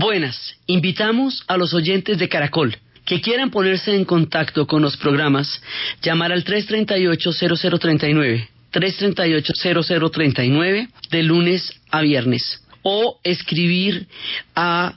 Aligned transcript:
Buenas, 0.00 0.56
invitamos 0.66 1.44
a 1.46 1.56
los 1.58 1.74
oyentes 1.74 2.16
de 2.16 2.30
Caracol 2.30 2.74
que 3.04 3.20
quieran 3.20 3.50
ponerse 3.50 3.94
en 3.94 4.06
contacto 4.06 4.66
con 4.66 4.80
los 4.80 4.96
programas, 4.96 5.60
llamar 6.00 6.32
al 6.32 6.42
338-0039, 6.42 8.48
338-0039 8.72 10.88
de 11.10 11.22
lunes 11.22 11.70
a 11.90 12.00
viernes 12.00 12.64
o 12.80 13.20
escribir 13.24 14.08
a 14.56 14.94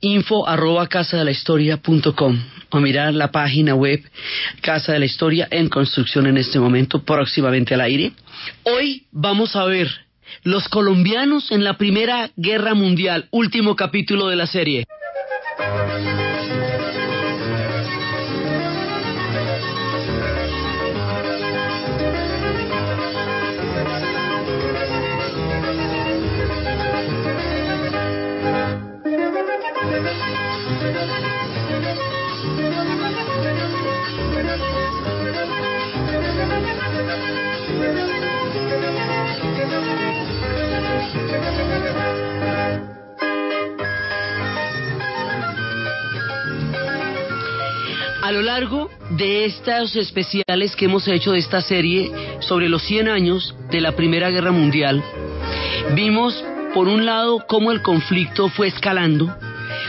info 0.00 0.48
arroba 0.48 0.86
casa 0.86 1.22
de 1.22 1.26
la 1.26 1.32
punto 1.76 2.14
com, 2.14 2.42
o 2.70 2.80
mirar 2.80 3.12
la 3.12 3.30
página 3.30 3.74
web 3.74 4.02
Casa 4.62 4.94
de 4.94 5.00
la 5.00 5.04
Historia 5.04 5.48
en 5.50 5.68
construcción 5.68 6.26
en 6.28 6.38
este 6.38 6.58
momento, 6.58 7.04
próximamente 7.04 7.74
al 7.74 7.82
aire. 7.82 8.12
Hoy 8.62 9.04
vamos 9.12 9.54
a 9.54 9.66
ver 9.66 10.05
los 10.42 10.68
colombianos 10.68 11.50
en 11.50 11.64
la 11.64 11.78
Primera 11.78 12.30
Guerra 12.36 12.74
Mundial, 12.74 13.28
último 13.30 13.76
capítulo 13.76 14.28
de 14.28 14.36
la 14.36 14.46
serie. 14.46 14.86
A 48.26 48.32
lo 48.32 48.42
largo 48.42 48.90
de 49.10 49.44
estos 49.44 49.94
especiales 49.94 50.74
que 50.74 50.86
hemos 50.86 51.06
hecho 51.06 51.30
de 51.30 51.38
esta 51.38 51.60
serie 51.60 52.10
sobre 52.40 52.68
los 52.68 52.82
100 52.82 53.06
años 53.06 53.54
de 53.70 53.80
la 53.80 53.92
Primera 53.92 54.30
Guerra 54.30 54.50
Mundial, 54.50 55.00
vimos 55.94 56.44
por 56.74 56.88
un 56.88 57.06
lado 57.06 57.44
cómo 57.46 57.70
el 57.70 57.82
conflicto 57.82 58.48
fue 58.48 58.66
escalando, 58.66 59.32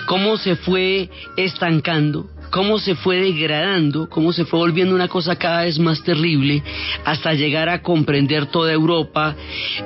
cómo 0.05 0.37
se 0.37 0.55
fue 0.55 1.09
estancando, 1.35 2.29
cómo 2.49 2.79
se 2.79 2.95
fue 2.95 3.21
degradando, 3.21 4.09
cómo 4.09 4.33
se 4.33 4.45
fue 4.45 4.59
volviendo 4.59 4.95
una 4.95 5.07
cosa 5.07 5.35
cada 5.35 5.63
vez 5.63 5.79
más 5.79 6.03
terrible 6.03 6.63
hasta 7.05 7.33
llegar 7.33 7.69
a 7.69 7.81
comprender 7.81 8.47
toda 8.47 8.71
Europa. 8.71 9.35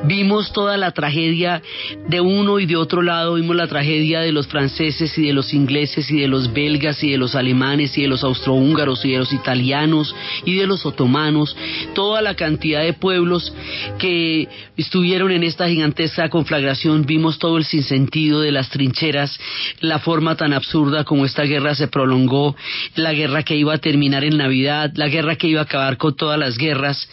Vimos 0.03 0.51
toda 0.53 0.77
la 0.77 0.91
tragedia 0.91 1.61
de 2.07 2.21
uno 2.21 2.59
y 2.59 2.65
de 2.65 2.75
otro 2.75 3.01
lado, 3.01 3.35
vimos 3.35 3.55
la 3.55 3.67
tragedia 3.67 4.21
de 4.21 4.31
los 4.31 4.47
franceses 4.47 5.17
y 5.17 5.27
de 5.27 5.33
los 5.33 5.53
ingleses 5.53 6.09
y 6.11 6.19
de 6.19 6.27
los 6.27 6.53
belgas 6.53 7.03
y 7.03 7.11
de 7.11 7.17
los 7.17 7.35
alemanes 7.35 7.97
y 7.97 8.03
de 8.03 8.07
los 8.07 8.23
austrohúngaros 8.23 9.03
y 9.05 9.11
de 9.11 9.19
los 9.19 9.33
italianos 9.33 10.15
y 10.45 10.55
de 10.55 10.67
los 10.67 10.85
otomanos, 10.85 11.55
toda 11.93 12.21
la 12.21 12.35
cantidad 12.35 12.83
de 12.83 12.93
pueblos 12.93 13.53
que 13.97 14.47
estuvieron 14.77 15.31
en 15.31 15.43
esta 15.43 15.67
gigantesca 15.67 16.29
conflagración, 16.29 17.05
vimos 17.05 17.39
todo 17.39 17.57
el 17.57 17.65
sinsentido 17.65 18.41
de 18.41 18.51
las 18.51 18.69
trincheras, 18.69 19.39
la 19.79 19.99
forma 19.99 20.35
tan 20.35 20.53
absurda 20.53 21.03
como 21.03 21.25
esta 21.25 21.43
guerra 21.43 21.75
se 21.75 21.87
prolongó 21.87 22.50
la 22.95 23.13
guerra 23.13 23.43
que 23.43 23.55
iba 23.55 23.73
a 23.73 23.77
terminar 23.77 24.23
en 24.23 24.37
Navidad, 24.37 24.91
la 24.95 25.07
guerra 25.07 25.35
que 25.35 25.47
iba 25.47 25.61
a 25.61 25.63
acabar 25.63 25.97
con 25.97 26.15
todas 26.15 26.39
las 26.39 26.57
guerras, 26.57 27.09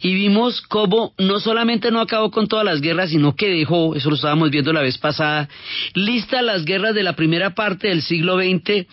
y 0.00 0.14
vimos 0.14 0.60
cómo 0.62 1.12
no 1.18 1.40
solamente 1.40 1.90
no 1.90 2.00
acabó 2.00 2.30
con 2.30 2.48
todas 2.48 2.64
las 2.64 2.80
guerras, 2.80 3.10
sino 3.10 3.34
que 3.34 3.48
dejó, 3.48 3.94
eso 3.94 4.08
lo 4.10 4.16
estábamos 4.16 4.50
viendo 4.50 4.72
la 4.72 4.82
vez 4.82 4.98
pasada, 4.98 5.48
listas 5.94 6.42
las 6.42 6.64
guerras 6.64 6.94
de 6.94 7.02
la 7.02 7.14
primera 7.14 7.54
parte 7.54 7.88
del 7.88 8.02
siglo 8.02 8.36
XX, 8.36 8.86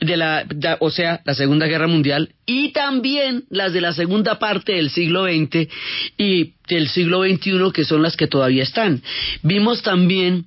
de 0.00 0.16
la, 0.16 0.46
o 0.80 0.90
sea, 0.90 1.20
la 1.24 1.34
Segunda 1.34 1.66
Guerra 1.66 1.86
Mundial, 1.86 2.30
y 2.46 2.72
también 2.72 3.44
las 3.48 3.72
de 3.72 3.80
la 3.80 3.92
segunda 3.92 4.38
parte 4.38 4.72
del 4.72 4.90
siglo 4.90 5.24
XX 5.24 5.68
y 6.18 6.52
del 6.68 6.88
siglo 6.88 7.22
XXI, 7.22 7.72
que 7.74 7.84
son 7.84 8.02
las 8.02 8.16
que 8.16 8.26
todavía 8.26 8.62
están. 8.62 9.02
Vimos 9.42 9.82
también 9.82 10.46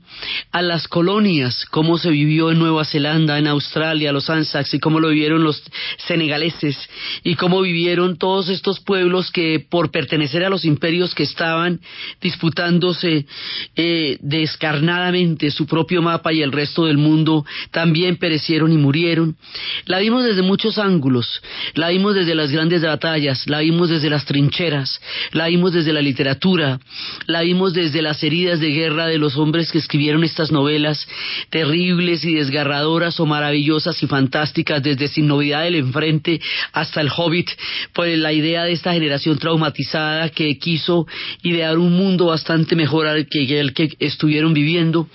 a 0.51 0.63
las 0.63 0.87
colonias, 0.87 1.65
cómo 1.69 1.97
se 1.97 2.09
vivió 2.09 2.51
en 2.51 2.57
Nueva 2.57 2.85
Zelanda, 2.85 3.37
en 3.37 3.47
Australia, 3.47 4.11
los 4.11 4.29
Anzacs, 4.29 4.73
y 4.73 4.79
cómo 4.79 4.99
lo 4.99 5.09
vivieron 5.09 5.43
los 5.43 5.61
senegaleses, 5.97 6.77
y 7.23 7.35
cómo 7.35 7.61
vivieron 7.61 8.17
todos 8.17 8.49
estos 8.49 8.79
pueblos 8.79 9.31
que 9.31 9.63
por 9.69 9.91
pertenecer 9.91 10.43
a 10.43 10.49
los 10.49 10.65
imperios 10.65 11.13
que 11.13 11.23
estaban 11.23 11.81
disputándose 12.19 13.25
eh, 13.75 14.17
descarnadamente 14.19 15.51
su 15.51 15.67
propio 15.67 16.01
mapa 16.01 16.33
y 16.33 16.41
el 16.41 16.51
resto 16.51 16.85
del 16.85 16.97
mundo, 16.97 17.45
también 17.71 18.17
perecieron 18.17 18.71
y 18.71 18.77
murieron. 18.77 19.36
La 19.85 19.99
vimos 19.99 20.23
desde 20.23 20.41
muchos 20.41 20.77
ángulos, 20.77 21.41
la 21.73 21.89
vimos 21.89 22.15
desde 22.15 22.35
las 22.35 22.51
grandes 22.51 22.81
batallas, 22.81 23.47
la 23.47 23.59
vimos 23.59 23.89
desde 23.89 24.09
las 24.09 24.25
trincheras, 24.25 24.99
la 25.31 25.47
vimos 25.47 25.73
desde 25.73 25.93
la 25.93 26.01
literatura, 26.01 26.79
la 27.25 27.41
vimos 27.41 27.73
desde 27.73 28.01
las 28.01 28.21
heridas 28.23 28.59
de 28.59 28.71
guerra 28.71 29.07
de 29.07 29.17
los 29.17 29.37
hombres 29.37 29.71
que 29.71 29.77
escribieron 29.77 30.23
estas 30.23 30.51
novelas 30.51 31.07
terribles 31.49 32.25
y 32.25 32.33
desgarradoras 32.35 33.19
o 33.19 33.25
maravillosas 33.25 34.01
y 34.03 34.07
fantásticas, 34.07 34.83
desde 34.83 35.07
Sin 35.07 35.27
Novedad 35.27 35.63
del 35.63 35.75
Enfrente 35.75 36.41
hasta 36.73 37.01
El 37.01 37.09
Hobbit, 37.15 37.49
pues 37.93 38.17
la 38.19 38.33
idea 38.33 38.63
de 38.63 38.73
esta 38.73 38.93
generación 38.93 39.37
traumatizada 39.37 40.29
que 40.29 40.57
quiso 40.57 41.07
idear 41.43 41.77
un 41.77 41.93
mundo 41.93 42.25
bastante 42.25 42.75
mejor 42.75 43.07
al 43.07 43.27
que 43.27 43.59
el 43.59 43.73
que 43.73 43.95
estuvieron 43.99 44.53
viviendo. 44.53 45.07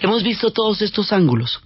Hemos 0.00 0.22
visto 0.22 0.50
todos 0.50 0.82
estos 0.82 1.12
ángulos. 1.12 1.60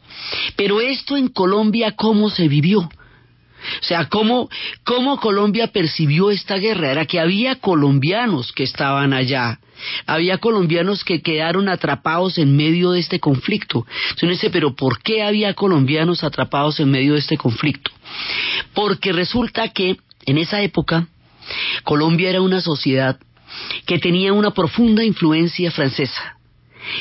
Pero 0.57 0.81
esto 0.81 1.17
en 1.17 1.29
Colombia, 1.29 1.93
¿cómo 1.93 2.31
se 2.31 2.49
vivió? 2.49 2.81
O 2.81 3.83
sea, 3.83 4.09
¿cómo, 4.09 4.49
¿cómo 4.85 5.19
Colombia 5.19 5.69
percibió 5.69 6.31
esta 6.31 6.57
guerra? 6.57 6.93
Era 6.93 7.07
que 7.07 7.21
había 7.21 7.57
colombianos 7.57 8.53
que 8.53 8.63
estaban 8.63 9.13
allá, 9.13 9.61
había 10.07 10.39
colombianos 10.39 11.05
que 11.05 11.23
quedaron 11.23 11.69
atrapados 11.69 12.39
en 12.39 12.57
medio 12.57 12.93
de 12.93 13.01
este 13.01 13.21
conflicto. 13.21 13.87
Entonces 14.13 14.51
pero 14.53 14.75
¿por 14.75 15.03
qué 15.03 15.23
había 15.23 15.55
colombianos 15.55 16.25
atrapados 16.25 16.81
en 16.81 16.91
medio 16.91 17.15
de 17.15 17.21
este 17.21 17.37
conflicto? 17.37 17.91
Porque 18.75 19.13
resulta 19.13 19.69
que 19.69 19.97
en 20.27 20.39
esa 20.39 20.63
época 20.63 21.09
Colombia 21.85 22.31
era 22.31 22.43
una 22.43 22.61
sociedad 22.61 23.19
que 23.87 23.99
tenía 23.99 24.33
una 24.33 24.53
profunda 24.53 25.05
influencia 25.05 25.71
francesa. 25.71 26.40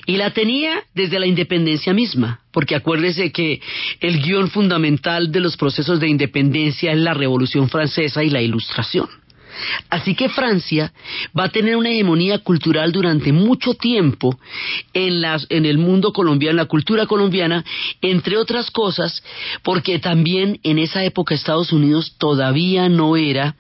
Y 0.06 0.18
la 0.18 0.32
tenía 0.32 0.84
desde 0.94 1.20
la 1.20 1.28
independencia 1.28 1.94
misma, 1.94 2.42
porque 2.52 2.76
acuérdese 2.76 3.32
que 3.32 3.62
el 4.00 4.22
guion 4.22 4.50
fundamental 4.50 5.32
de 5.32 5.40
los 5.40 5.58
procesos 5.58 6.00
de 6.00 6.08
independencia 6.08 6.92
es 6.92 7.00
la 7.00 7.14
Revolución 7.14 7.70
Francesa 7.70 8.24
y 8.24 8.30
la 8.30 8.42
Ilustración. 8.42 9.08
Así 9.90 10.16
que 10.16 10.30
Francia 10.30 10.94
va 11.38 11.46
a 11.46 11.50
tener 11.50 11.76
una 11.76 11.90
hegemonía 11.90 12.40
cultural 12.40 12.92
durante 12.92 13.32
mucho 13.32 13.74
tiempo 13.74 14.40
en, 14.94 15.24
en 15.50 15.66
el 15.66 15.78
mundo 15.78 16.14
colombiano, 16.14 16.52
en 16.52 16.58
la 16.58 16.66
cultura 16.66 17.06
colombiana, 17.06 17.64
entre 18.02 18.38
otras 18.38 18.72
cosas, 18.72 19.24
porque 19.64 20.00
también 20.00 20.60
en 20.64 20.80
esa 20.80 21.04
época 21.04 21.36
Estados 21.36 21.72
Unidos 21.72 22.16
todavía 22.18 22.90
no 22.90 23.16
era 23.16 23.56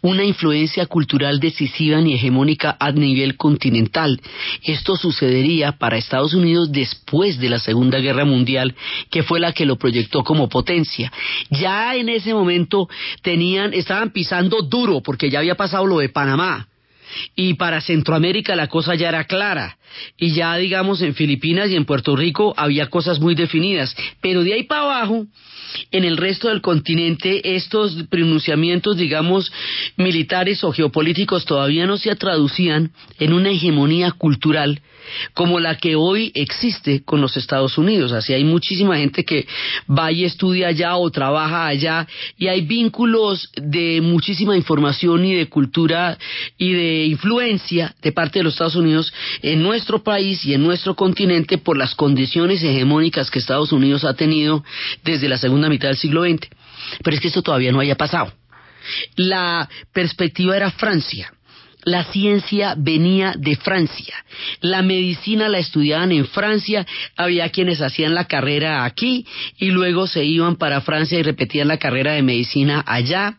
una 0.00 0.24
influencia 0.24 0.86
cultural 0.86 1.40
decisiva 1.40 2.00
ni 2.00 2.14
hegemónica 2.14 2.76
a 2.78 2.92
nivel 2.92 3.36
continental. 3.36 4.20
Esto 4.62 4.96
sucedería 4.96 5.72
para 5.72 5.96
Estados 5.96 6.34
Unidos 6.34 6.72
después 6.72 7.38
de 7.38 7.48
la 7.48 7.58
Segunda 7.58 7.98
Guerra 7.98 8.24
Mundial, 8.24 8.74
que 9.10 9.22
fue 9.22 9.40
la 9.40 9.52
que 9.52 9.66
lo 9.66 9.76
proyectó 9.76 10.24
como 10.24 10.48
potencia. 10.48 11.12
Ya 11.50 11.94
en 11.94 12.08
ese 12.08 12.34
momento 12.34 12.88
tenían, 13.22 13.74
estaban 13.74 14.10
pisando 14.10 14.62
duro, 14.62 15.00
porque 15.02 15.30
ya 15.30 15.37
había 15.38 15.54
pasado 15.54 15.86
lo 15.86 15.98
de 15.98 16.08
Panamá. 16.08 16.68
Y 17.34 17.54
para 17.54 17.80
Centroamérica 17.80 18.54
la 18.54 18.68
cosa 18.68 18.94
ya 18.94 19.08
era 19.08 19.24
clara. 19.24 19.78
Y 20.16 20.34
ya, 20.34 20.54
digamos, 20.56 21.00
en 21.00 21.14
Filipinas 21.14 21.70
y 21.70 21.76
en 21.76 21.86
Puerto 21.86 22.14
Rico 22.14 22.52
había 22.56 22.90
cosas 22.90 23.18
muy 23.18 23.34
definidas. 23.34 23.96
Pero 24.20 24.44
de 24.44 24.54
ahí 24.54 24.64
para 24.64 24.82
abajo, 24.82 25.26
en 25.90 26.04
el 26.04 26.16
resto 26.16 26.48
del 26.48 26.60
continente, 26.60 27.56
estos 27.56 28.04
pronunciamientos, 28.10 28.96
digamos, 28.96 29.52
militares 29.96 30.64
o 30.64 30.72
geopolíticos 30.72 31.44
todavía 31.44 31.86
no 31.86 31.96
se 31.96 32.14
traducían 32.16 32.92
en 33.18 33.32
una 33.32 33.50
hegemonía 33.50 34.12
cultural 34.12 34.80
como 35.34 35.60
la 35.60 35.76
que 35.76 35.96
hoy 35.96 36.32
existe 36.34 37.02
con 37.04 37.20
los 37.20 37.36
Estados 37.36 37.78
Unidos. 37.78 38.12
Así 38.12 38.32
hay 38.32 38.44
muchísima 38.44 38.96
gente 38.96 39.24
que 39.24 39.46
va 39.88 40.12
y 40.12 40.24
estudia 40.24 40.68
allá 40.68 40.96
o 40.96 41.10
trabaja 41.10 41.66
allá 41.66 42.06
y 42.36 42.48
hay 42.48 42.62
vínculos 42.62 43.50
de 43.56 44.00
muchísima 44.00 44.56
información 44.56 45.24
y 45.24 45.34
de 45.34 45.48
cultura 45.48 46.18
y 46.56 46.72
de 46.72 47.06
influencia 47.06 47.94
de 48.02 48.12
parte 48.12 48.40
de 48.40 48.44
los 48.44 48.54
Estados 48.54 48.76
Unidos 48.76 49.12
en 49.42 49.62
nuestro 49.62 50.02
país 50.02 50.44
y 50.44 50.54
en 50.54 50.62
nuestro 50.62 50.94
continente 50.94 51.58
por 51.58 51.76
las 51.76 51.94
condiciones 51.94 52.62
hegemónicas 52.62 53.30
que 53.30 53.38
Estados 53.38 53.72
Unidos 53.72 54.04
ha 54.04 54.14
tenido 54.14 54.64
desde 55.04 55.28
la 55.28 55.38
segunda 55.38 55.57
mitad 55.68 55.88
del 55.88 55.96
siglo 55.96 56.22
XX. 56.22 56.48
Pero 57.02 57.16
es 57.16 57.20
que 57.20 57.28
esto 57.28 57.42
todavía 57.42 57.72
no 57.72 57.80
haya 57.80 57.96
pasado. 57.96 58.32
La 59.16 59.68
perspectiva 59.92 60.56
era 60.56 60.70
Francia 60.70 61.32
la 61.88 62.04
ciencia 62.04 62.74
venía 62.76 63.34
de 63.36 63.56
Francia. 63.56 64.14
La 64.60 64.82
medicina 64.82 65.48
la 65.48 65.58
estudiaban 65.58 66.12
en 66.12 66.26
Francia, 66.26 66.86
había 67.16 67.48
quienes 67.50 67.80
hacían 67.80 68.14
la 68.14 68.26
carrera 68.26 68.84
aquí 68.84 69.26
y 69.58 69.70
luego 69.70 70.06
se 70.06 70.24
iban 70.24 70.56
para 70.56 70.80
Francia 70.80 71.18
y 71.18 71.22
repetían 71.22 71.68
la 71.68 71.78
carrera 71.78 72.12
de 72.12 72.22
medicina 72.22 72.84
allá. 72.86 73.38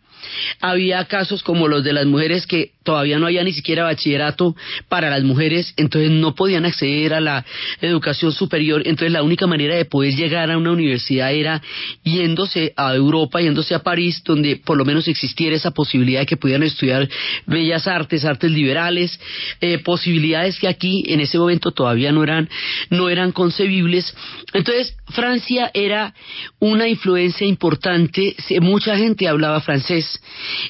Había 0.59 1.05
casos 1.05 1.43
como 1.43 1.67
los 1.67 1.83
de 1.83 1.93
las 1.93 2.05
mujeres 2.05 2.45
que 2.45 2.71
todavía 2.89 3.19
no 3.19 3.27
había 3.27 3.43
ni 3.43 3.53
siquiera 3.53 3.83
bachillerato 3.83 4.55
para 4.87 5.11
las 5.11 5.21
mujeres, 5.21 5.75
entonces 5.77 6.09
no 6.09 6.33
podían 6.33 6.65
acceder 6.65 7.13
a 7.13 7.19
la 7.19 7.45
educación 7.81 8.31
superior, 8.31 8.81
entonces 8.83 9.11
la 9.11 9.21
única 9.21 9.45
manera 9.45 9.75
de 9.75 9.85
poder 9.85 10.15
llegar 10.15 10.49
a 10.49 10.57
una 10.57 10.71
universidad 10.71 11.31
era 11.31 11.61
yéndose 12.03 12.73
a 12.75 12.95
Europa, 12.95 13.41
yéndose 13.41 13.75
a 13.75 13.83
París, 13.83 14.23
donde 14.25 14.55
por 14.55 14.75
lo 14.75 14.85
menos 14.85 15.07
existiera 15.07 15.55
esa 15.55 15.69
posibilidad 15.69 16.21
de 16.21 16.25
que 16.25 16.37
pudieran 16.37 16.63
estudiar 16.63 17.07
bellas 17.45 17.85
artes, 17.85 18.25
artes 18.25 18.49
liberales, 18.49 19.19
eh, 19.61 19.77
posibilidades 19.77 20.57
que 20.57 20.67
aquí 20.67 21.03
en 21.09 21.19
ese 21.19 21.37
momento 21.37 21.69
todavía 21.69 22.11
no 22.11 22.23
eran, 22.23 22.49
no 22.89 23.07
eran 23.07 23.33
concebibles. 23.33 24.15
Entonces 24.51 24.95
Francia 25.09 25.69
era 25.75 26.15
una 26.57 26.87
influencia 26.87 27.45
importante, 27.45 28.35
mucha 28.61 28.97
gente 28.97 29.27
hablaba 29.27 29.61
francés 29.61 30.19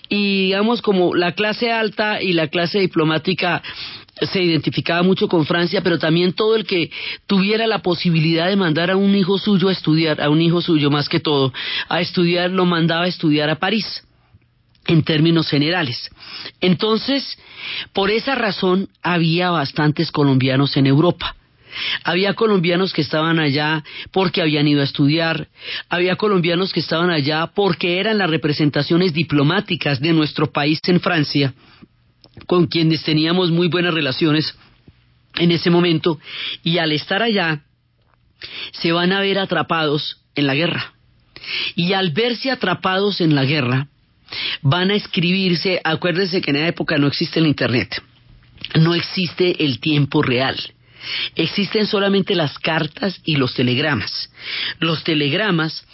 y 0.10 0.48
digamos 0.48 0.82
como 0.82 1.16
la 1.16 1.32
clase 1.32 1.72
alta 1.72 2.09
y 2.22 2.34
la 2.34 2.48
clase 2.48 2.80
diplomática 2.80 3.62
se 4.22 4.42
identificaba 4.42 5.04
mucho 5.04 5.28
con 5.28 5.46
Francia, 5.46 5.82
pero 5.82 5.98
también 5.98 6.34
todo 6.34 6.56
el 6.56 6.66
que 6.66 6.92
tuviera 7.28 7.68
la 7.68 7.80
posibilidad 7.80 8.48
de 8.48 8.56
mandar 8.56 8.92
a 8.92 8.98
un 8.98 9.16
hijo 9.16 9.38
suyo 9.38 9.70
a 9.70 9.72
estudiar, 9.72 10.22
a 10.22 10.30
un 10.30 10.42
hijo 10.42 10.62
suyo 10.62 10.90
más 10.90 11.08
que 11.08 11.20
todo, 11.20 11.54
a 11.88 12.02
estudiar, 12.02 12.52
lo 12.52 12.66
mandaba 12.66 13.06
a 13.06 13.08
estudiar 13.08 13.50
a 13.50 13.60
París 13.60 14.04
en 14.88 15.04
términos 15.04 15.50
generales. 15.50 16.10
Entonces, 16.62 17.38
por 17.94 18.10
esa 18.10 18.36
razón 18.36 18.90
había 19.02 19.52
bastantes 19.52 20.12
colombianos 20.12 20.76
en 20.78 20.88
Europa. 20.88 21.36
Había 22.04 22.34
colombianos 22.34 22.94
que 22.94 23.02
estaban 23.02 23.40
allá 23.40 23.84
porque 24.12 24.42
habían 24.42 24.68
ido 24.68 24.82
a 24.82 24.86
estudiar, 24.86 25.50
había 25.88 26.16
colombianos 26.16 26.74
que 26.74 26.80
estaban 26.80 27.12
allá 27.12 27.52
porque 27.54 28.00
eran 28.00 28.18
las 28.18 28.30
representaciones 28.30 29.14
diplomáticas 29.14 30.00
de 30.00 30.12
nuestro 30.14 30.52
país 30.52 30.80
en 30.88 31.00
Francia 31.00 31.54
con 32.46 32.68
quienes 32.68 33.04
teníamos 33.04 33.52
muy 33.52 33.68
buenas 33.68 33.94
relaciones 33.94 34.56
en 35.36 35.52
ese 35.52 35.70
momento 35.70 36.20
y 36.64 36.78
al 36.78 36.92
estar 36.92 37.22
allá 37.22 37.64
se 38.72 38.92
van 38.92 39.12
a 39.12 39.22
ver 39.22 39.40
atrapados 39.40 40.22
en 40.36 40.48
la 40.48 40.56
guerra. 40.56 40.94
Y 41.76 41.94
al 41.94 42.12
verse 42.12 42.52
atrapados 42.52 43.22
en 43.22 43.36
la 43.36 43.46
guerra, 43.46 43.88
van 44.62 44.92
a 44.92 44.96
escribirse, 44.96 45.82
acuérdense 45.84 46.42
que 46.42 46.52
en 46.52 46.58
esa 46.58 46.68
época 46.68 46.98
no 46.98 47.08
existe 47.08 47.40
el 47.40 47.48
Internet, 47.48 48.02
no 48.76 48.94
existe 48.94 49.64
el 49.64 49.80
tiempo 49.80 50.22
real. 50.22 50.58
Existen 51.36 51.88
solamente 51.88 52.36
las 52.36 52.60
cartas 52.60 53.22
y 53.24 53.36
los 53.36 53.54
telegramas. 53.54 54.32
Los 54.80 55.04
telegramas 55.04 55.86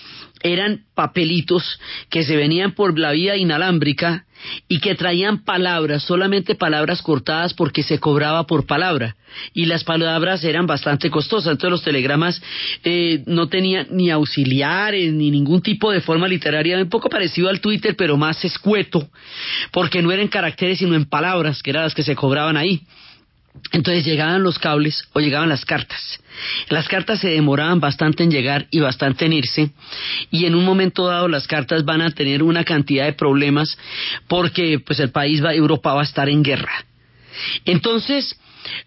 eran 0.42 0.86
papelitos 0.96 1.80
que 2.10 2.24
se 2.24 2.36
venían 2.36 2.74
por 2.74 2.98
la 2.98 3.12
vía 3.12 3.38
inalámbrica 3.38 4.25
y 4.68 4.80
que 4.80 4.96
traían 4.96 5.44
palabras, 5.44 6.04
solamente 6.04 6.56
palabras 6.56 7.02
cortadas 7.02 7.54
porque 7.54 7.84
se 7.84 8.00
cobraba 8.00 8.46
por 8.46 8.66
palabra. 8.66 9.16
Y 9.54 9.66
las 9.66 9.84
palabras 9.84 10.44
eran 10.44 10.66
bastante 10.66 11.10
costosas, 11.10 11.52
entonces 11.52 11.72
los 11.72 11.84
telegramas 11.84 12.42
eh, 12.84 13.24
no 13.26 13.48
tenían 13.48 13.88
ni 13.92 14.10
auxiliares 14.10 15.12
ni 15.12 15.30
ningún 15.32 15.62
tipo 15.62 15.92
de 15.92 16.02
forma 16.02 16.28
literaria, 16.28 16.78
un 16.78 16.90
poco 16.90 17.10
parecido 17.10 17.50
al 17.50 17.60
Twitter 17.60 17.96
pero 17.98 18.18
más 18.18 18.44
escueto, 18.46 19.08
porque 19.72 20.02
no 20.02 20.12
eran 20.12 20.28
caracteres 20.28 20.80
sino 20.80 20.96
en 20.96 21.06
palabras, 21.06 21.62
que 21.62 21.72
eran 21.72 21.84
las 21.84 21.94
que 21.94 22.04
se 22.04 22.16
cobraban 22.16 22.58
ahí. 22.58 22.82
Entonces 23.72 24.06
llegaban 24.06 24.44
los 24.44 24.60
cables 24.60 25.04
o 25.14 25.20
llegaban 25.20 25.50
las 25.50 25.66
cartas. 25.66 26.20
Las 26.70 26.88
cartas 26.88 27.20
se 27.20 27.30
demoraban 27.30 27.80
bastante 27.80 28.24
en 28.24 28.32
llegar 28.32 28.68
y 28.72 28.80
bastante 28.80 29.26
en 29.26 29.34
irse 29.34 29.72
y 30.32 30.46
en 30.46 30.56
un 30.56 30.66
momento 30.66 31.08
dado 31.08 31.28
las 31.28 31.48
cartas 31.48 31.86
van 31.86 32.02
a 32.02 32.12
tener 32.12 32.44
una 32.44 32.64
cantidad 32.64 33.06
de 33.06 33.14
problemas 33.14 33.78
porque 34.28 34.80
pues 34.80 35.00
el 35.00 35.12
país 35.12 35.44
va, 35.44 35.54
Europa 35.54 35.94
va 35.94 36.02
a 36.02 36.06
estar 36.06 36.30
en 36.30 36.44
guerra. 36.44 36.86
Entonces 37.66 38.40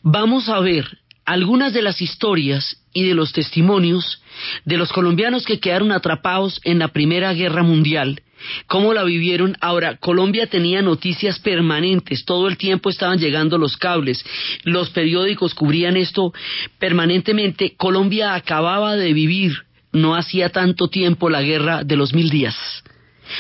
vamos 0.03 0.49
a 0.49 0.61
ver 0.61 0.99
algunas 1.25 1.73
de 1.73 1.83
las 1.83 2.01
historias 2.01 2.79
y 2.93 3.07
de 3.07 3.15
los 3.15 3.33
testimonios 3.33 4.23
de 4.65 4.79
los 4.79 4.93
colombianos 4.93 5.45
que 5.45 5.61
quedaron 5.61 5.93
atrapados 5.93 6.61
en 6.65 6.79
la 6.79 6.89
Primera 6.89 7.33
Guerra 7.35 7.63
Mundial 7.63 8.23
¿Cómo 8.67 8.95
la 8.95 9.05
vivieron? 9.05 9.57
Ahora, 9.61 9.97
Colombia 9.97 10.47
tenía 10.47 10.83
noticias 10.83 11.39
permanentes, 11.39 12.25
todo 12.25 12.49
el 12.49 12.57
tiempo 12.57 12.91
estaban 12.91 13.19
llegando 13.19 13.59
los 13.59 13.77
cables, 13.77 14.25
los 14.65 14.91
periódicos 14.91 15.55
cubrían 15.55 15.97
esto 15.97 16.33
permanentemente. 16.79 17.75
Colombia 17.77 18.35
acababa 18.35 18.97
de 18.97 19.13
vivir, 19.13 19.65
no 19.93 20.15
hacía 20.15 20.51
tanto 20.51 20.89
tiempo, 20.89 21.31
la 21.31 21.43
guerra 21.43 21.85
de 21.85 21.97
los 21.97 22.13
mil 22.15 22.31
días. 22.31 22.57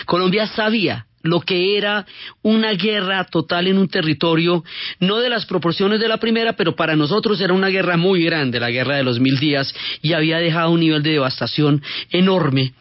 Colombia 0.06 0.47
sabía 0.47 1.06
lo 1.28 1.40
que 1.40 1.76
era 1.76 2.06
una 2.42 2.72
guerra 2.72 3.25
total 3.25 3.66
en 3.66 3.78
un 3.78 3.88
territorio, 3.88 4.64
no 5.00 5.19
de 5.19 5.28
las 5.28 5.46
proporciones 5.46 6.00
de 6.00 6.08
la 6.08 6.19
primera, 6.19 6.54
pero 6.54 6.75
para 6.75 6.96
nosotros 6.96 7.40
era 7.40 7.52
una 7.52 7.69
guerra 7.69 7.96
muy 7.96 8.25
grande, 8.25 8.60
la 8.60 8.70
guerra 8.70 8.96
de 8.96 9.02
los 9.02 9.20
mil 9.20 9.38
días, 9.38 9.75
y 10.02 10.12
había 10.12 10.38
dejado 10.38 10.70
un 10.70 10.80
nivel 10.80 11.02
de 11.02 11.12
devastación 11.12 11.82
enorme 12.10 12.72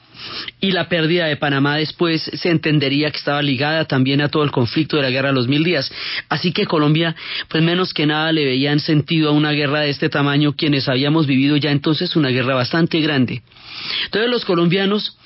y 0.59 0.71
la 0.71 0.89
pérdida 0.89 1.27
de 1.27 1.37
Panamá 1.37 1.77
después 1.77 2.23
se 2.23 2.49
entendería 2.49 3.11
que 3.11 3.17
estaba 3.17 3.41
ligada 3.41 3.85
también 3.85 4.21
a 4.21 4.29
todo 4.29 4.43
el 4.43 4.51
conflicto 4.51 4.97
de 4.97 5.03
la 5.03 5.09
guerra 5.09 5.29
de 5.29 5.35
los 5.35 5.47
mil 5.47 5.63
días. 5.63 5.91
Así 6.29 6.51
que 6.51 6.65
Colombia, 6.65 7.15
pues 7.47 7.63
menos 7.63 7.93
que 7.93 8.05
nada 8.05 8.31
le 8.31 8.45
veían 8.45 8.79
sentido 8.79 9.29
a 9.29 9.33
una 9.33 9.51
guerra 9.51 9.81
de 9.81 9.89
este 9.89 10.09
tamaño 10.09 10.53
quienes 10.53 10.87
habíamos 10.87 11.27
vivido 11.27 11.57
ya 11.57 11.71
entonces 11.71 12.15
una 12.15 12.29
guerra 12.29 12.55
bastante 12.55 12.99
grande. 13.01 13.41
Entonces 14.05 14.29
los 14.29 14.45
colombianos 14.45 15.17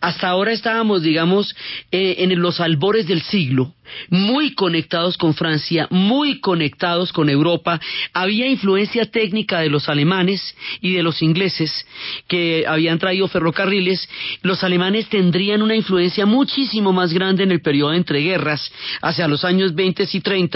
hasta 0.00 0.28
ahora 0.28 0.52
estábamos, 0.52 1.02
digamos, 1.02 1.54
eh, 1.90 2.16
en 2.18 2.40
los 2.40 2.60
albores 2.60 3.06
del 3.06 3.22
siglo, 3.22 3.74
muy 4.08 4.54
conectados 4.54 5.16
con 5.16 5.34
Francia, 5.34 5.86
muy 5.90 6.40
conectados 6.40 7.12
con 7.12 7.28
Europa. 7.28 7.80
Había 8.12 8.46
influencia 8.48 9.06
técnica 9.06 9.60
de 9.60 9.70
los 9.70 9.88
alemanes 9.88 10.56
y 10.80 10.94
de 10.94 11.02
los 11.02 11.22
ingleses 11.22 11.86
que 12.26 12.64
habían 12.66 12.98
traído 12.98 13.28
ferrocarriles. 13.28 14.08
Los 14.42 14.64
alemanes 14.64 15.08
tendrían 15.08 15.62
una 15.62 15.76
influencia 15.76 16.26
muchísimo 16.26 16.92
más 16.92 17.12
grande 17.12 17.42
en 17.42 17.52
el 17.52 17.60
periodo 17.60 17.94
entre 17.94 18.20
guerras, 18.20 18.70
hacia 19.02 19.28
los 19.28 19.44
años 19.44 19.74
20 19.74 20.08
y 20.12 20.20
30, 20.20 20.48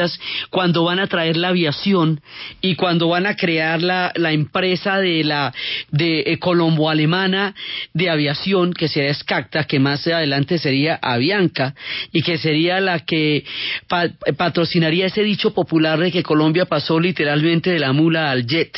cuando 0.50 0.84
van 0.84 0.98
a 0.98 1.06
traer 1.06 1.36
la 1.36 1.48
aviación 1.48 2.20
y 2.60 2.74
cuando 2.74 3.08
van 3.08 3.26
a 3.26 3.36
crear 3.36 3.82
la, 3.82 4.12
empresa 4.32 4.98
de 4.98 5.24
la 5.24 5.52
de 5.90 6.38
colombo-alemana 6.40 7.54
de 7.92 8.10
aviación 8.10 8.72
que 8.72 8.88
se 8.88 9.08
Escacta, 9.08 9.64
que 9.64 9.78
más 9.78 10.06
adelante 10.06 10.58
sería 10.58 10.98
Avianca 11.02 11.74
y 12.12 12.22
que 12.22 12.38
sería 12.38 12.80
la 12.80 13.00
que 13.00 13.21
patrocinaría 14.36 15.06
ese 15.06 15.22
dicho 15.22 15.52
popular 15.54 15.98
de 15.98 16.12
que 16.12 16.22
Colombia 16.22 16.66
pasó 16.66 16.98
literalmente 16.98 17.70
de 17.70 17.78
la 17.78 17.92
mula 17.92 18.30
al 18.30 18.46
jet, 18.46 18.76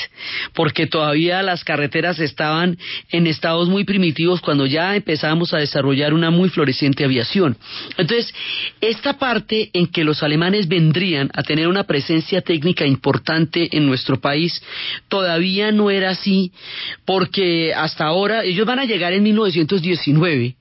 porque 0.55 0.87
todavía 0.87 1.43
las 1.43 1.65
carreteras 1.65 2.19
estaban 2.19 2.79
en 3.11 3.27
estados 3.27 3.69
muy 3.69 3.85
primitivos 3.85 4.41
cuando 4.41 4.67
ya 4.67 4.97
empezamos 4.97 5.53
a 5.55 5.59
desarrollar 5.59 6.15
una 6.15 6.31
muy 6.31 6.49
floreciente 6.49 7.05
aviación. 7.05 7.57
Entonces, 7.97 8.35
esta 8.81 9.19
parte 9.19 9.71
en 9.73 9.87
que 9.87 10.05
los 10.05 10.23
alemanes 10.23 10.69
vendrían 10.69 11.31
a 11.35 11.43
tener 11.43 11.69
una 11.69 11.85
presencia 11.85 12.41
técnica 12.41 12.87
importante 12.87 13.77
en 13.77 13.87
nuestro 13.87 14.21
país 14.21 14.63
todavía 15.09 15.73
no 15.73 15.91
era 15.91 16.11
así, 16.11 16.53
porque 17.05 17.73
hasta 17.75 18.05
ahora 18.05 18.45
ellos 18.45 18.67
van 18.67 18.79
a 18.79 18.85
llegar 18.85 19.13
en 19.13 19.23
1919 19.23 20.57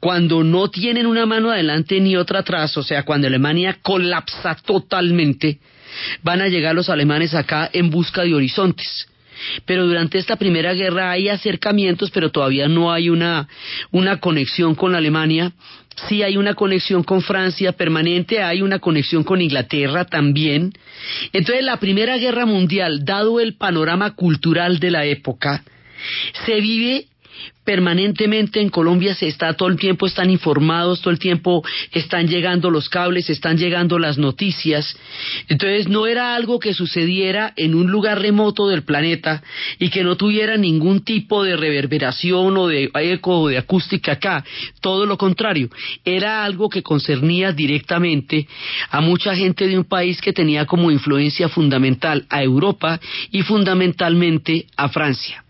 cuando 0.00 0.44
no 0.44 0.68
tienen 0.68 1.06
una 1.06 1.26
mano 1.26 1.50
adelante 1.50 2.00
ni 2.00 2.16
otra 2.16 2.40
atrás, 2.40 2.76
o 2.76 2.82
sea, 2.82 3.04
cuando 3.04 3.26
Alemania 3.26 3.78
colapsa 3.82 4.56
totalmente, 4.64 5.58
van 6.22 6.40
a 6.40 6.48
llegar 6.48 6.74
los 6.74 6.88
alemanes 6.88 7.34
acá 7.34 7.70
en 7.72 7.90
busca 7.90 8.22
de 8.22 8.34
horizontes. 8.34 9.08
Pero 9.64 9.86
durante 9.86 10.18
esta 10.18 10.36
primera 10.36 10.72
guerra 10.72 11.10
hay 11.10 11.28
acercamientos, 11.28 12.10
pero 12.10 12.30
todavía 12.30 12.68
no 12.68 12.92
hay 12.92 13.10
una, 13.10 13.48
una 13.90 14.18
conexión 14.18 14.74
con 14.74 14.94
Alemania. 14.94 15.52
Sí 16.08 16.22
hay 16.22 16.36
una 16.36 16.54
conexión 16.54 17.02
con 17.02 17.22
Francia 17.22 17.72
permanente, 17.72 18.42
hay 18.42 18.62
una 18.62 18.78
conexión 18.78 19.24
con 19.24 19.40
Inglaterra 19.40 20.04
también. 20.04 20.72
Entonces 21.32 21.64
la 21.64 21.78
Primera 21.78 22.16
Guerra 22.16 22.46
Mundial, 22.46 23.04
dado 23.04 23.40
el 23.40 23.56
panorama 23.56 24.14
cultural 24.14 24.78
de 24.78 24.90
la 24.90 25.04
época, 25.04 25.64
se 26.44 26.60
vive 26.60 27.06
permanentemente 27.66 28.60
en 28.60 28.70
Colombia 28.70 29.14
se 29.14 29.26
está 29.26 29.54
todo 29.54 29.68
el 29.68 29.76
tiempo 29.76 30.06
están 30.06 30.30
informados, 30.30 31.00
todo 31.00 31.10
el 31.10 31.18
tiempo 31.18 31.64
están 31.92 32.28
llegando 32.28 32.70
los 32.70 32.88
cables, 32.88 33.28
están 33.28 33.58
llegando 33.58 33.98
las 33.98 34.18
noticias. 34.18 34.96
Entonces 35.48 35.88
no 35.88 36.06
era 36.06 36.36
algo 36.36 36.60
que 36.60 36.72
sucediera 36.72 37.52
en 37.56 37.74
un 37.74 37.90
lugar 37.90 38.20
remoto 38.20 38.68
del 38.68 38.84
planeta 38.84 39.42
y 39.80 39.90
que 39.90 40.04
no 40.04 40.16
tuviera 40.16 40.56
ningún 40.56 41.00
tipo 41.00 41.42
de 41.42 41.56
reverberación 41.56 42.56
o 42.56 42.68
de 42.68 42.90
eco 42.94 43.40
o 43.40 43.48
de 43.48 43.58
acústica 43.58 44.12
acá. 44.12 44.44
Todo 44.80 45.04
lo 45.04 45.18
contrario, 45.18 45.68
era 46.04 46.44
algo 46.44 46.68
que 46.68 46.84
concernía 46.84 47.52
directamente 47.52 48.46
a 48.90 49.00
mucha 49.00 49.34
gente 49.34 49.66
de 49.66 49.76
un 49.76 49.84
país 49.84 50.20
que 50.20 50.32
tenía 50.32 50.66
como 50.66 50.92
influencia 50.92 51.48
fundamental 51.48 52.26
a 52.30 52.44
Europa 52.44 53.00
y 53.32 53.42
fundamentalmente 53.42 54.66
a 54.76 54.88
Francia. 54.88 55.45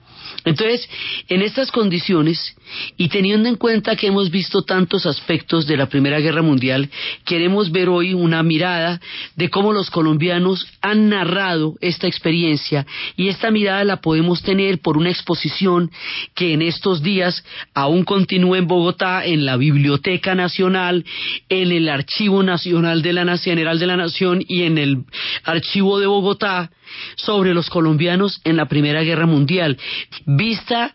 Entonces, 0.46 0.88
en 1.28 1.42
estas 1.42 1.72
condiciones, 1.72 2.56
y 2.96 3.08
teniendo 3.08 3.48
en 3.48 3.56
cuenta 3.56 3.96
que 3.96 4.06
hemos 4.06 4.30
visto 4.30 4.62
tantos 4.62 5.04
aspectos 5.04 5.66
de 5.66 5.76
la 5.76 5.88
Primera 5.88 6.20
Guerra 6.20 6.40
Mundial, 6.40 6.88
queremos 7.24 7.72
ver 7.72 7.88
hoy 7.88 8.14
una 8.14 8.44
mirada 8.44 9.00
de 9.34 9.50
cómo 9.50 9.72
los 9.72 9.90
colombianos 9.90 10.66
han 10.80 11.08
narrado 11.08 11.74
esta 11.80 12.06
experiencia 12.06 12.86
y 13.16 13.28
esta 13.28 13.50
mirada 13.50 13.82
la 13.82 14.00
podemos 14.00 14.40
tener 14.42 14.80
por 14.80 14.96
una 14.96 15.10
exposición 15.10 15.90
que 16.34 16.52
en 16.52 16.62
estos 16.62 17.02
días 17.02 17.44
aún 17.74 18.04
continúa 18.04 18.58
en 18.58 18.68
Bogotá, 18.68 19.24
en 19.24 19.46
la 19.46 19.56
Biblioteca 19.56 20.36
Nacional, 20.36 21.04
en 21.48 21.72
el 21.72 21.88
Archivo 21.88 22.44
Nacional 22.44 23.02
de 23.02 23.12
la 23.12 23.36
General 23.38 23.80
de 23.80 23.86
la 23.86 23.96
Nación 23.96 24.44
y 24.46 24.62
en 24.62 24.78
el 24.78 25.04
Archivo 25.44 25.98
de 25.98 26.06
Bogotá 26.06 26.70
sobre 27.16 27.54
los 27.54 27.70
colombianos 27.70 28.40
en 28.44 28.56
la 28.56 28.66
Primera 28.66 29.02
Guerra 29.02 29.26
Mundial 29.26 29.78
vista 30.24 30.92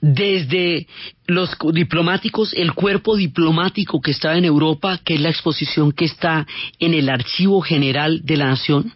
desde 0.00 0.86
los 1.26 1.56
diplomáticos, 1.72 2.52
el 2.54 2.74
cuerpo 2.74 3.16
diplomático 3.16 4.00
que 4.00 4.10
estaba 4.10 4.36
en 4.36 4.44
Europa, 4.44 5.00
que 5.04 5.14
es 5.14 5.20
la 5.20 5.30
exposición 5.30 5.92
que 5.92 6.04
está 6.04 6.46
en 6.78 6.94
el 6.94 7.08
Archivo 7.08 7.60
General 7.62 8.20
de 8.24 8.36
la 8.36 8.46
Nación, 8.46 8.92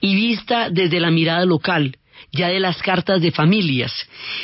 y 0.00 0.14
vista 0.14 0.70
desde 0.70 1.00
la 1.00 1.10
mirada 1.10 1.44
local, 1.44 1.96
ya 2.32 2.48
de 2.48 2.60
las 2.60 2.82
cartas 2.82 3.22
de 3.22 3.30
familias 3.30 3.92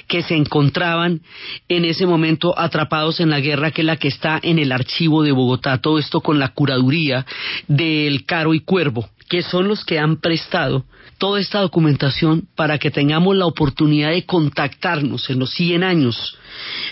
que 0.06 0.22
se 0.22 0.34
encontraban 0.34 1.20
en 1.68 1.84
ese 1.84 2.06
momento 2.06 2.58
atrapados 2.58 3.20
en 3.20 3.30
la 3.30 3.40
guerra, 3.40 3.70
que 3.72 3.82
es 3.82 3.86
la 3.86 3.96
que 3.96 4.08
está 4.08 4.40
en 4.42 4.58
el 4.58 4.72
archivo 4.72 5.22
de 5.22 5.32
Bogotá, 5.32 5.78
todo 5.78 5.98
esto 5.98 6.20
con 6.20 6.38
la 6.38 6.48
curaduría 6.48 7.26
del 7.68 8.24
Caro 8.24 8.54
y 8.54 8.60
Cuervo, 8.60 9.08
que 9.28 9.42
son 9.42 9.68
los 9.68 9.84
que 9.84 9.98
han 9.98 10.16
prestado 10.16 10.84
toda 11.18 11.40
esta 11.40 11.60
documentación 11.60 12.46
para 12.54 12.78
que 12.78 12.90
tengamos 12.90 13.36
la 13.36 13.46
oportunidad 13.46 14.10
de 14.10 14.26
contactarnos 14.26 15.30
en 15.30 15.38
los 15.38 15.50
100 15.52 15.82
años 15.84 16.38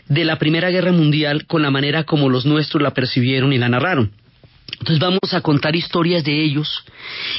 de 0.09 0.25
la 0.25 0.39
Primera 0.39 0.71
Guerra 0.71 0.93
Mundial 0.93 1.47
con 1.47 1.63
la 1.63 1.71
manera 1.71 2.05
como 2.05 2.29
los 2.29 2.47
nuestros 2.47 2.83
la 2.83 2.93
percibieron 2.93 3.53
y 3.53 3.59
la 3.59 3.69
narraron. 3.69 4.13
Entonces 4.79 4.99
vamos 4.99 5.33
a 5.33 5.41
contar 5.41 5.77
historias 5.77 6.25
de 6.25 6.43
ellos 6.43 6.85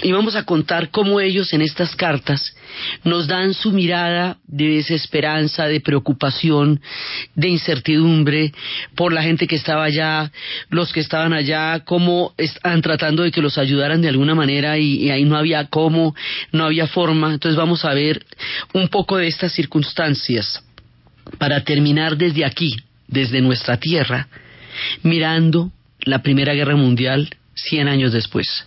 y 0.01 0.11
vamos 0.11 0.35
a 0.35 0.43
contar 0.43 0.89
cómo 0.91 1.19
ellos 1.19 1.51
en 1.53 1.61
estas 1.61 1.95
cartas 1.95 2.55
nos 3.03 3.27
dan 3.27 3.53
su 3.53 3.71
mirada 3.71 4.37
de 4.45 4.75
desesperanza, 4.75 5.67
de 5.67 5.81
preocupación, 5.81 6.81
de 7.35 7.49
incertidumbre 7.49 8.53
por 8.95 9.11
la 9.13 9.23
gente 9.23 9.47
que 9.47 9.55
estaba 9.55 9.83
allá, 9.83 10.31
los 10.69 10.93
que 10.93 11.01
estaban 11.01 11.33
allá, 11.33 11.81
cómo 11.85 12.33
están 12.37 12.81
tratando 12.81 13.23
de 13.23 13.31
que 13.31 13.41
los 13.41 13.57
ayudaran 13.57 14.01
de 14.01 14.09
alguna 14.09 14.35
manera 14.35 14.77
y, 14.77 15.03
y 15.03 15.09
ahí 15.11 15.25
no 15.25 15.37
había 15.37 15.65
cómo, 15.67 16.15
no 16.51 16.65
había 16.65 16.87
forma. 16.87 17.33
Entonces 17.33 17.57
vamos 17.57 17.83
a 17.83 17.93
ver 17.93 18.25
un 18.73 18.87
poco 18.87 19.17
de 19.17 19.27
estas 19.27 19.51
circunstancias 19.53 20.63
para 21.37 21.63
terminar 21.63 22.15
desde 22.17 22.45
aquí, 22.45 22.77
desde 23.07 23.41
nuestra 23.41 23.77
tierra, 23.77 24.27
mirando 25.01 25.71
la 26.05 26.21
Primera 26.21 26.53
Guerra 26.53 26.75
Mundial 26.75 27.29
100 27.55 27.87
años 27.87 28.13
después. 28.13 28.65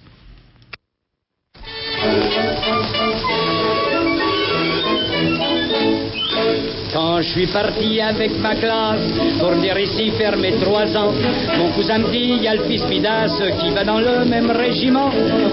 Quand 7.17 7.23
je 7.23 7.31
suis 7.31 7.47
parti 7.47 7.99
avec 7.99 8.39
ma 8.41 8.55
classe 8.57 9.01
pour 9.41 9.53
venir 9.53 9.79
ici 9.79 10.11
faire 10.19 10.37
mes 10.37 10.53
trois 10.61 10.95
ans, 10.99 11.15
mon 11.57 11.71
cousin 11.71 12.01
me 12.01 12.11
dit, 12.11 12.35
il 12.37 12.43
y 12.43 12.47
a 12.47 12.55
le 12.55 12.65
fils 12.65 12.87
Midas 12.91 13.41
qui 13.59 13.71
va 13.71 13.85
dans 13.85 14.01
le 14.01 14.27
même 14.27 14.51
régiment, 14.51 15.09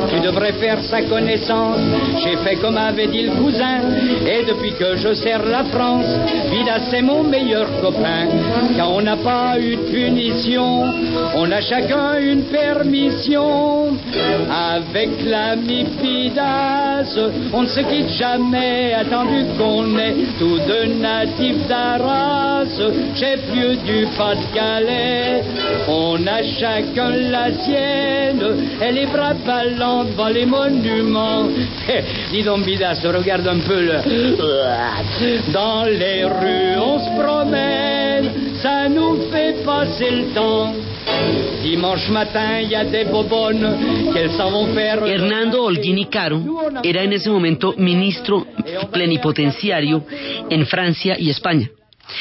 tu 0.09 0.19
devrais 0.19 0.51
faire 0.51 0.83
sa 0.83 1.03
connaissance. 1.03 1.77
J'ai 2.21 2.35
fait 2.43 2.57
comme 2.57 2.75
avait 2.75 3.07
dit 3.07 3.21
le 3.21 3.31
cousin, 3.41 3.79
et 4.27 4.43
depuis 4.43 4.73
que 4.73 4.97
je 4.97 5.13
sers 5.13 5.45
la 5.45 5.63
France, 5.63 6.07
Midas 6.51 6.81
c'est 6.91 7.01
mon 7.01 7.23
meilleur 7.23 7.67
copain. 7.79 8.27
Quand 8.77 8.89
on 8.97 9.01
n'a 9.01 9.15
pas 9.15 9.57
eu 9.57 9.77
de 9.77 9.83
punition, 9.83 10.83
on 11.33 11.49
a 11.49 11.61
chacun 11.61 12.19
une 12.19 12.43
permission. 12.43 13.95
Avec 14.51 15.11
l'ami 15.25 15.85
Midas, 16.03 17.17
on 17.53 17.61
ne 17.61 17.67
se 17.67 17.79
quitte 17.79 18.09
jamais, 18.09 18.93
attendu 18.93 19.45
qu'on 19.57 19.97
est 19.97 20.15
tous 20.37 20.59
deux 20.67 20.93
natifs 20.99 21.52
chef-lieu 23.15 23.75
du 23.77 24.07
Pas-de-Calais. 24.17 25.43
On 25.87 26.15
a 26.27 26.43
chacun 26.43 27.09
la 27.09 27.53
sienne, 27.53 28.43
et 28.81 28.91
les 28.91 29.05
bras 29.05 29.33
ballants 29.33 30.05
devant 30.05 30.29
les 30.29 30.45
monuments. 30.45 31.47
Dis 32.31 32.43
donc, 32.43 32.65
Midas, 32.65 33.01
regarde 33.05 33.47
un 33.47 33.59
peu 33.59 33.81
le... 33.81 33.93
Dans 35.53 35.85
les 35.85 36.23
rues, 36.23 36.77
on 36.77 36.99
se 36.99 37.09
promène, 37.21 38.02
ça 38.61 38.89
nous 38.89 39.29
fait 39.31 39.63
passer 39.65 40.09
le 40.09 40.33
temps. 40.33 40.73
Dimanche 41.61 42.09
matin, 42.09 42.59
il 42.61 42.69
y 42.69 42.75
a 42.75 42.85
des 42.85 43.05
bobonnes 43.05 44.11
qu'elles 44.13 44.31
s'en 44.31 44.51
vont 44.51 44.73
faire. 44.73 45.05
Hernando 45.05 45.63
Holguín 45.63 46.05
Caro 46.09 46.41
era 46.83 47.03
en 47.03 47.13
ese 47.13 47.29
momento 47.29 47.73
ministro 47.77 48.45
plenipotenciario 48.91 50.05
en 50.49 50.65
Francia 50.65 51.15
y 51.17 51.29
España. 51.29 51.69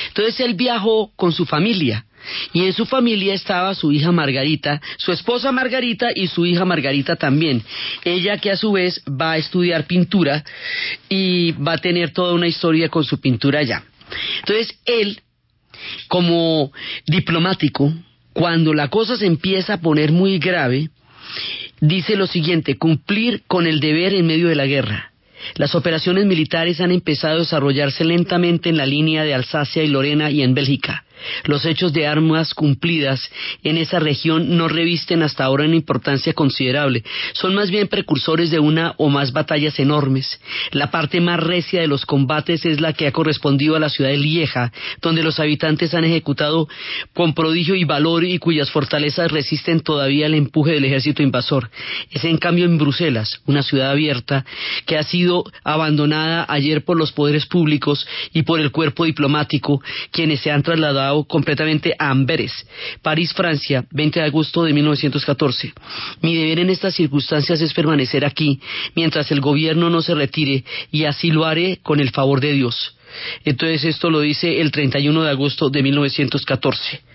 Entonces 0.09 0.39
él 0.41 0.55
viajó 0.55 1.11
con 1.17 1.33
su 1.33 1.45
familia 1.45 2.05
y 2.53 2.65
en 2.65 2.73
su 2.73 2.87
familia 2.87 3.35
estaba 3.35 3.75
su 3.75 3.93
hija 3.93 4.13
Margarita, 4.13 4.81
su 4.97 5.13
esposa 5.13 5.51
Margarita 5.53 6.09
y 6.15 6.29
su 6.29 6.47
hija 6.47 6.65
Margarita 6.65 7.17
también. 7.17 7.63
Ella 8.05 8.39
que 8.39 8.51
a 8.51 8.57
su 8.57 8.73
vez 8.73 9.03
va 9.09 9.33
a 9.33 9.39
estudiar 9.39 9.87
pintura 9.87 10.45
y 11.09 11.53
va 11.53 11.75
a 11.75 11.79
tener 11.79 12.13
toda 12.13 12.35
una 12.35 12.47
historia 12.47 12.89
con 12.89 13.05
su 13.05 13.21
pintura 13.21 13.61
allá. 13.61 13.83
Entonces 14.41 14.79
él, 14.87 15.21
como 16.09 16.73
diplomático, 17.07 17.93
cuando 18.33 18.73
la 18.75 18.89
cosa 18.89 19.17
se 19.17 19.27
empieza 19.27 19.75
a 19.75 19.81
poner 19.81 20.13
muy 20.13 20.39
grave, 20.39 20.91
dice 21.81 22.17
lo 22.17 22.27
siguiente, 22.27 22.79
cumplir 22.79 23.43
con 23.47 23.67
el 23.67 23.81
deber 23.81 24.15
en 24.15 24.27
medio 24.27 24.49
de 24.49 24.55
la 24.55 24.67
guerra. 24.67 25.13
Las 25.57 25.75
operaciones 25.75 26.25
militares 26.25 26.81
han 26.81 26.93
empezado 26.93 27.37
a 27.37 27.41
desarrollarse 27.41 28.05
lentamente 28.05 28.69
en 28.69 28.77
la 28.77 28.87
línea 28.87 29.25
de 29.25 29.35
Alsacia 29.35 29.83
y 29.83 29.89
Lorena 29.89 30.31
y 30.31 30.43
en 30.43 30.55
Bélgica. 30.55 31.05
Los 31.45 31.65
hechos 31.65 31.93
de 31.93 32.07
armas 32.07 32.55
cumplidas 32.55 33.31
en 33.63 33.77
esa 33.77 33.99
región 33.99 34.57
no 34.57 34.69
revisten 34.69 35.23
hasta 35.23 35.45
ahora 35.45 35.65
una 35.65 35.77
importancia 35.77 36.33
considerable. 36.33 37.05
Son 37.33 37.55
más 37.55 37.71
bien 37.71 37.89
precursores 37.89 38.51
de 38.51 38.59
una 38.59 38.95
o 38.99 39.09
más 39.09 39.33
batallas 39.33 39.79
enormes. 39.79 40.41
La 40.71 40.91
parte 40.91 41.21
más 41.21 41.41
recia 41.41 41.81
de 41.81 41.87
los 41.87 42.07
combates 42.07 42.65
es 42.65 42.81
la 42.81 42.93
que 42.93 43.07
ha 43.07 43.13
correspondido 43.13 43.77
a 43.77 43.81
la 43.81 43.89
ciudad 43.89 44.11
de 44.11 44.19
Lieja, 44.19 44.73
donde 45.01 45.23
los 45.23 45.41
habitantes 45.41 45.95
han 45.95 46.05
ejecutado 46.05 46.69
con 47.13 47.35
prodigio 47.35 47.75
y 47.75 47.85
valor 47.85 48.25
y 48.25 48.39
cuyas 48.39 48.71
fortalezas 48.71 49.31
resisten 49.31 49.81
todavía 49.81 50.27
el 50.27 50.35
empuje 50.35 50.73
del 50.73 50.85
ejército 50.85 51.23
invasor. 51.23 51.71
Es 52.11 52.25
en 52.25 52.39
cambio 52.39 52.65
en 52.65 52.79
Bruselas, 52.79 53.41
una 53.47 53.63
ciudad 53.63 53.91
abierta, 53.91 54.45
que 54.87 54.97
ha 54.97 55.03
sido 55.03 55.45
abandonada 55.65 56.47
ayer 56.49 56.85
por 56.85 56.97
los 56.97 57.13
poderes 57.13 57.47
públicos 57.47 58.07
y 58.33 58.43
por 58.43 58.61
el 58.61 58.71
cuerpo 58.71 59.05
diplomático, 59.05 59.83
quienes 60.11 60.41
se 60.41 60.51
han 60.51 60.63
trasladado 60.63 61.12
completamente 61.29 61.95
a 61.99 62.11
Amberes, 62.11 62.53
París, 63.03 63.33
Francia, 63.33 63.85
20 63.91 64.21
de 64.21 64.27
agosto 64.27 64.65
de 64.65 64.73
1914. 64.73 65.73
Mi 66.21 66.35
deber 66.35 66.61
en 66.61 66.71
estas 66.71 66.95
circunstancias 66.95 67.61
es 67.61 67.73
permanecer 67.73 68.25
aquí 68.25 68.61
mientras 68.95 69.31
el 69.31 69.41
gobierno 69.41 69.91
no 69.91 70.03
se 70.03 70.15
retire 70.15 70.65
y 70.91 71.05
así 71.05 71.31
lo 71.31 71.45
haré 71.45 71.79
con 71.83 72.01
el 72.01 72.11
favor 72.11 72.41
de 72.41 72.53
Dios. 72.53 72.97
Entonces 73.45 73.85
esto 73.85 74.11
lo 74.11 74.21
dice 74.21 74.61
el 74.61 74.71
31 74.71 75.23
de 75.23 75.31
agosto 75.31 75.69
de 75.69 75.83
1914 75.83 77.12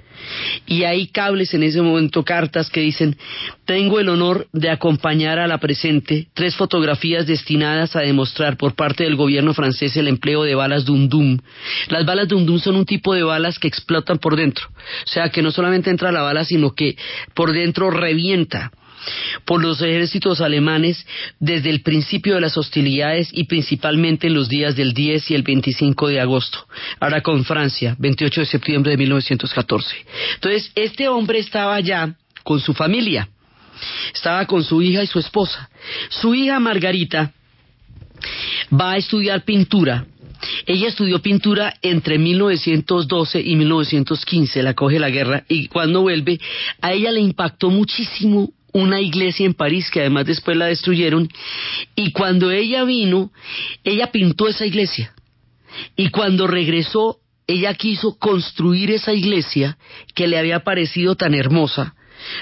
y 0.67 0.83
hay 0.83 1.07
cables 1.07 1.53
en 1.53 1.63
ese 1.63 1.81
momento, 1.81 2.23
cartas 2.23 2.69
que 2.69 2.81
dicen, 2.81 3.17
tengo 3.65 3.99
el 3.99 4.09
honor 4.09 4.47
de 4.51 4.69
acompañar 4.69 5.39
a 5.39 5.47
la 5.47 5.59
presente 5.59 6.27
tres 6.33 6.55
fotografías 6.55 7.25
destinadas 7.25 7.95
a 7.95 8.01
demostrar 8.01 8.57
por 8.57 8.75
parte 8.75 9.05
del 9.05 9.15
gobierno 9.15 9.53
francés 9.53 9.95
el 9.95 10.09
empleo 10.09 10.43
de 10.43 10.55
balas 10.55 10.85
Dum 10.85 11.07
Dum. 11.07 11.39
Las 11.87 12.05
balas 12.05 12.27
Dum 12.27 12.45
Dum 12.45 12.59
son 12.59 12.75
un 12.75 12.85
tipo 12.85 13.13
de 13.13 13.23
balas 13.23 13.57
que 13.59 13.67
explotan 13.67 14.19
por 14.19 14.35
dentro, 14.35 14.67
o 14.67 15.07
sea 15.07 15.29
que 15.29 15.41
no 15.41 15.51
solamente 15.51 15.89
entra 15.89 16.11
la 16.11 16.21
bala, 16.21 16.43
sino 16.43 16.75
que 16.75 16.97
por 17.33 17.53
dentro 17.53 17.89
revienta 17.89 18.71
por 19.45 19.61
los 19.61 19.81
ejércitos 19.81 20.41
alemanes 20.41 21.05
desde 21.39 21.69
el 21.69 21.81
principio 21.81 22.35
de 22.35 22.41
las 22.41 22.57
hostilidades 22.57 23.29
y 23.31 23.45
principalmente 23.45 24.27
en 24.27 24.33
los 24.33 24.49
días 24.49 24.75
del 24.75 24.93
10 24.93 25.31
y 25.31 25.35
el 25.35 25.43
25 25.43 26.07
de 26.07 26.19
agosto, 26.19 26.67
ahora 26.99 27.21
con 27.21 27.45
Francia, 27.45 27.95
28 27.99 28.41
de 28.41 28.47
septiembre 28.47 28.91
de 28.91 28.97
1914. 28.97 29.95
Entonces, 30.35 30.71
este 30.75 31.07
hombre 31.07 31.39
estaba 31.39 31.75
allá 31.75 32.15
con 32.43 32.59
su 32.59 32.73
familia, 32.73 33.29
estaba 34.13 34.45
con 34.45 34.63
su 34.63 34.81
hija 34.81 35.03
y 35.03 35.07
su 35.07 35.19
esposa. 35.19 35.69
Su 36.09 36.33
hija 36.33 36.59
Margarita 36.59 37.33
va 38.71 38.93
a 38.93 38.97
estudiar 38.97 39.43
pintura 39.43 40.05
ella 40.65 40.87
estudió 40.87 41.21
pintura 41.21 41.73
entre 41.81 42.17
1912 42.17 43.41
y 43.41 43.55
1915, 43.55 44.63
la 44.63 44.73
coge 44.73 44.99
la 44.99 45.09
guerra, 45.09 45.43
y 45.47 45.67
cuando 45.67 46.01
vuelve, 46.01 46.39
a 46.81 46.93
ella 46.93 47.11
le 47.11 47.21
impactó 47.21 47.69
muchísimo 47.69 48.51
una 48.77 49.01
iglesia 49.01 49.45
en 49.45 49.55
París 49.55 49.89
que 49.91 50.01
además 50.01 50.27
después 50.27 50.55
la 50.55 50.67
destruyeron, 50.67 51.29
y 51.95 52.11
cuando 52.11 52.51
ella 52.51 52.83
vino, 52.83 53.31
ella 53.83 54.11
pintó 54.11 54.47
esa 54.47 54.65
iglesia. 54.65 55.13
Y 55.95 56.09
cuando 56.09 56.45
regresó, 56.45 57.17
ella 57.47 57.73
quiso 57.73 58.17
construir 58.19 58.91
esa 58.91 59.13
iglesia 59.13 59.77
que 60.13 60.27
le 60.27 60.37
había 60.37 60.63
parecido 60.63 61.15
tan 61.15 61.33
hermosa, 61.33 61.95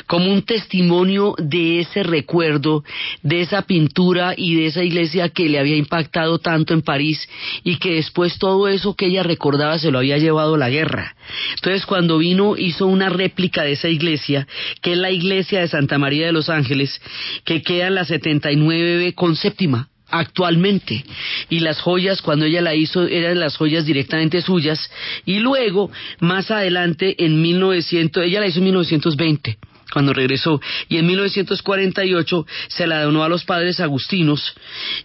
como 0.08 0.32
un 0.32 0.44
testimonio 0.44 1.36
de 1.38 1.80
ese 1.80 2.04
recuerdo, 2.04 2.84
de 3.24 3.42
esa 3.42 3.64
pintura 3.64 4.34
y 4.36 4.56
de 4.56 4.68
esa 4.68 4.84
iglesia 4.84 5.30
que 5.30 5.50
le 5.50 5.60
había 5.60 5.78
impactado 5.78 6.40
tanto 6.40 6.74
en 6.74 6.82
París 6.82 7.28
y 7.64 7.78
que 7.78 7.96
después 7.96 8.38
todo 8.38 8.68
eso 8.68 8.96
que 8.96 9.08
ella 9.08 9.24
recordaba 9.24 9.80
se 9.80 9.92
lo 9.92 10.00
había 10.00 10.18
llevado 10.18 10.58
la 10.58 10.70
guerra. 10.70 11.16
Entonces 11.56 11.86
cuando 11.86 12.18
vino 12.18 12.56
hizo 12.58 12.88
una 12.88 13.10
réplica 13.10 13.64
de 13.64 13.74
esa 13.74 13.90
iglesia, 13.90 14.48
que 14.82 14.94
es 14.94 14.98
la 14.98 15.12
iglesia 15.12 15.62
de 15.62 15.68
Santa 15.68 15.98
María 15.98 16.26
de 16.28 16.34
los 16.34 16.50
Ángeles, 16.50 17.02
que 17.44 17.62
queda 17.62 17.88
en 17.88 17.96
la 17.96 18.06
79 18.06 19.14
con 19.14 19.36
séptima 19.36 19.90
actualmente. 20.10 21.04
Y 21.50 21.60
las 21.60 21.82
joyas 21.82 22.22
cuando 22.22 22.46
ella 22.46 22.62
la 22.62 22.76
hizo 22.76 23.08
eran 23.08 23.40
las 23.40 23.58
joyas 23.58 23.86
directamente 23.86 24.42
suyas. 24.42 24.90
Y 25.26 25.40
luego 25.40 25.92
más 26.20 26.52
adelante 26.52 27.24
en 27.26 27.42
1900 27.42 28.24
ella 28.24 28.40
la 28.40 28.48
hizo 28.48 28.60
en 28.60 28.66
1920 28.66 29.58
cuando 29.92 30.14
regresó. 30.14 30.62
Y 30.90 30.98
en 30.98 31.08
1948 31.08 32.46
se 32.68 32.88
la 32.88 33.04
donó 33.04 33.24
a 33.24 33.30
los 33.30 33.46
padres 33.46 33.80
agustinos 33.80 34.56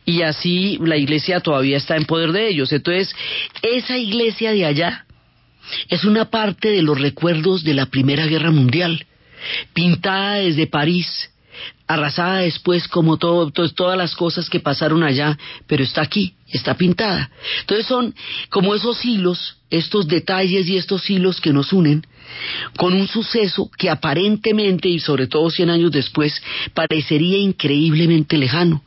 y 0.04 0.22
así 0.22 0.78
la 0.82 0.96
iglesia 0.96 1.40
todavía 1.40 1.76
está 1.76 1.96
en 1.96 2.06
poder 2.06 2.32
de 2.32 2.48
ellos. 2.48 2.72
Entonces 2.72 3.14
esa 3.62 3.96
iglesia 3.96 4.52
de 4.52 4.66
allá 4.66 5.06
es 5.88 6.04
una 6.04 6.30
parte 6.30 6.70
de 6.70 6.82
los 6.82 7.00
recuerdos 7.00 7.62
de 7.64 7.74
la 7.74 7.86
Primera 7.86 8.26
Guerra 8.26 8.50
Mundial. 8.50 9.06
Pintada 9.72 10.34
desde 10.34 10.66
París 10.66 11.30
arrasada 11.86 12.38
después 12.38 12.86
como 12.86 13.16
todo, 13.16 13.50
todas 13.50 13.98
las 13.98 14.14
cosas 14.14 14.48
que 14.48 14.60
pasaron 14.60 15.02
allá, 15.02 15.36
pero 15.66 15.82
está 15.82 16.02
aquí, 16.02 16.34
está 16.46 16.74
pintada. 16.74 17.30
Entonces 17.62 17.86
son 17.86 18.14
como 18.48 18.76
esos 18.76 19.04
hilos, 19.04 19.56
estos 19.70 20.06
detalles 20.06 20.68
y 20.68 20.76
estos 20.76 21.10
hilos 21.10 21.40
que 21.40 21.52
nos 21.52 21.72
unen 21.72 22.06
con 22.76 22.94
un 22.94 23.08
suceso 23.08 23.70
que 23.76 23.90
aparentemente 23.90 24.88
y 24.88 25.00
sobre 25.00 25.26
todo 25.26 25.50
100 25.50 25.70
años 25.70 25.90
después 25.90 26.42
parecería 26.74 27.38
increíblemente 27.38 28.38
lejano, 28.38 28.82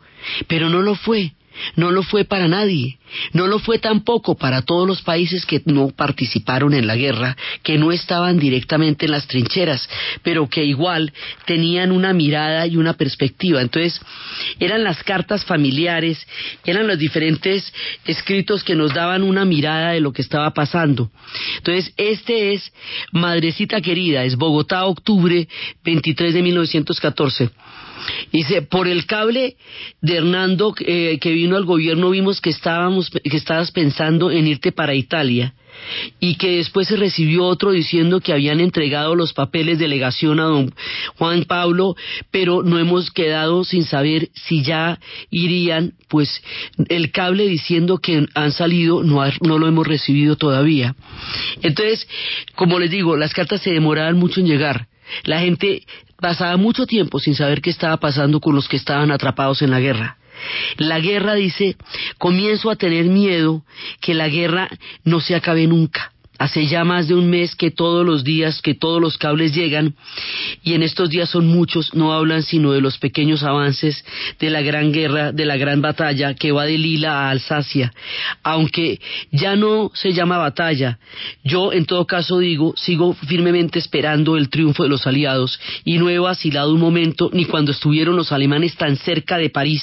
pero 0.48 0.70
no 0.70 0.82
lo 0.82 0.96
fue. 0.96 1.34
No 1.76 1.92
lo 1.92 2.04
fue 2.04 2.26
para 2.26 2.48
nadie, 2.48 2.98
no 3.32 3.48
lo 3.48 3.60
fue 3.60 3.80
tampoco 3.80 4.36
para 4.36 4.62
todos 4.62 4.88
los 4.88 5.02
países 5.02 5.46
que 5.46 5.62
no 5.66 5.90
participaron 5.90 6.74
en 6.74 6.88
la 6.88 6.96
guerra, 6.96 7.38
que 7.62 7.78
no 7.78 7.92
estaban 7.92 8.40
directamente 8.40 9.06
en 9.06 9.12
las 9.12 9.28
trincheras, 9.28 9.88
pero 10.24 10.50
que 10.50 10.64
igual 10.64 11.14
tenían 11.46 11.92
una 11.92 12.14
mirada 12.14 12.66
y 12.68 12.78
una 12.78 12.94
perspectiva. 12.94 13.62
Entonces, 13.62 14.00
eran 14.60 14.84
las 14.84 15.04
cartas 15.04 15.46
familiares, 15.46 16.26
eran 16.66 16.88
los 16.88 16.98
diferentes 16.98 17.74
escritos 18.06 18.64
que 18.64 18.76
nos 18.76 18.94
daban 18.94 19.24
una 19.24 19.46
mirada 19.46 19.92
de 19.92 20.02
lo 20.02 20.12
que 20.14 20.22
estaba 20.22 20.54
pasando. 20.54 21.12
Entonces, 21.58 21.94
este 21.98 22.54
es 22.54 22.72
Madrecita 23.12 23.82
Querida, 23.82 24.24
es 24.24 24.36
Bogotá, 24.36 24.86
octubre 24.86 25.48
23 25.84 26.34
de 26.34 26.42
1914. 26.42 27.50
Dice, 28.32 28.62
por 28.62 28.88
el 28.88 29.06
cable 29.06 29.56
de 30.02 30.18
Hernando 30.18 30.74
eh, 30.80 31.20
que 31.22 31.32
vino 31.32 31.56
al 31.56 31.66
gobierno 31.66 32.10
vimos 32.10 32.42
que 32.42 32.50
estábamos, 32.50 33.10
que 33.10 33.38
estabas 33.38 33.72
pensando 33.72 34.32
en 34.32 34.48
irte 34.48 34.72
para 34.72 34.96
Italia 34.96 35.54
y 36.20 36.36
que 36.36 36.58
después 36.58 36.88
se 36.88 36.96
recibió 36.96 37.46
otro 37.46 37.72
diciendo 37.72 38.20
que 38.20 38.34
habían 38.34 38.60
entregado 38.60 39.16
los 39.16 39.34
papeles 39.34 39.78
de 39.78 39.86
delegación 39.86 40.40
a 40.40 40.44
don 40.44 40.74
Juan 41.18 41.44
Pablo, 41.44 41.96
pero 42.32 42.64
no 42.64 42.80
hemos 42.80 43.12
quedado 43.12 43.64
sin 43.64 43.84
saber 43.84 44.30
si 44.34 44.64
ya 44.64 45.00
irían, 45.30 45.94
pues 46.08 46.42
el 46.90 47.12
cable 47.12 47.48
diciendo 47.48 47.98
que 47.98 48.26
han 48.34 48.52
salido 48.52 49.04
no, 49.04 49.24
no 49.42 49.58
lo 49.58 49.68
hemos 49.68 49.88
recibido 49.88 50.36
todavía. 50.36 50.96
Entonces, 51.62 52.08
como 52.56 52.80
les 52.80 52.92
digo, 52.92 53.18
las 53.18 53.34
cartas 53.34 53.62
se 53.62 53.72
demoraban 53.72 54.18
mucho 54.18 54.40
en 54.40 54.48
llegar. 54.48 54.88
La 55.24 55.40
gente 55.40 55.84
pasaba 56.20 56.58
mucho 56.58 56.86
tiempo 56.86 57.20
sin 57.20 57.36
saber 57.36 57.62
qué 57.62 57.70
estaba 57.70 57.98
pasando 57.98 58.40
con 58.40 58.56
los 58.56 58.68
que 58.68 58.78
estaban 58.78 59.12
atrapados 59.12 59.62
en 59.62 59.72
la 59.72 59.80
guerra. 59.80 60.18
La 60.78 61.00
guerra, 61.00 61.36
dice, 61.36 61.78
comienzo 62.18 62.70
a 62.70 62.76
tener 62.76 63.06
miedo 63.06 63.64
que 64.02 64.14
la 64.14 64.28
guerra 64.28 64.70
no 65.04 65.20
se 65.20 65.36
acabe 65.36 65.68
nunca. 65.68 66.12
Hace 66.44 66.68
ya 66.68 66.84
más 66.84 67.08
de 67.08 67.16
un 67.16 67.30
mes 67.30 67.56
que 67.56 67.72
todos 67.72 68.06
los 68.06 68.26
días, 68.26 68.62
que 68.62 68.74
todos 68.74 69.00
los 69.00 69.18
cables 69.18 69.56
llegan, 69.56 69.96
y 70.62 70.74
en 70.74 70.84
estos 70.84 71.10
días 71.10 71.30
son 71.30 71.48
muchos, 71.48 71.94
no 71.94 72.12
hablan 72.12 72.44
sino 72.44 72.74
de 72.74 72.82
los 72.82 72.98
pequeños 72.98 73.44
avances 73.44 74.04
de 74.42 74.50
la 74.50 74.62
gran 74.62 74.92
guerra, 74.92 75.32
de 75.32 75.46
la 75.46 75.56
gran 75.56 75.82
batalla 75.82 76.34
que 76.34 76.52
va 76.52 76.66
de 76.66 76.78
Lila 76.78 77.14
a 77.14 77.30
Alsacia. 77.30 77.94
Aunque 78.44 79.00
ya 79.32 79.56
no 79.56 79.90
se 79.94 80.12
llama 80.12 80.38
batalla, 80.38 81.00
yo 81.46 81.72
en 81.72 81.86
todo 81.86 82.06
caso 82.08 82.40
digo, 82.40 82.74
sigo 82.76 83.14
firmemente 83.14 83.80
esperando 83.80 84.36
el 84.36 84.50
triunfo 84.50 84.84
de 84.84 84.90
los 84.90 85.08
aliados, 85.08 85.58
y 85.86 85.98
no 85.98 86.10
he 86.10 86.20
vacilado 86.20 86.74
un 86.74 86.82
momento 86.82 87.30
ni 87.32 87.46
cuando 87.46 87.72
estuvieron 87.72 88.18
los 88.18 88.34
alemanes 88.34 88.76
tan 88.76 88.98
cerca 88.98 89.38
de 89.38 89.50
París, 89.50 89.82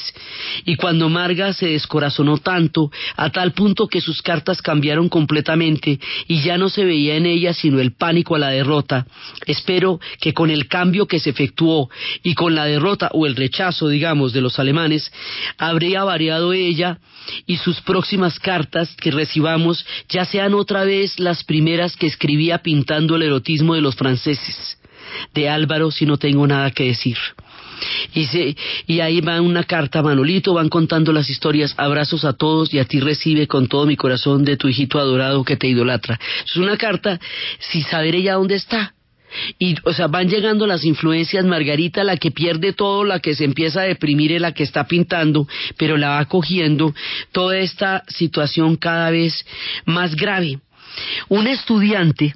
y 0.66 0.77
cuando 0.77 1.09
Marga 1.09 1.55
se 1.55 1.68
descorazonó 1.68 2.37
tanto, 2.37 2.90
a 3.16 3.31
tal 3.31 3.53
punto 3.53 3.88
que 3.88 4.03
sus 4.03 4.20
cartas 4.20 4.61
cambiaron 4.61 5.09
completamente, 5.09 5.99
y 6.29 6.42
ya 6.42 6.50
no 6.59 6.69
se 6.69 6.85
veía 6.85 7.17
en 7.17 7.27
ella 7.27 7.55
sino 7.55 7.81
el 7.81 7.93
pánico 7.93 8.35
a 8.35 8.39
la 8.39 8.51
derrota. 8.51 9.07
Espero 9.47 10.01
que 10.21 10.35
con 10.35 10.51
el 10.51 10.69
cambio 10.69 11.07
que 11.07 11.21
se 11.21 11.31
efectuó 11.31 11.91
y 12.23 12.35
con 12.35 12.55
la 12.55 12.65
derrota 12.65 13.11
o 13.13 13.27
el 13.27 13.37
rechazo, 13.37 13.89
digamos, 13.89 14.33
de 14.33 14.41
los 14.41 14.59
alemanes, 14.59 15.13
habría 15.59 16.05
variado 16.05 16.53
ella 16.53 16.99
y 17.47 17.57
sus 17.57 17.81
próximas 17.81 18.39
cartas 18.39 18.95
que 18.97 19.11
recibamos 19.11 19.85
ya 20.09 20.25
sean 20.25 20.55
otra 20.55 20.85
vez 20.85 21.19
las 21.19 21.45
primeras 21.45 21.97
que 21.97 22.07
escribía 22.07 22.59
pintando 22.59 23.17
el 23.17 23.23
erotismo 23.23 23.75
de 23.75 23.81
los 23.81 23.97
franceses. 23.97 24.79
De 25.35 25.49
Álvaro 25.49 25.91
si 25.91 26.07
no 26.07 26.19
tengo 26.19 26.47
nada 26.47 26.71
que 26.71 26.85
decir. 26.85 27.17
Y, 28.14 28.57
y 28.87 29.01
ahí 29.01 29.21
va 29.21 29.40
una 29.40 29.64
carta, 29.64 30.03
Manolito, 30.03 30.55
van 30.55 30.69
contando 30.69 31.12
las 31.12 31.31
historias, 31.31 31.75
abrazos 31.77 32.25
a 32.25 32.33
todos 32.33 32.73
y 32.73 32.79
a 32.79 32.85
ti 32.85 33.01
recibe 33.01 33.47
con 33.47 33.69
todo 33.69 33.87
mi 33.87 33.97
corazón 33.97 34.45
de 34.45 34.57
tu 34.57 34.69
hijito 34.69 34.99
adorado 34.99 35.45
que 35.45 35.57
te 35.57 35.69
idolatra. 35.69 36.19
Es 36.45 36.57
una 36.57 36.77
carta 36.77 37.21
sin 37.59 37.83
saber 37.85 38.14
ella 38.14 38.35
dónde 38.35 38.57
está. 38.57 38.95
Y, 39.59 39.77
o 39.85 39.93
sea, 39.93 40.09
van 40.09 40.29
llegando 40.29 40.66
las 40.66 40.85
influencias, 40.85 41.45
Margarita, 41.45 42.03
la 42.03 42.16
que 42.16 42.31
pierde 42.31 42.73
todo, 42.73 43.05
la 43.05 43.21
que 43.21 43.35
se 43.35 43.45
empieza 43.45 43.83
a 43.83 43.85
deprimir, 43.85 44.33
es 44.33 44.40
la 44.40 44.53
que 44.53 44.64
está 44.64 44.87
pintando, 44.87 45.47
pero 45.77 45.97
la 45.97 46.11
va 46.11 46.25
cogiendo 46.25 46.95
toda 47.33 47.59
esta 47.59 48.03
situación 48.09 48.77
cada 48.77 49.11
vez 49.11 49.45
más 49.85 50.16
grave. 50.16 50.59
Un 51.29 51.47
estudiante 51.47 52.35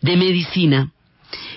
de 0.00 0.16
medicina 0.16 0.90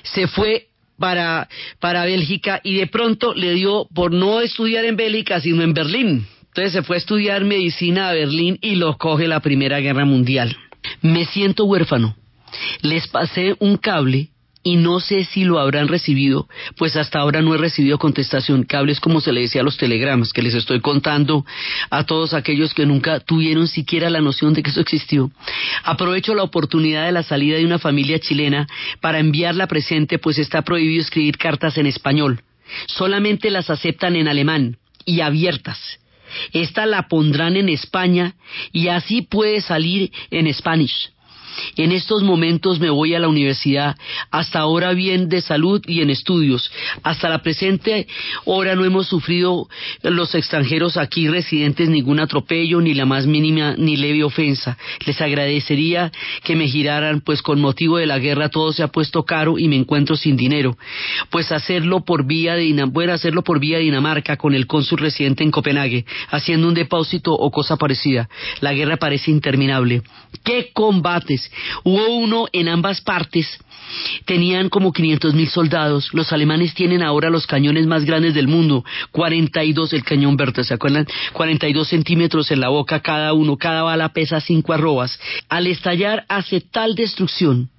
se 0.04 0.28
fue 0.28 0.68
para, 1.02 1.50
para 1.82 2.06
Bélgica 2.06 2.62
y 2.64 2.76
de 2.76 2.88
pronto 2.88 3.34
le 3.34 3.54
dio 3.54 3.88
por 3.94 4.14
no 4.14 4.40
estudiar 4.40 4.86
en 4.86 4.96
Bélgica, 4.96 5.42
sino 5.42 5.64
en 5.64 5.74
Berlín. 5.74 6.26
Entonces 6.48 6.72
se 6.72 6.84
fue 6.84 6.96
a 6.96 7.00
estudiar 7.00 7.44
medicina 7.44 8.10
a 8.10 8.14
Berlín 8.14 8.58
y 8.62 8.76
lo 8.76 8.98
coge 8.98 9.28
la 9.28 9.42
Primera 9.42 9.80
Guerra 9.80 10.06
Mundial. 10.06 10.56
Me 11.02 11.26
siento 11.26 11.66
huérfano. 11.66 12.16
Les 12.82 13.08
pasé 13.08 13.56
un 13.60 13.78
cable 13.78 14.31
y 14.64 14.76
no 14.76 15.00
sé 15.00 15.24
si 15.24 15.44
lo 15.44 15.60
habrán 15.60 15.88
recibido, 15.88 16.48
pues 16.78 16.96
hasta 16.96 17.20
ahora 17.20 17.42
no 17.42 17.56
he 17.56 17.58
recibido 17.58 17.98
contestación. 17.98 18.64
Cables 18.64 19.00
como 19.00 19.20
se 19.20 19.32
le 19.32 19.42
decía 19.42 19.62
a 19.62 19.64
los 19.64 19.78
telegramas, 19.78 20.34
que 20.34 20.44
les 20.44 20.54
estoy 20.54 20.82
contando 20.82 21.46
a 21.90 22.06
todos 22.06 22.34
aquellos 22.34 22.74
que 22.74 22.86
nunca 22.86 23.20
tuvieron 23.20 23.68
siquiera 23.68 24.10
la 24.10 24.22
noción 24.22 24.54
de 24.54 24.62
que 24.62 24.70
eso 24.70 24.82
existió. 24.82 25.32
Aprovecho 25.84 26.36
la 26.36 26.44
oportunidad 26.44 27.06
de 27.06 27.12
la 27.12 27.24
salida 27.24 27.58
de 27.58 27.66
una 27.66 27.80
familia 27.80 28.20
chilena 28.20 28.68
para 29.00 29.20
enviarla 29.20 29.68
presente, 29.68 30.20
pues 30.20 30.38
está 30.38 30.62
prohibido 30.62 31.02
escribir 31.02 31.38
cartas 31.38 31.78
en 31.78 31.88
español. 31.88 32.44
Solamente 32.88 33.50
las 33.50 33.70
aceptan 33.70 34.16
en 34.16 34.28
alemán 34.28 34.78
y 35.06 35.22
abiertas. 35.22 36.00
Esta 36.54 36.86
la 36.86 37.08
pondrán 37.08 37.58
en 37.58 37.68
España 37.68 38.36
y 38.72 38.88
así 38.88 39.22
puede 39.22 39.62
salir 39.62 40.12
en 40.30 40.54
Spanish. 40.54 41.12
En 41.76 41.92
estos 41.92 42.24
momentos 42.24 42.80
me 42.80 42.90
voy 42.90 43.14
a 43.14 43.20
la 43.20 43.28
universidad, 43.28 43.96
hasta 44.30 44.60
ahora 44.60 44.94
bien 44.94 45.30
de 45.30 45.42
salud 45.42 45.82
y 45.88 46.02
en 46.02 46.10
estudios. 46.10 46.72
Hasta 47.04 47.30
la 47.30 47.42
presente 47.42 48.08
hora 48.46 48.76
no 48.76 48.86
hemos 48.86 49.08
sufrido 49.08 49.68
los 50.04 50.36
extranjeros 50.36 50.98
aquí 50.98 51.28
residentes 51.28 51.90
ningún 51.90 52.20
atropello, 52.20 52.82
ni 52.82 52.94
la 52.94 53.06
más 53.06 53.26
mínima 53.26 53.76
ni 53.78 53.98
leve 53.98 54.24
ofensa. 54.24 54.78
Les 55.06 55.20
agradecería 55.22 56.12
que 56.44 56.56
me 56.56 56.68
giraran, 56.68 57.22
pues 57.22 57.42
con 57.42 57.62
motivo 57.62 57.98
de 57.98 58.06
la 58.06 58.20
guerra 58.20 58.50
todo 58.50 58.74
se 58.74 58.84
ha 58.84 58.88
puesto 58.88 59.24
caro 59.24 59.58
y 59.58 59.68
me 59.68 59.76
encuentro 59.76 60.16
sin 60.16 60.36
dinero. 60.36 60.78
Pues 61.30 61.52
hacerlo 61.52 62.04
por 62.04 62.26
vía 62.26 62.56
de 62.56 62.72
hacerlo 63.12 63.44
por 63.44 63.60
vía 63.60 63.78
de 63.78 63.84
Dinamarca 63.84 64.38
con 64.38 64.54
el 64.54 64.68
cónsul 64.68 65.00
residente 65.00 65.44
en 65.44 65.52
Copenhague, 65.52 66.06
haciendo 66.30 66.68
un 66.68 66.74
depósito 66.74 67.34
o 67.34 67.52
cosa 67.52 67.78
parecida. 67.78 68.30
La 68.60 68.74
guerra 68.74 68.98
parece 68.98 69.32
interminable. 69.32 70.02
¡Qué 70.44 70.70
combates! 70.74 71.41
Hubo 71.84 72.16
uno 72.16 72.48
en 72.52 72.68
ambas 72.68 73.02
partes. 73.02 73.60
Tenían 74.26 74.70
como 74.70 74.94
500 74.94 75.34
mil 75.34 75.50
soldados. 75.50 76.10
Los 76.14 76.32
alemanes 76.32 76.74
tienen 76.74 77.04
ahora 77.04 77.30
los 77.30 77.48
cañones 77.48 77.88
más 77.88 78.06
grandes 78.06 78.34
del 78.34 78.48
mundo. 78.48 78.86
42 79.12 79.94
el 79.94 80.04
cañón 80.04 80.38
Berta, 80.38 80.64
¿se 80.64 80.74
acuerdan? 80.74 81.08
42 81.34 81.88
centímetros 81.88 82.52
en 82.52 82.60
la 82.60 82.70
boca 82.70 83.02
cada 83.02 83.34
uno. 83.34 83.58
Cada 83.58 83.84
bala 83.84 84.10
pesa 84.10 84.40
5 84.40 84.74
arrobas. 84.74 85.20
Al 85.50 85.68
estallar 85.68 86.26
hace 86.30 86.62
tal 86.62 86.96
destrucción 86.96 87.70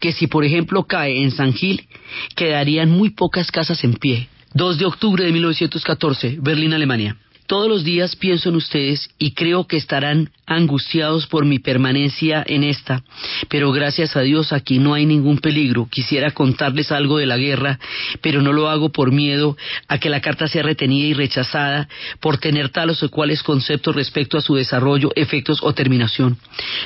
que 0.00 0.12
si 0.12 0.26
por 0.26 0.44
ejemplo 0.44 0.84
cae 0.84 1.22
en 1.22 1.30
San 1.30 1.54
Gil, 1.54 1.88
quedarían 2.36 2.90
muy 2.90 3.10
pocas 3.10 3.50
casas 3.50 3.82
en 3.84 3.94
pie. 3.94 4.28
2 4.52 4.78
de 4.78 4.84
octubre 4.84 5.24
de 5.24 5.32
1914, 5.32 6.36
Berlín, 6.40 6.74
Alemania. 6.74 7.16
Todos 7.46 7.68
los 7.68 7.84
días 7.84 8.16
pienso 8.16 8.48
en 8.48 8.56
ustedes 8.56 9.10
y 9.18 9.32
creo 9.32 9.66
que 9.66 9.76
estarán 9.76 10.30
angustiados 10.46 11.26
por 11.26 11.44
mi 11.44 11.58
permanencia 11.58 12.42
en 12.46 12.64
esta, 12.64 13.02
pero 13.50 13.70
gracias 13.70 14.16
a 14.16 14.22
Dios 14.22 14.54
aquí 14.54 14.78
no 14.78 14.94
hay 14.94 15.04
ningún 15.04 15.38
peligro. 15.38 15.86
Quisiera 15.90 16.30
contarles 16.30 16.90
algo 16.90 17.18
de 17.18 17.26
la 17.26 17.36
guerra, 17.36 17.78
pero 18.22 18.40
no 18.40 18.54
lo 18.54 18.70
hago 18.70 18.88
por 18.88 19.12
miedo 19.12 19.58
a 19.88 19.98
que 19.98 20.08
la 20.08 20.22
carta 20.22 20.48
sea 20.48 20.62
retenida 20.62 21.06
y 21.08 21.12
rechazada 21.12 21.86
por 22.20 22.38
tener 22.38 22.70
tales 22.70 23.02
o 23.02 23.10
cuales 23.10 23.42
conceptos 23.42 23.94
respecto 23.94 24.38
a 24.38 24.42
su 24.42 24.54
desarrollo, 24.54 25.10
efectos 25.14 25.58
o 25.62 25.74
terminación. 25.74 26.38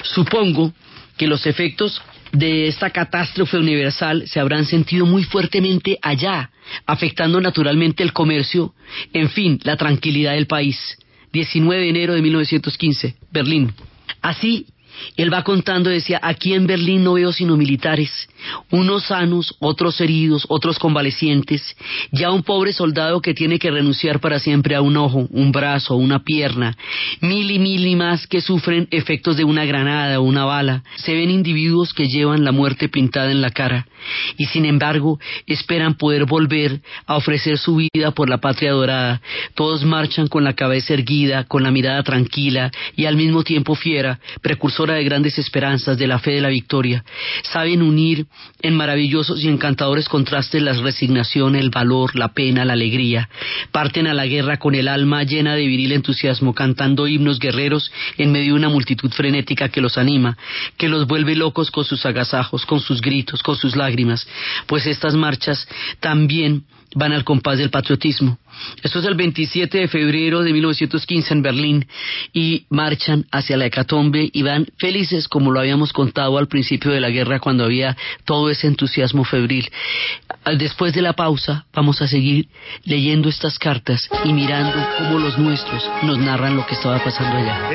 Supongo 0.02 0.72
que 1.16 1.28
los 1.28 1.46
efectos 1.46 2.02
de 2.32 2.68
esta 2.68 2.90
catástrofe 2.90 3.56
universal 3.56 4.24
se 4.26 4.40
habrán 4.40 4.64
sentido 4.66 5.06
muy 5.06 5.24
fuertemente 5.24 5.98
allá, 6.02 6.50
afectando 6.86 7.40
naturalmente 7.40 8.02
el 8.02 8.12
comercio, 8.12 8.74
en 9.12 9.30
fin, 9.30 9.60
la 9.62 9.76
tranquilidad 9.76 10.34
del 10.34 10.46
país. 10.46 10.98
19 11.32 11.82
de 11.82 11.88
enero 11.88 12.14
de 12.14 12.22
1915, 12.22 13.16
Berlín. 13.30 13.72
Así, 14.22 14.66
él 15.16 15.32
va 15.32 15.42
contando, 15.44 15.90
decía, 15.90 16.20
aquí 16.22 16.54
en 16.54 16.66
Berlín 16.66 17.04
no 17.04 17.14
veo 17.14 17.32
sino 17.32 17.56
militares, 17.56 18.28
unos 18.70 19.04
sanos, 19.04 19.54
otros 19.58 20.00
heridos, 20.00 20.46
otros 20.48 20.78
convalecientes, 20.78 21.76
ya 22.12 22.30
un 22.30 22.42
pobre 22.42 22.72
soldado 22.72 23.20
que 23.20 23.34
tiene 23.34 23.58
que 23.58 23.70
renunciar 23.70 24.20
para 24.20 24.38
siempre 24.38 24.74
a 24.74 24.82
un 24.82 24.96
ojo, 24.96 25.26
un 25.30 25.52
brazo, 25.52 25.96
una 25.96 26.24
pierna, 26.24 26.76
mil 27.20 27.50
y 27.50 27.58
mil 27.58 27.87
y 27.87 27.96
más 27.96 28.26
que 28.26 28.40
sufren 28.40 28.88
efectos 28.90 29.37
de 29.37 29.44
una 29.44 29.64
granada 29.64 30.20
o 30.20 30.22
una 30.22 30.44
bala, 30.44 30.82
se 30.96 31.14
ven 31.14 31.30
individuos 31.30 31.92
que 31.92 32.08
llevan 32.08 32.44
la 32.44 32.52
muerte 32.52 32.88
pintada 32.88 33.30
en 33.30 33.40
la 33.40 33.50
cara 33.50 33.87
y 34.37 34.46
sin 34.46 34.64
embargo 34.64 35.18
esperan 35.46 35.94
poder 35.94 36.24
volver 36.24 36.80
a 37.06 37.16
ofrecer 37.16 37.58
su 37.58 37.76
vida 37.76 38.11
por 38.12 38.28
la 38.28 38.38
patria 38.38 38.72
dorada, 38.72 39.20
todos 39.54 39.84
marchan 39.84 40.28
con 40.28 40.44
la 40.44 40.54
cabeza 40.54 40.94
erguida, 40.94 41.44
con 41.44 41.62
la 41.62 41.70
mirada 41.70 42.02
tranquila 42.02 42.70
y 42.96 43.06
al 43.06 43.16
mismo 43.16 43.42
tiempo 43.42 43.74
fiera, 43.74 44.20
de 44.94 45.05
grandes 45.05 45.38
esperanzas, 45.38 45.98
de 45.98 46.07
la 46.07 46.18
fe 46.18 46.33
de 46.33 46.40
la 46.40 46.48
victoria, 46.48 47.05
saben 47.42 47.83
unir 47.83 48.27
en 48.61 48.74
maravillosos 48.74 49.42
y 49.42 49.48
encantadores 49.48 50.09
contrastes 50.09 50.62
la 50.62 50.72
resignación, 50.72 51.57
el 51.57 51.70
valor, 51.70 52.16
la 52.16 52.29
pena, 52.29 52.64
la 52.64 52.72
alegría. 52.72 53.29
Parten 53.72 54.07
a 54.07 54.14
la 54.14 54.27
guerra 54.27 54.59
con 54.59 54.74
el 54.74 54.88
alma 54.88 55.22
llena 55.22 55.55
de 55.55 55.66
viril 55.66 55.92
entusiasmo, 55.92 56.55
cantando 56.55 57.07
himnos 57.07 57.38
guerreros 57.38 57.90
en 58.16 58.33
medio 58.33 58.53
de 58.53 58.59
una 58.59 58.68
multitud 58.68 59.11
frenética 59.11 59.68
que 59.68 59.81
los 59.81 59.98
anima, 59.98 60.37
que 60.77 60.88
los 60.88 61.07
vuelve 61.07 61.35
locos 61.35 61.70
con 61.70 61.85
sus 61.85 62.05
agasajos, 62.07 62.66
con 62.66 62.81
sus 62.81 63.01
gritos, 63.01 63.42
con 63.42 63.57
sus 63.57 63.77
lágrimas, 63.77 64.27
pues 64.66 64.87
estas 64.87 65.14
marchas 65.14 65.66
también 66.01 66.64
van 66.94 67.12
al 67.12 67.24
compás 67.24 67.59
del 67.59 67.70
patriotismo. 67.70 68.38
Esto 68.83 68.98
es 69.01 69.05
el 69.07 69.14
27 69.14 69.79
de 69.79 69.88
febrero 69.88 70.42
de 70.42 70.53
1915 70.53 71.35
en 71.35 71.42
Berlín 71.42 71.87
y 72.33 72.66
marchan 72.70 73.27
hacia 73.31 73.57
la 73.57 73.66
hecatombe 73.66 74.31
y 74.33 74.42
van 74.42 74.66
felices 74.79 75.29
como 75.29 75.51
lo 75.51 75.61
habíamos 75.61 75.92
contado 75.92 76.38
al 76.38 76.48
principio 76.48 76.90
de 76.90 77.01
la 77.01 77.11
guerra 77.11 77.40
cuando 77.40 77.64
había 77.64 77.96
todo 78.24 78.51
ese 78.51 78.66
entusiasmo 78.66 79.24
febril. 79.24 79.70
Después 80.57 80.94
de 80.94 81.03
la 81.03 81.12
pausa 81.12 81.66
vamos 81.72 82.01
a 82.03 82.09
seguir 82.09 82.48
leyendo 82.85 83.29
estas 83.29 83.59
cartas 83.59 84.09
y 84.24 84.33
mirando 84.33 84.79
cómo 84.98 85.18
los 85.18 85.38
nuestros 85.38 85.88
nos 86.03 86.18
narran 86.18 86.57
lo 86.57 86.66
que 86.66 86.74
estaba 86.74 87.03
pasando 87.03 87.37
allá. 87.38 87.68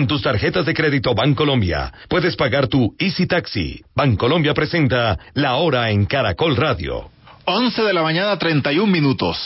Con 0.00 0.06
tus 0.06 0.22
tarjetas 0.22 0.64
de 0.64 0.72
crédito 0.72 1.14
Bancolombia 1.14 1.92
puedes 2.08 2.34
pagar 2.34 2.68
tu 2.68 2.94
Easy 2.98 3.26
Taxi. 3.26 3.82
Bancolombia 3.94 4.54
presenta 4.54 5.18
La 5.34 5.56
Hora 5.56 5.90
en 5.90 6.06
Caracol 6.06 6.56
Radio. 6.56 7.10
11 7.44 7.82
de 7.82 7.92
la 7.92 8.02
mañana, 8.02 8.38
31 8.38 8.90
minutos. 8.90 9.36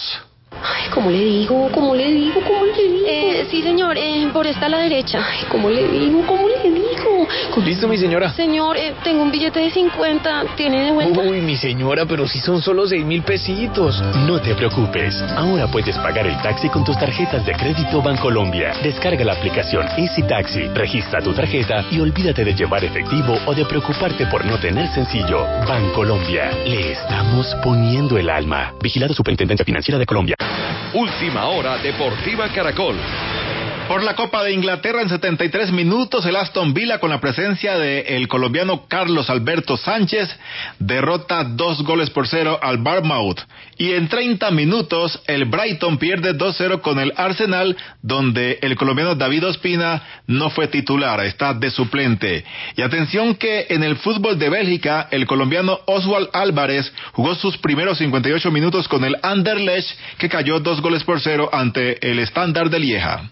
Ay, 0.52 0.90
¿cómo 0.94 1.10
le 1.10 1.24
digo? 1.24 1.68
¿Cómo 1.72 1.96
le 1.96 2.06
digo? 2.12 2.40
¿Cómo 2.40 2.66
le 2.66 2.72
digo? 2.72 3.04
Eh, 3.08 3.48
sí, 3.50 3.62
señor, 3.62 3.98
eh, 3.98 4.28
por 4.32 4.46
esta 4.46 4.66
a 4.66 4.68
la 4.68 4.78
derecha. 4.78 5.26
Ay, 5.28 5.44
¿cómo 5.48 5.68
le 5.68 5.88
digo? 5.88 6.24
¿Cómo 6.24 6.46
le 6.46 6.70
digo? 6.70 6.83
Listo, 7.64 7.88
mi 7.88 7.96
señora. 7.96 8.32
Señor, 8.34 8.76
eh, 8.76 8.94
tengo 9.02 9.22
un 9.22 9.30
billete 9.30 9.60
de 9.60 9.70
50. 9.70 10.44
¿Tiene 10.56 10.84
de 10.84 10.90
vuelta? 10.92 11.20
Uy, 11.20 11.40
mi 11.40 11.56
señora, 11.56 12.04
pero 12.06 12.26
si 12.26 12.40
son 12.40 12.60
solo 12.60 12.86
seis 12.86 13.04
mil 13.04 13.22
pesitos. 13.22 14.02
No 14.26 14.40
te 14.40 14.54
preocupes. 14.54 15.22
Ahora 15.36 15.66
puedes 15.68 15.96
pagar 15.98 16.26
el 16.26 16.40
taxi 16.42 16.68
con 16.68 16.84
tus 16.84 16.98
tarjetas 16.98 17.44
de 17.46 17.52
crédito 17.52 18.02
Bancolombia. 18.02 18.72
Descarga 18.82 19.24
la 19.24 19.34
aplicación 19.34 19.86
Easy 19.96 20.22
Taxi, 20.22 20.68
registra 20.74 21.20
tu 21.20 21.32
tarjeta 21.32 21.84
y 21.90 22.00
olvídate 22.00 22.44
de 22.44 22.54
llevar 22.54 22.84
efectivo 22.84 23.38
o 23.46 23.54
de 23.54 23.64
preocuparte 23.64 24.26
por 24.26 24.44
no 24.44 24.58
tener 24.58 24.88
sencillo. 24.88 25.46
Bancolombia. 25.66 26.50
Le 26.66 26.92
estamos 26.92 27.54
poniendo 27.62 28.18
el 28.18 28.28
alma. 28.28 28.74
Vigilado 28.82 29.14
Superintendencia 29.14 29.64
Financiera 29.64 29.98
de 29.98 30.06
Colombia. 30.06 30.36
Última 30.92 31.46
hora 31.46 31.78
Deportiva 31.78 32.48
Caracol. 32.48 32.96
Por 33.88 34.02
la 34.02 34.14
Copa 34.14 34.42
de 34.42 34.52
Inglaterra 34.52 35.02
en 35.02 35.10
73 35.10 35.70
minutos, 35.70 36.24
el 36.24 36.36
Aston 36.36 36.72
Villa 36.72 37.00
con 37.00 37.10
la 37.10 37.20
presencia 37.20 37.76
del 37.76 38.28
colombiano 38.28 38.86
Carlos 38.88 39.28
Alberto 39.28 39.76
Sánchez 39.76 40.34
derrota 40.78 41.44
dos 41.44 41.82
goles 41.82 42.08
por 42.08 42.26
cero 42.26 42.58
al 42.62 42.78
Barmouth. 42.78 43.40
Y 43.76 43.92
en 43.92 44.08
30 44.08 44.50
minutos, 44.52 45.22
el 45.26 45.44
Brighton 45.44 45.98
pierde 45.98 46.34
2-0 46.34 46.80
con 46.80 46.98
el 46.98 47.12
Arsenal, 47.16 47.76
donde 48.00 48.58
el 48.62 48.74
colombiano 48.76 49.16
David 49.16 49.48
Ospina 49.48 50.02
no 50.26 50.48
fue 50.48 50.66
titular, 50.68 51.22
está 51.22 51.52
de 51.52 51.70
suplente. 51.70 52.42
Y 52.76 52.82
atención 52.82 53.34
que 53.34 53.66
en 53.68 53.82
el 53.82 53.96
fútbol 53.96 54.38
de 54.38 54.48
Bélgica, 54.48 55.08
el 55.10 55.26
colombiano 55.26 55.80
Oswald 55.84 56.30
Álvarez 56.32 56.90
jugó 57.12 57.34
sus 57.34 57.58
primeros 57.58 57.98
58 57.98 58.50
minutos 58.50 58.88
con 58.88 59.04
el 59.04 59.16
Anderlecht, 59.22 59.90
que 60.16 60.30
cayó 60.30 60.58
dos 60.58 60.80
goles 60.80 61.04
por 61.04 61.20
cero 61.20 61.50
ante 61.52 62.10
el 62.10 62.18
Standard 62.20 62.70
de 62.70 62.78
Lieja. 62.78 63.30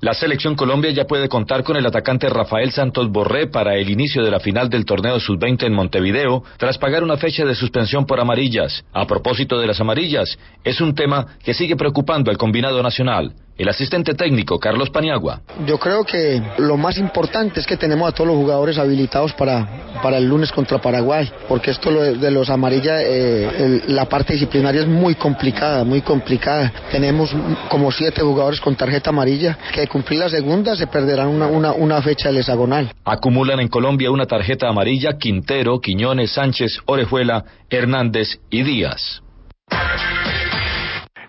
La 0.00 0.14
selección 0.14 0.54
Colombia 0.54 0.92
ya 0.92 1.06
puede 1.06 1.28
contar 1.28 1.64
con 1.64 1.76
el 1.76 1.84
atacante 1.84 2.28
Rafael 2.28 2.70
Santos 2.70 3.10
Borré 3.10 3.48
para 3.48 3.74
el 3.74 3.90
inicio 3.90 4.22
de 4.22 4.30
la 4.30 4.38
final 4.38 4.70
del 4.70 4.84
torneo 4.84 5.18
sub-20 5.18 5.64
en 5.64 5.74
Montevideo, 5.74 6.44
tras 6.56 6.78
pagar 6.78 7.02
una 7.02 7.16
fecha 7.16 7.44
de 7.44 7.56
suspensión 7.56 8.06
por 8.06 8.20
amarillas. 8.20 8.84
A 8.92 9.06
propósito 9.06 9.58
de 9.58 9.66
las 9.66 9.80
amarillas, 9.80 10.38
es 10.62 10.80
un 10.80 10.94
tema 10.94 11.26
que 11.42 11.52
sigue 11.52 11.74
preocupando 11.74 12.30
al 12.30 12.38
combinado 12.38 12.80
nacional 12.82 13.34
el 13.58 13.68
asistente 13.68 14.14
técnico 14.14 14.58
Carlos 14.58 14.88
Paniagua. 14.90 15.40
Yo 15.66 15.78
creo 15.78 16.04
que 16.04 16.40
lo 16.58 16.76
más 16.76 16.96
importante 16.96 17.60
es 17.60 17.66
que 17.66 17.76
tenemos 17.76 18.08
a 18.08 18.12
todos 18.12 18.28
los 18.28 18.36
jugadores 18.36 18.78
habilitados 18.78 19.32
para, 19.34 20.00
para 20.00 20.16
el 20.18 20.28
lunes 20.28 20.52
contra 20.52 20.80
Paraguay, 20.80 21.30
porque 21.48 21.72
esto 21.72 21.90
de 21.90 22.30
los 22.30 22.48
amarillas, 22.48 23.02
eh, 23.04 23.82
la 23.88 24.04
parte 24.06 24.34
disciplinaria 24.34 24.82
es 24.82 24.86
muy 24.86 25.16
complicada, 25.16 25.82
muy 25.84 26.00
complicada. 26.02 26.72
Tenemos 26.90 27.34
como 27.68 27.90
siete 27.90 28.22
jugadores 28.22 28.60
con 28.60 28.76
tarjeta 28.76 29.10
amarilla, 29.10 29.58
que 29.72 29.80
de 29.80 29.88
cumplir 29.88 30.20
la 30.20 30.28
segunda 30.28 30.76
se 30.76 30.86
perderán 30.86 31.28
una, 31.28 31.48
una, 31.48 31.72
una 31.72 32.00
fecha 32.00 32.28
del 32.28 32.38
hexagonal. 32.38 32.92
Acumulan 33.04 33.58
en 33.58 33.68
Colombia 33.68 34.10
una 34.10 34.26
tarjeta 34.26 34.68
amarilla 34.68 35.18
Quintero, 35.18 35.80
Quiñones, 35.80 36.30
Sánchez, 36.30 36.78
Orejuela, 36.86 37.44
Hernández 37.68 38.38
y 38.50 38.62
Díaz. 38.62 39.22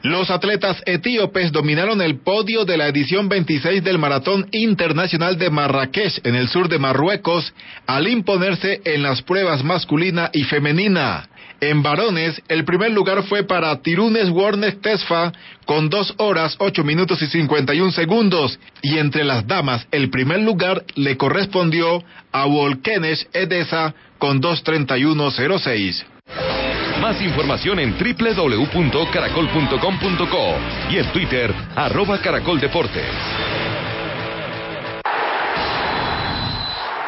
Los 0.02 0.30
atletas 0.30 0.82
etíopes 0.86 1.52
dominaron 1.52 2.02
el 2.02 2.20
podio 2.20 2.64
de 2.64 2.78
la 2.78 2.88
edición 2.88 3.28
26 3.28 3.84
del 3.84 3.98
Maratón 3.98 4.48
Internacional 4.54 5.38
de 5.38 5.50
Marrakech 5.50 6.22
en 6.24 6.36
el 6.36 6.48
sur 6.48 6.70
de 6.70 6.80
Marruecos 6.80 7.54
al 7.86 8.08
imponerse 8.08 8.80
en 8.86 9.04
las 9.04 9.22
pruebas 9.22 9.62
masculina 9.62 10.30
y 10.32 10.46
femenina. 10.46 11.28
En 11.60 11.84
varones, 11.84 12.42
el 12.48 12.64
primer 12.64 12.92
lugar 12.92 13.24
fue 13.24 13.44
para 13.44 13.78
Tirunes 13.82 14.30
Warnes 14.30 14.80
Tesfa 14.80 15.34
con 15.66 15.90
2 15.90 16.14
horas 16.16 16.56
8 16.60 16.82
minutos 16.86 17.22
y 17.22 17.28
51 17.28 17.92
segundos 17.92 18.58
y 18.82 19.00
entre 19.00 19.26
las 19.26 19.46
damas 19.48 19.86
el 19.92 20.10
primer 20.10 20.40
lugar 20.40 20.86
le 20.96 21.18
correspondió 21.18 22.02
a 22.32 22.46
Volkenes 22.46 23.28
Edesa 23.34 23.94
con 24.18 24.42
2.31.06. 24.42 26.59
Más 27.02 27.22
información 27.22 27.80
en 27.80 27.96
www.caracol.com.co 27.98 30.56
y 30.90 30.98
en 30.98 31.06
Twitter, 31.14 31.54
arroba. 31.76 32.20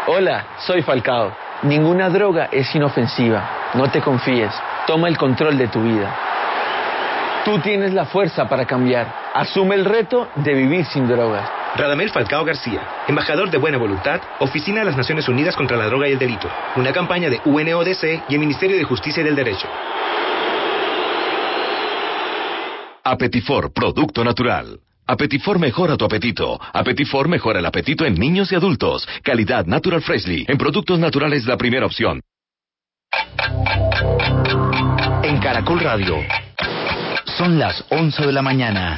Hola, 0.08 0.46
soy 0.60 0.82
Falcao. 0.82 1.36
Ninguna 1.64 2.08
droga 2.10 2.48
es 2.52 2.74
inofensiva. 2.74 3.72
No 3.74 3.92
te 3.92 4.00
confíes. 4.02 4.54
Toma 4.88 5.10
el 5.10 5.18
control 5.18 5.58
de 5.58 5.68
tu 5.68 5.84
vida. 5.84 6.16
Tú 7.44 7.60
tienes 7.60 7.94
la 7.94 8.06
fuerza 8.06 8.48
para 8.48 8.66
cambiar. 8.66 9.14
Asume 9.34 9.76
el 9.76 9.84
reto 9.84 10.30
de 10.36 10.54
vivir 10.54 10.86
sin 10.86 11.06
drogas. 11.08 11.61
Radamel 11.76 12.10
Falcao 12.10 12.44
García, 12.44 12.82
embajador 13.08 13.50
de 13.50 13.58
Buena 13.58 13.78
Voluntad, 13.78 14.22
Oficina 14.40 14.80
de 14.80 14.86
las 14.86 14.98
Naciones 14.98 15.30
Unidas 15.30 15.56
contra 15.56 15.78
la 15.78 15.86
Droga 15.86 16.08
y 16.08 16.12
el 16.12 16.20
Delito, 16.20 16.50
una 16.76 16.92
campaña 16.92 17.30
de 17.30 17.40
UNODC 17.46 18.24
y 18.28 18.34
el 18.34 18.40
Ministerio 18.40 18.76
de 18.78 18.84
Justicia 18.84 19.22
y 19.22 19.24
del 19.24 19.36
Derecho. 19.36 19.68
Apetifor, 23.04 23.72
producto 23.74 24.24
natural. 24.24 24.80
Apetifor 25.08 25.60
mejora 25.60 25.98
tu 25.98 26.06
apetito. 26.06 26.60
Apetifor 26.74 27.28
mejora 27.28 27.60
el 27.60 27.66
apetito 27.66 28.06
en 28.06 28.16
niños 28.16 28.52
y 28.52 28.56
adultos. 28.56 29.08
Calidad 29.24 29.66
Natural 29.66 30.02
Freshly. 30.02 30.46
En 30.48 30.58
productos 30.58 31.00
naturales 31.00 31.46
la 31.46 31.58
primera 31.58 31.86
opción. 31.86 32.22
En 35.24 35.40
Caracol 35.40 35.80
Radio. 35.80 36.18
Son 37.26 37.58
las 37.58 37.84
11 37.90 38.26
de 38.28 38.32
la 38.32 38.42
mañana 38.42 38.98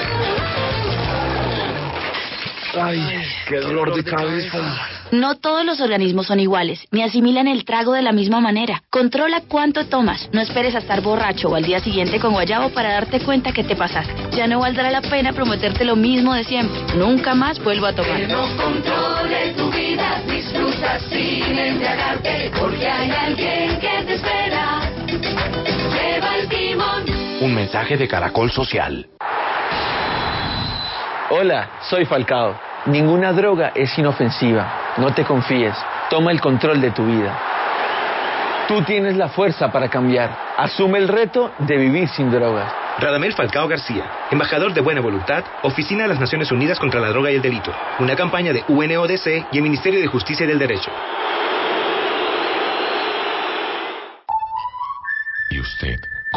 Ay, 2.79 3.01
qué 3.47 3.59
dolor 3.59 3.93
de 3.95 4.03
cabeza. 4.03 4.57
No 5.11 5.35
todos 5.35 5.65
los 5.65 5.81
organismos 5.81 6.27
son 6.27 6.39
iguales, 6.39 6.85
ni 6.91 7.03
asimilan 7.03 7.47
el 7.47 7.65
trago 7.65 7.93
de 7.93 8.01
la 8.01 8.13
misma 8.13 8.39
manera. 8.39 8.83
Controla 8.89 9.41
cuánto 9.47 9.85
tomas. 9.87 10.29
No 10.31 10.41
esperes 10.41 10.75
a 10.75 10.79
estar 10.79 11.01
borracho 11.01 11.49
o 11.49 11.55
al 11.55 11.63
día 11.63 11.81
siguiente 11.81 12.19
con 12.19 12.33
guayabo 12.33 12.69
para 12.69 12.93
darte 12.93 13.19
cuenta 13.19 13.51
que 13.51 13.63
te 13.63 13.75
pasaste. 13.75 14.13
Ya 14.31 14.47
no 14.47 14.59
valdrá 14.59 14.89
la 14.89 15.01
pena 15.01 15.33
prometerte 15.33 15.83
lo 15.83 15.95
mismo 15.95 16.33
de 16.33 16.43
siempre. 16.45 16.79
Nunca 16.95 17.35
más 17.35 17.61
vuelvo 17.61 17.87
a 17.87 17.93
tomar. 17.93 18.17
Que 18.17 18.27
no 18.27 18.47
controle 18.55 19.53
tu 19.57 19.69
vida, 19.71 20.21
disfruta 20.27 20.99
sin 21.09 21.57
embriagarte, 21.57 22.51
porque 22.57 22.87
hay 22.87 23.11
alguien 23.11 23.79
que 23.79 24.03
te 24.05 24.13
espera. 24.13 24.91
Lleva 25.07 26.37
el 26.37 26.47
timón. 26.47 27.03
Un 27.41 27.53
mensaje 27.53 27.97
de 27.97 28.07
Caracol 28.07 28.51
Social. 28.51 29.07
Hola, 31.33 31.69
soy 31.89 32.03
Falcao. 32.03 32.59
Ninguna 32.87 33.31
droga 33.31 33.71
es 33.73 33.97
inofensiva. 33.97 34.95
No 34.97 35.13
te 35.13 35.23
confíes. 35.23 35.73
Toma 36.09 36.29
el 36.29 36.41
control 36.41 36.81
de 36.81 36.91
tu 36.91 37.05
vida. 37.05 37.39
Tú 38.67 38.81
tienes 38.81 39.15
la 39.15 39.29
fuerza 39.29 39.71
para 39.71 39.87
cambiar. 39.87 40.29
Asume 40.57 40.97
el 40.97 41.07
reto 41.07 41.53
de 41.59 41.77
vivir 41.77 42.09
sin 42.09 42.29
drogas. 42.31 42.69
Radamel 42.99 43.31
Falcao 43.31 43.69
García, 43.69 44.03
embajador 44.29 44.73
de 44.73 44.81
Buena 44.81 44.99
Voluntad, 44.99 45.45
Oficina 45.63 46.01
de 46.03 46.09
las 46.09 46.19
Naciones 46.19 46.51
Unidas 46.51 46.77
contra 46.77 46.99
la 46.99 47.07
Droga 47.07 47.31
y 47.31 47.35
el 47.35 47.41
Delito, 47.41 47.71
una 47.99 48.17
campaña 48.17 48.51
de 48.51 48.65
UNODC 48.67 49.47
y 49.53 49.57
el 49.57 49.63
Ministerio 49.63 50.01
de 50.01 50.07
Justicia 50.07 50.43
y 50.43 50.49
del 50.49 50.59
Derecho. 50.59 50.91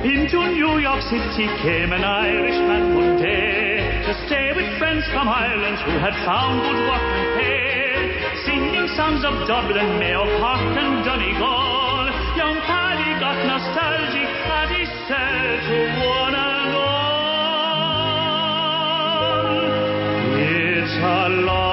Into 0.00 0.40
New 0.56 0.78
York 0.78 1.02
City 1.12 1.44
came 1.60 1.92
an 1.92 2.02
Irishman 2.02 2.94
one 2.96 3.20
day 3.20 4.00
to 4.06 4.14
stay 4.26 4.50
with 4.56 4.64
friends 4.78 5.04
from 5.12 5.28
Ireland 5.28 5.76
who 5.84 5.92
had 6.00 6.16
found 6.24 6.62
good 6.64 6.88
work 6.88 7.04
and 7.04 7.36
pay. 7.36 8.16
Singing 8.46 8.88
songs 8.96 9.22
of 9.28 9.46
Dublin, 9.46 9.98
Mayo 9.98 10.24
Park 10.40 10.72
and 10.80 11.04
Donegal. 11.04 12.08
Young 12.32 12.56
Paddy 12.64 13.12
got 13.20 13.44
nostalgic 13.44 14.24
and 14.24 14.70
he 14.72 14.88
said 15.04 15.68
to 15.68 15.84
one 16.08 16.32
and 16.32 16.72
all, 16.80 17.20
It's 20.40 20.96
a 20.96 21.28
long 21.44 21.69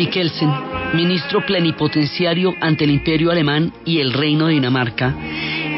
Mikkelsen, 0.00 0.50
ministro 0.94 1.44
plenipotenciario 1.44 2.54
ante 2.62 2.84
el 2.84 2.90
Imperio 2.90 3.30
Alemán 3.30 3.70
y 3.84 4.00
el 4.00 4.14
Reino 4.14 4.46
de 4.46 4.54
Dinamarca, 4.54 5.14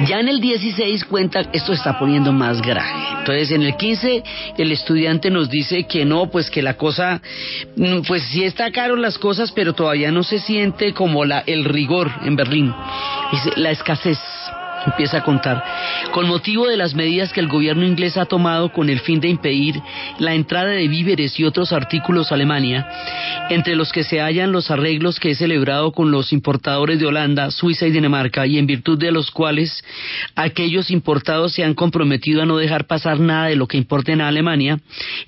ya 0.06 0.20
en 0.20 0.28
el 0.28 0.40
16 0.40 1.06
cuenta, 1.06 1.40
esto 1.52 1.72
está 1.72 1.98
poniendo 1.98 2.32
más 2.32 2.62
grave. 2.62 2.88
Entonces, 3.18 3.50
en 3.50 3.62
el 3.62 3.76
15, 3.76 4.22
el 4.58 4.70
estudiante 4.70 5.28
nos 5.28 5.50
dice 5.50 5.88
que 5.88 6.04
no, 6.04 6.30
pues 6.30 6.50
que 6.50 6.62
la 6.62 6.74
cosa, 6.74 7.20
mm, 7.74 8.02
pues 8.06 8.22
sí 8.30 8.44
está 8.44 8.70
caro 8.70 8.94
las 8.94 9.18
cosas, 9.18 9.50
pero 9.50 9.72
todavía 9.72 10.12
no 10.12 10.22
se 10.22 10.38
siente 10.38 10.94
como 10.94 11.24
la, 11.24 11.40
el 11.40 11.64
rigor 11.64 12.08
en 12.24 12.36
Berlín. 12.36 12.72
Dice, 13.32 13.50
la 13.56 13.72
escasez. 13.72 14.20
Empieza 14.86 15.18
a 15.18 15.22
contar, 15.22 15.62
con 16.12 16.28
motivo 16.28 16.66
de 16.66 16.76
las 16.76 16.94
medidas 16.94 17.32
que 17.32 17.40
el 17.40 17.48
gobierno 17.48 17.86
inglés 17.86 18.16
ha 18.16 18.26
tomado 18.26 18.72
con 18.72 18.88
el 18.88 19.00
fin 19.00 19.20
de 19.20 19.28
impedir 19.28 19.80
la 20.18 20.34
entrada 20.34 20.70
de 20.70 20.88
víveres 20.88 21.38
y 21.38 21.44
otros 21.44 21.72
artículos 21.72 22.30
a 22.30 22.34
Alemania, 22.34 22.86
entre 23.50 23.76
los 23.76 23.92
que 23.92 24.04
se 24.04 24.20
hallan 24.20 24.52
los 24.52 24.70
arreglos 24.70 25.20
que 25.20 25.30
he 25.30 25.34
celebrado 25.34 25.92
con 25.92 26.10
los 26.10 26.32
importadores 26.32 26.98
de 26.98 27.06
Holanda, 27.06 27.50
Suiza 27.50 27.86
y 27.86 27.90
Dinamarca, 27.90 28.46
y 28.46 28.58
en 28.58 28.66
virtud 28.66 28.98
de 28.98 29.12
los 29.12 29.30
cuales 29.30 29.84
aquellos 30.34 30.90
importados 30.90 31.52
se 31.52 31.64
han 31.64 31.74
comprometido 31.74 32.42
a 32.42 32.46
no 32.46 32.56
dejar 32.56 32.86
pasar 32.86 33.20
nada 33.20 33.46
de 33.46 33.56
lo 33.56 33.66
que 33.66 33.76
importen 33.76 34.20
a 34.20 34.28
Alemania, 34.28 34.78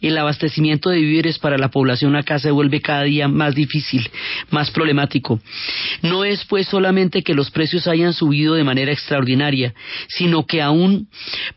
el 0.00 0.16
abastecimiento 0.18 0.90
de 0.90 1.00
víveres 1.00 1.38
para 1.38 1.58
la 1.58 1.68
población 1.68 2.16
acá 2.16 2.38
se 2.38 2.50
vuelve 2.50 2.80
cada 2.80 3.02
día 3.02 3.28
más 3.28 3.54
difícil, 3.54 4.08
más 4.50 4.70
problemático. 4.70 5.40
No 6.02 6.24
es 6.24 6.44
pues 6.44 6.66
solamente 6.68 7.22
que 7.22 7.34
los 7.34 7.50
precios 7.50 7.86
hayan 7.86 8.12
subido 8.12 8.54
de 8.54 8.64
manera 8.64 8.92
extraordinaria, 8.92 9.43
sino 10.08 10.46
que 10.46 10.62
aún 10.62 11.08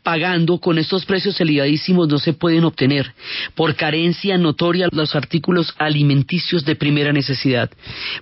pagando 0.04 0.60
con 0.60 0.78
estos 0.78 1.06
precios 1.06 1.39
elevadísimos 1.39 2.08
no 2.08 2.19
se 2.19 2.34
pueden 2.34 2.65
obtener, 2.65 3.13
por 3.56 3.76
carencia 3.76 4.38
notoria 4.38 4.88
los 4.91 5.15
artículos 5.15 5.73
alimenticios 5.78 6.65
de 6.65 6.76
primera 6.76 7.13
necesidad. 7.13 7.69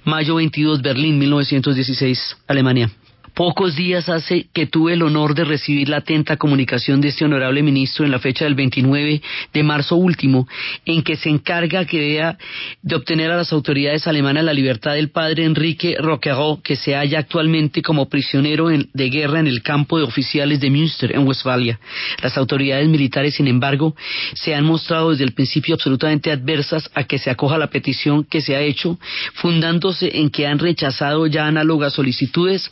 Mayo 0.04 0.36
22, 0.36 0.82
Berlín, 0.82 1.19
1916, 1.19 2.38
Alemania. 2.47 2.91
Pocos 3.36 3.76
días 3.76 4.08
hace 4.08 4.48
que 4.54 4.65
tuve 4.65 4.93
el 4.93 5.04
honor 5.04 5.36
de 5.36 5.43
recibir 5.43 5.89
la 5.89 5.98
atenta 5.98 6.38
comunicación 6.38 7.02
de 7.02 7.10
este 7.10 7.26
honorable 7.26 7.62
ministro 7.63 8.06
en 8.06 8.12
la 8.12 8.19
fecha 8.19 8.45
del 8.45 8.56
29 8.56 9.21
de 9.54 9.63
marzo 9.63 9.98
último, 9.98 10.48
en 10.86 11.04
que 11.04 11.17
se 11.17 11.28
encarga 11.28 11.84
que 11.84 12.00
vea 12.00 12.38
de 12.82 12.95
obtener 12.95 13.32
a 13.32 13.36
las 13.36 13.52
autoridades 13.52 14.08
alemanas 14.08 14.45
la 14.45 14.54
libertad 14.54 14.93
del 14.93 15.10
padre 15.10 15.43
Enrique 15.43 15.98
Roquerot, 16.00 16.62
que 16.62 16.78
se 16.78 16.95
halla 16.95 17.19
actualmente 17.19 17.82
como 17.82 18.08
prisionero 18.08 18.69
de 18.69 19.10
guerra 19.10 19.41
en 19.41 19.48
el 19.48 19.62
campo 19.62 19.98
de 19.98 20.06
oficiales 20.06 20.62
de 20.62 20.69
Münster, 20.69 21.13
en 21.13 21.28
Westfalia. 21.28 21.78
Las 22.24 22.38
autoridades 22.38 22.88
militares, 22.88 23.36
sin 23.36 23.50
embargo, 23.50 23.98
se 24.34 24.56
han 24.56 24.63
mostrado 24.63 25.12
desde 25.12 25.26
el 25.26 25.34
principio 25.34 25.76
absolutamente 25.76 26.32
adversas 26.32 26.89
a 26.95 27.04
que 27.04 27.19
se 27.19 27.30
acoja 27.30 27.58
la 27.58 27.69
petición 27.69 28.24
que 28.24 28.39
se 28.39 28.56
ha 28.56 28.62
hecho, 28.62 28.98
fundándose 29.34 30.19
en 30.19 30.30
que 30.30 30.48
han 30.48 30.58
rechazado 30.58 31.28
ya 31.28 31.48
análogas 31.48 31.91
solicitudes 31.91 32.71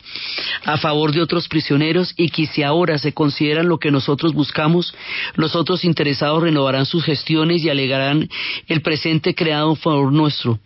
a 0.66 0.78
favor 0.78 1.12
de 1.12 1.22
otros 1.22 1.48
prisioneros 1.48 2.14
y 2.18 2.30
que 2.30 2.48
si 2.48 2.64
ahora 2.64 2.98
se 2.98 3.14
consideran 3.14 3.68
lo 3.68 3.80
que 3.80 3.92
nosotros 3.92 4.34
buscamos, 4.34 4.94
los 5.36 5.56
otros 5.56 5.84
interesados 5.86 6.44
renovarán 6.44 6.86
sus 6.86 7.04
gestiones 7.04 7.64
y 7.64 7.70
alegarán 7.70 8.30
el 8.68 8.82
presente 8.82 9.36
creado 9.36 9.72
a 9.72 9.76
favor 9.76 10.12
nuestro, 10.12 10.60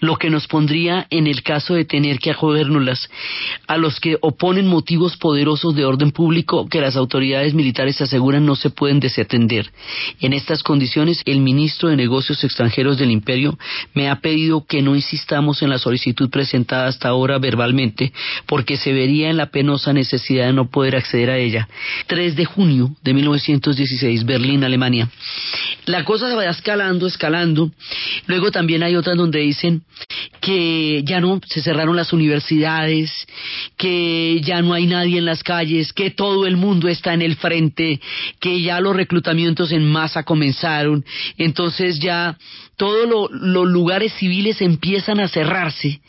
lo 0.00 0.16
que 0.16 0.30
nos 0.30 0.46
pondría 0.46 1.06
en 1.10 1.26
el 1.26 1.42
caso 1.42 1.74
de 1.74 1.84
tener 1.84 2.18
que 2.18 2.30
acogérnoslas 2.30 3.08
a 3.66 3.76
los 3.76 4.00
que 4.00 4.16
oponen 4.20 4.66
motivos 4.66 5.16
poderosos 5.16 5.74
de 5.74 5.84
orden 5.84 6.10
público 6.10 6.68
que 6.68 6.80
las 6.80 6.96
autoridades 6.96 7.54
militares 7.54 8.00
aseguran 8.00 8.46
no 8.46 8.56
se 8.56 8.70
pueden 8.70 9.00
desatender. 9.00 9.70
En 10.20 10.32
estas 10.32 10.62
condiciones, 10.62 11.22
el 11.24 11.40
ministro 11.40 11.88
de 11.88 11.96
Negocios 11.96 12.42
Extranjeros 12.44 12.98
del 12.98 13.10
Imperio 13.10 13.58
me 13.94 14.08
ha 14.08 14.16
pedido 14.20 14.64
que 14.66 14.82
no 14.82 14.96
insistamos 14.96 15.62
en 15.62 15.70
la 15.70 15.78
solicitud 15.78 16.30
presentada 16.30 16.88
hasta 16.88 17.08
ahora 17.08 17.38
verbalmente, 17.38 18.12
porque 18.46 18.76
se 18.76 18.92
vería 18.92 19.27
en 19.30 19.36
la 19.36 19.50
penosa 19.50 19.92
necesidad 19.92 20.46
de 20.46 20.52
no 20.52 20.70
poder 20.70 20.96
acceder 20.96 21.30
a 21.30 21.38
ella. 21.38 21.68
3 22.06 22.36
de 22.36 22.44
junio 22.44 22.90
de 23.02 23.14
1916, 23.14 24.24
Berlín, 24.24 24.64
Alemania. 24.64 25.08
La 25.86 26.04
cosa 26.04 26.28
se 26.28 26.34
va 26.34 26.44
escalando, 26.44 27.06
escalando. 27.06 27.70
Luego 28.26 28.50
también 28.50 28.82
hay 28.82 28.96
otras 28.96 29.16
donde 29.16 29.40
dicen 29.40 29.82
que 30.40 31.02
ya 31.04 31.20
no 31.20 31.40
se 31.46 31.62
cerraron 31.62 31.96
las 31.96 32.12
universidades, 32.12 33.26
que 33.78 34.40
ya 34.42 34.60
no 34.60 34.74
hay 34.74 34.86
nadie 34.86 35.18
en 35.18 35.24
las 35.24 35.42
calles, 35.42 35.92
que 35.92 36.10
todo 36.10 36.46
el 36.46 36.56
mundo 36.56 36.88
está 36.88 37.14
en 37.14 37.22
el 37.22 37.36
frente, 37.36 38.00
que 38.40 38.60
ya 38.60 38.80
los 38.80 38.94
reclutamientos 38.94 39.72
en 39.72 39.88
masa 39.88 40.24
comenzaron. 40.24 41.04
Entonces 41.38 42.00
ya 42.00 42.36
todos 42.76 43.30
los 43.30 43.66
lugares 43.68 44.12
civiles 44.14 44.60
empiezan 44.60 45.20
a 45.20 45.28
cerrarse. 45.28 46.00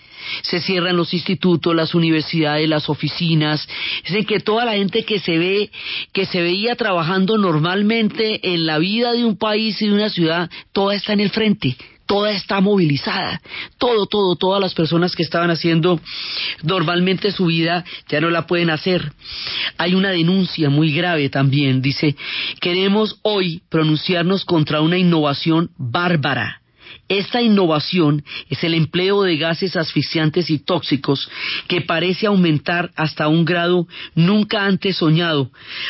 Se 0.41 0.59
cierran 0.59 0.97
los 0.97 1.13
institutos, 1.13 1.73
las 1.73 1.95
universidades, 1.95 2.67
las 2.67 2.89
oficinas, 2.89 3.67
es 4.03 4.25
que 4.25 4.39
toda 4.39 4.65
la 4.65 4.73
gente 4.73 5.05
que 5.05 5.19
se 5.19 5.37
ve, 5.37 5.71
que 6.11 6.25
se 6.25 6.41
veía 6.41 6.75
trabajando 6.75 7.37
normalmente 7.37 8.53
en 8.53 8.65
la 8.65 8.79
vida 8.79 9.13
de 9.13 9.23
un 9.23 9.37
país 9.37 9.81
y 9.81 9.87
de 9.87 9.93
una 9.93 10.09
ciudad, 10.09 10.49
toda 10.73 10.95
está 10.95 11.13
en 11.13 11.21
el 11.21 11.29
frente, 11.29 11.77
toda 12.09 12.31
está 12.31 12.59
movilizada, 12.59 13.39
todo, 13.77 14.07
todo, 14.07 14.35
todas 14.35 14.59
las 14.59 14.73
personas 14.73 15.15
que 15.15 15.21
estaban 15.21 15.51
haciendo 15.51 16.01
normalmente 16.63 17.31
su 17.31 17.45
vida 17.45 17.85
ya 18.09 18.19
no 18.19 18.31
la 18.31 18.47
pueden 18.47 18.71
hacer. 18.71 19.13
Hay 19.77 19.93
una 19.93 20.09
denuncia 20.09 20.71
muy 20.71 20.91
grave 20.91 21.29
también, 21.29 21.83
dice, 21.83 22.15
queremos 22.59 23.19
hoy 23.21 23.61
pronunciarnos 23.69 24.43
contra 24.43 24.81
una 24.81 24.97
innovación 24.97 25.69
bárbara 25.77 26.58
esta 27.09 27.41
innovación 27.41 28.23
es 28.49 28.63
el 28.63 28.75
empleo 28.75 29.23
de 29.23 29.35
gases 29.35 29.75
asfixiantes 29.75 30.49
y 30.51 30.59
tóxicos 30.59 31.29
que 31.67 31.81
parece 31.81 32.27
aumentar 32.27 32.91
hasta 32.95 33.27
un 33.27 33.45
grado 33.45 33.87
nunca 34.13 34.65
antes 34.65 34.97
soñado. 34.97 35.49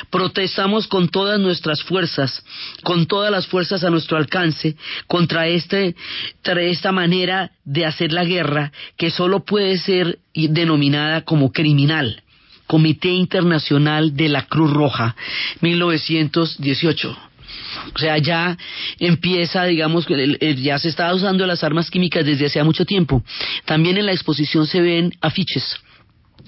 Protestamos 0.10 0.88
con 0.88 1.10
todas 1.10 1.40
nuestras 1.40 1.84
fuerzas, 1.84 2.44
con 2.84 3.06
todas 3.06 3.32
las 3.32 3.48
fuerzas 3.48 3.84
a 3.84 3.90
nuestro 3.90 4.18
alcance, 4.18 4.78
contra 5.08 5.48
este, 5.48 5.96
esta 6.44 6.94
manera 6.94 7.52
de 7.66 7.86
hacer 7.86 8.14
la 8.14 8.24
guerra 8.24 8.72
que 8.98 9.12
solo 9.12 9.44
puede 9.44 9.78
ser 9.78 10.20
denominada 10.34 11.22
como 11.22 11.52
criminal. 11.52 12.24
Comité 12.66 13.10
Internacional 13.10 14.16
de 14.16 14.30
la 14.30 14.46
Cruz 14.46 14.72
Roja, 14.72 15.16
1918. 15.62 17.29
O 17.96 18.00
sea, 18.00 18.18
ya 18.18 18.58
empieza, 19.00 19.66
digamos, 19.66 20.08
ya 20.58 20.80
se 20.80 20.90
está 20.90 21.14
usando 21.14 21.46
las 21.46 21.64
armas 21.64 21.90
químicas 21.90 22.26
desde 22.26 22.46
hace 22.46 22.64
mucho 22.64 22.86
tiempo. 22.86 23.24
También 23.66 23.98
en 23.98 24.06
la 24.06 24.14
exposición 24.14 24.68
se 24.68 24.82
ven 24.82 25.14
afiches 25.22 25.80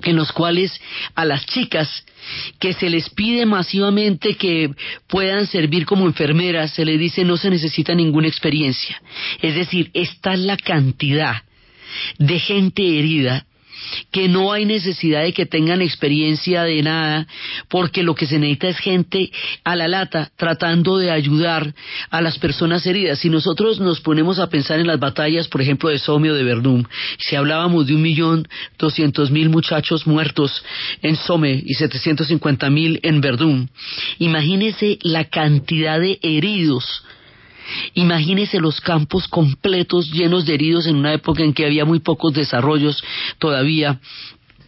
en 0.04 0.16
los 0.16 0.32
cuales 0.32 0.80
a 1.16 1.26
las 1.26 1.46
chicas 1.46 2.06
que 2.60 2.74
se 2.74 2.90
les 2.90 3.10
pide 3.10 3.46
masivamente 3.46 4.36
que 4.36 4.72
puedan 5.08 5.48
servir 5.48 5.86
como 5.86 6.06
enfermeras, 6.06 6.72
se 6.72 6.86
les 6.86 7.00
dice 7.00 7.26
no 7.26 7.38
se 7.38 7.50
necesita 7.50 7.94
ninguna 7.94 8.28
experiencia. 8.28 9.02
Es 9.42 9.56
decir, 9.56 9.92
esta 9.94 10.34
es 10.34 10.40
la 10.40 10.58
cantidad 10.58 11.44
de 12.18 12.40
gente 12.40 13.00
herida 13.00 13.46
que 14.12 14.28
no 14.28 14.52
hay 14.52 14.66
necesidad 14.66 15.24
de 15.24 15.34
que 15.34 15.46
tengan 15.46 15.82
experiencia 15.82 16.64
de 16.64 16.82
nada, 16.84 17.28
porque 17.70 18.04
lo 18.04 18.14
que 18.14 18.26
se 18.26 18.40
necesita 18.40 18.68
es 18.68 18.78
gente 18.78 19.32
a 19.64 19.76
la 19.76 19.88
lata 19.88 20.32
tratando 20.36 20.98
de 20.98 21.12
ayudar 21.12 21.74
a 22.10 22.22
las 22.22 22.38
personas 22.38 22.86
heridas. 22.86 23.20
Si 23.20 23.30
nosotros 23.30 23.80
nos 23.80 24.02
ponemos 24.02 24.40
a 24.40 24.50
pensar 24.50 24.80
en 24.80 24.88
las 24.88 25.00
batallas, 25.00 25.48
por 25.48 25.62
ejemplo, 25.62 25.90
de 25.90 26.00
Somme 26.00 26.32
o 26.32 26.36
de 26.36 26.44
Verdún, 26.44 26.88
si 27.18 27.36
hablábamos 27.36 27.88
de 27.88 27.96
un 27.96 28.02
millón 28.02 28.48
doscientos 28.78 29.32
mil 29.32 29.50
muchachos 29.50 30.06
muertos 30.06 30.64
en 31.02 31.16
Somme 31.16 31.64
y 31.66 31.74
setecientos 31.76 32.28
cincuenta 32.28 32.70
mil 32.70 33.00
en 33.04 33.22
Verdún, 33.22 33.70
imagínese 34.20 35.00
la 35.02 35.26
cantidad 35.26 36.00
de 36.00 36.20
heridos 36.22 37.04
Imagínese 37.94 38.60
los 38.60 38.82
campos 38.82 39.28
completos 39.28 40.12
llenos 40.12 40.46
de 40.46 40.54
heridos 40.54 40.88
en 40.88 40.96
una 40.96 41.14
época 41.14 41.44
en 41.44 41.54
que 41.54 41.66
había 41.66 41.86
muy 41.86 42.00
pocos 42.00 42.34
desarrollos 42.34 43.04
todavía 43.38 44.00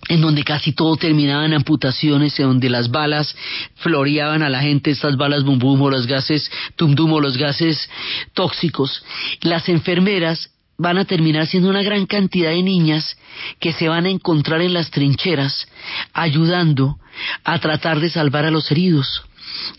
en 0.09 0.21
donde 0.21 0.43
casi 0.43 0.73
todo 0.73 0.97
terminaba 0.97 1.45
en 1.45 1.53
amputaciones, 1.53 2.37
en 2.39 2.47
donde 2.47 2.69
las 2.69 2.91
balas 2.91 3.35
floreaban 3.75 4.43
a 4.43 4.49
la 4.49 4.61
gente, 4.61 4.91
estas 4.91 5.15
balas 5.15 5.43
bum 5.43 5.59
bum 5.59 5.81
o 5.81 5.89
los 5.89 6.07
gases 6.07 6.51
tum 6.75 6.95
o 7.13 7.21
los 7.21 7.37
gases 7.37 7.89
tóxicos. 8.33 9.03
Las 9.41 9.69
enfermeras 9.69 10.49
van 10.77 10.97
a 10.97 11.05
terminar 11.05 11.47
siendo 11.47 11.69
una 11.69 11.83
gran 11.83 12.05
cantidad 12.05 12.49
de 12.49 12.63
niñas 12.63 13.17
que 13.59 13.73
se 13.73 13.87
van 13.87 14.05
a 14.05 14.09
encontrar 14.09 14.61
en 14.61 14.73
las 14.73 14.91
trincheras 14.91 15.67
ayudando 16.13 16.97
a 17.43 17.59
tratar 17.59 17.99
de 17.99 18.09
salvar 18.09 18.45
a 18.45 18.51
los 18.51 18.69
heridos. 18.71 19.23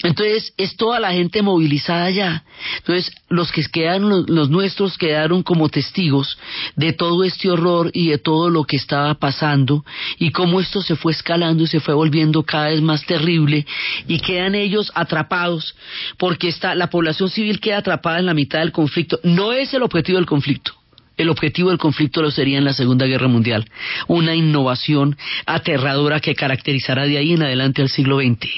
Entonces 0.03 0.53
es 0.57 0.77
toda 0.77 1.01
la 1.01 1.13
gente 1.13 1.43
movilizada 1.43 2.11
ya. 2.11 2.45
Entonces 2.79 3.13
los 3.29 3.51
que 3.53 3.63
quedaron, 3.65 4.27
los, 4.29 4.51
nuestros 4.51 4.99
quedaron 4.99 5.43
como 5.43 5.69
testigos 5.69 6.39
de 6.77 6.93
todo 6.93 7.25
este 7.25 7.51
horror 7.51 7.91
y 7.93 8.09
de 8.09 8.19
todo 8.19 8.51
lo 8.51 8.65
que 8.65 8.77
estaba 8.77 9.15
pasando 9.15 9.85
y 10.19 10.31
cómo 10.31 10.61
esto 10.61 10.83
se 10.83 10.97
fue 10.97 11.13
escalando 11.13 11.65
y 11.65 11.67
se 11.67 11.81
fue 11.81 11.95
volviendo 11.95 12.43
cada 12.43 12.69
vez 12.69 12.81
más 12.81 13.05
terrible 13.05 13.67
y 14.07 14.21
quedan 14.21 14.55
ellos 14.55 14.93
atrapados 14.95 15.75
porque 16.19 16.49
está, 16.49 16.75
la 16.75 16.91
población 16.91 17.29
civil 17.29 17.61
queda 17.61 17.79
atrapada 17.79 18.19
en 18.19 18.27
la 18.27 18.35
mitad 18.35 18.61
del 18.61 18.73
conflicto. 18.73 19.19
No 19.23 19.53
es 19.53 19.75
el 19.75 19.83
objetivo 19.83 20.19
del 20.19 20.27
conflicto. 20.27 20.73
El 21.17 21.29
objetivo 21.29 21.71
del 21.71 21.79
conflicto 21.79 22.23
lo 22.23 22.31
sería 22.31 22.59
en 22.59 22.65
la 22.65 22.73
Segunda 22.73 23.07
Guerra 23.07 23.29
Mundial, 23.29 23.69
una 24.09 24.35
innovación 24.35 25.17
aterradora 25.47 26.21
que 26.21 26.35
caracterizará 26.35 27.07
de 27.07 27.19
ahí 27.19 27.33
en 27.33 27.43
adelante 27.43 27.83
al 27.83 27.89
siglo 27.89 28.19
XX. 28.19 28.49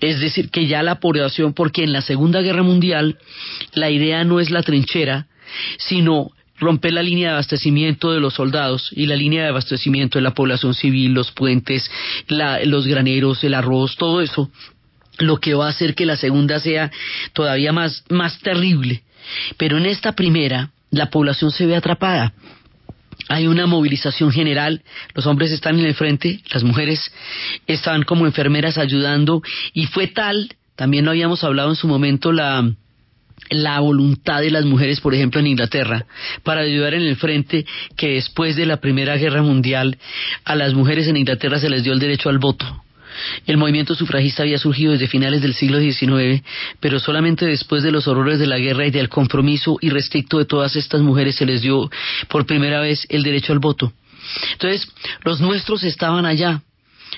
Es 0.00 0.20
decir, 0.20 0.50
que 0.50 0.66
ya 0.66 0.82
la 0.82 1.00
población, 1.00 1.52
porque 1.52 1.82
en 1.82 1.92
la 1.92 2.02
Segunda 2.02 2.40
Guerra 2.42 2.62
Mundial 2.62 3.18
la 3.72 3.90
idea 3.90 4.24
no 4.24 4.38
es 4.40 4.50
la 4.50 4.62
trinchera, 4.62 5.26
sino 5.78 6.30
romper 6.58 6.92
la 6.92 7.02
línea 7.02 7.28
de 7.28 7.32
abastecimiento 7.34 8.12
de 8.12 8.20
los 8.20 8.34
soldados 8.34 8.90
y 8.92 9.06
la 9.06 9.16
línea 9.16 9.42
de 9.42 9.48
abastecimiento 9.48 10.18
de 10.18 10.22
la 10.22 10.34
población 10.34 10.74
civil, 10.74 11.12
los 11.12 11.32
puentes, 11.32 11.90
la, 12.28 12.64
los 12.64 12.86
graneros, 12.86 13.42
el 13.42 13.54
arroz, 13.54 13.96
todo 13.96 14.20
eso, 14.20 14.50
lo 15.18 15.38
que 15.38 15.54
va 15.54 15.66
a 15.66 15.70
hacer 15.70 15.94
que 15.94 16.06
la 16.06 16.16
segunda 16.16 16.60
sea 16.60 16.90
todavía 17.32 17.72
más, 17.72 18.04
más 18.08 18.38
terrible. 18.40 19.02
Pero 19.56 19.78
en 19.78 19.86
esta 19.86 20.12
primera, 20.12 20.70
la 20.94 21.10
población 21.10 21.50
se 21.50 21.66
ve 21.66 21.76
atrapada. 21.76 22.32
Hay 23.28 23.46
una 23.46 23.66
movilización 23.66 24.32
general, 24.32 24.82
los 25.14 25.26
hombres 25.26 25.50
están 25.50 25.78
en 25.78 25.86
el 25.86 25.94
frente, 25.94 26.40
las 26.52 26.62
mujeres 26.62 27.12
están 27.66 28.02
como 28.02 28.26
enfermeras 28.26 28.76
ayudando 28.76 29.42
y 29.72 29.86
fue 29.86 30.08
tal, 30.08 30.56
también 30.76 31.04
lo 31.04 31.12
habíamos 31.12 31.42
hablado 31.44 31.70
en 31.70 31.76
su 31.76 31.88
momento, 31.88 32.32
la, 32.32 32.68
la 33.50 33.80
voluntad 33.80 34.40
de 34.40 34.50
las 34.50 34.64
mujeres, 34.64 35.00
por 35.00 35.14
ejemplo, 35.14 35.40
en 35.40 35.46
Inglaterra, 35.46 36.06
para 36.42 36.62
ayudar 36.62 36.94
en 36.94 37.02
el 37.02 37.16
frente, 37.16 37.64
que 37.96 38.14
después 38.14 38.56
de 38.56 38.66
la 38.66 38.78
Primera 38.78 39.16
Guerra 39.16 39.42
Mundial 39.42 39.98
a 40.44 40.54
las 40.54 40.74
mujeres 40.74 41.08
en 41.08 41.16
Inglaterra 41.16 41.58
se 41.58 41.70
les 41.70 41.84
dio 41.84 41.92
el 41.92 42.00
derecho 42.00 42.28
al 42.28 42.38
voto. 42.38 42.83
El 43.46 43.56
movimiento 43.56 43.94
sufragista 43.94 44.42
había 44.42 44.58
surgido 44.58 44.92
desde 44.92 45.08
finales 45.08 45.42
del 45.42 45.54
siglo 45.54 45.80
XIX, 45.80 46.42
pero 46.80 46.98
solamente 46.98 47.46
después 47.46 47.82
de 47.82 47.92
los 47.92 48.08
horrores 48.08 48.38
de 48.38 48.46
la 48.46 48.58
guerra 48.58 48.86
y 48.86 48.90
del 48.90 49.08
compromiso 49.08 49.78
irrestricto 49.80 50.38
de 50.38 50.44
todas 50.44 50.76
estas 50.76 51.00
mujeres 51.00 51.36
se 51.36 51.46
les 51.46 51.62
dio 51.62 51.90
por 52.28 52.46
primera 52.46 52.80
vez 52.80 53.06
el 53.08 53.22
derecho 53.22 53.52
al 53.52 53.58
voto. 53.58 53.92
Entonces, 54.52 54.88
los 55.22 55.40
nuestros 55.40 55.84
estaban 55.84 56.26
allá, 56.26 56.62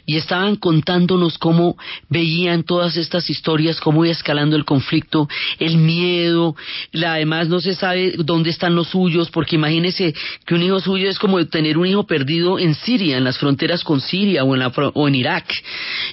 y 0.04 0.16
estaban 0.16 0.56
contándonos 0.56 1.38
cómo 1.38 1.76
veían 2.08 2.62
todas 2.62 2.96
estas 2.96 3.30
historias, 3.30 3.80
cómo 3.80 4.04
iba 4.04 4.12
escalando 4.12 4.56
el 4.56 4.64
conflicto, 4.64 5.28
el 5.58 5.78
miedo, 5.78 6.56
la, 6.92 7.14
además 7.14 7.48
no 7.48 7.60
se 7.60 7.74
sabe 7.74 8.14
dónde 8.18 8.50
están 8.50 8.74
los 8.74 8.88
suyos, 8.88 9.30
porque 9.30 9.56
imagínese 9.56 10.14
que 10.44 10.54
un 10.54 10.62
hijo 10.62 10.80
suyo 10.80 11.08
es 11.08 11.18
como 11.18 11.44
tener 11.46 11.78
un 11.78 11.86
hijo 11.86 12.06
perdido 12.06 12.58
en 12.58 12.74
Siria, 12.74 13.16
en 13.16 13.24
las 13.24 13.38
fronteras 13.38 13.84
con 13.84 14.00
Siria 14.00 14.44
o 14.44 14.54
en, 14.54 14.60
la, 14.60 14.68
o 14.68 15.08
en 15.08 15.14
Irak, 15.14 15.46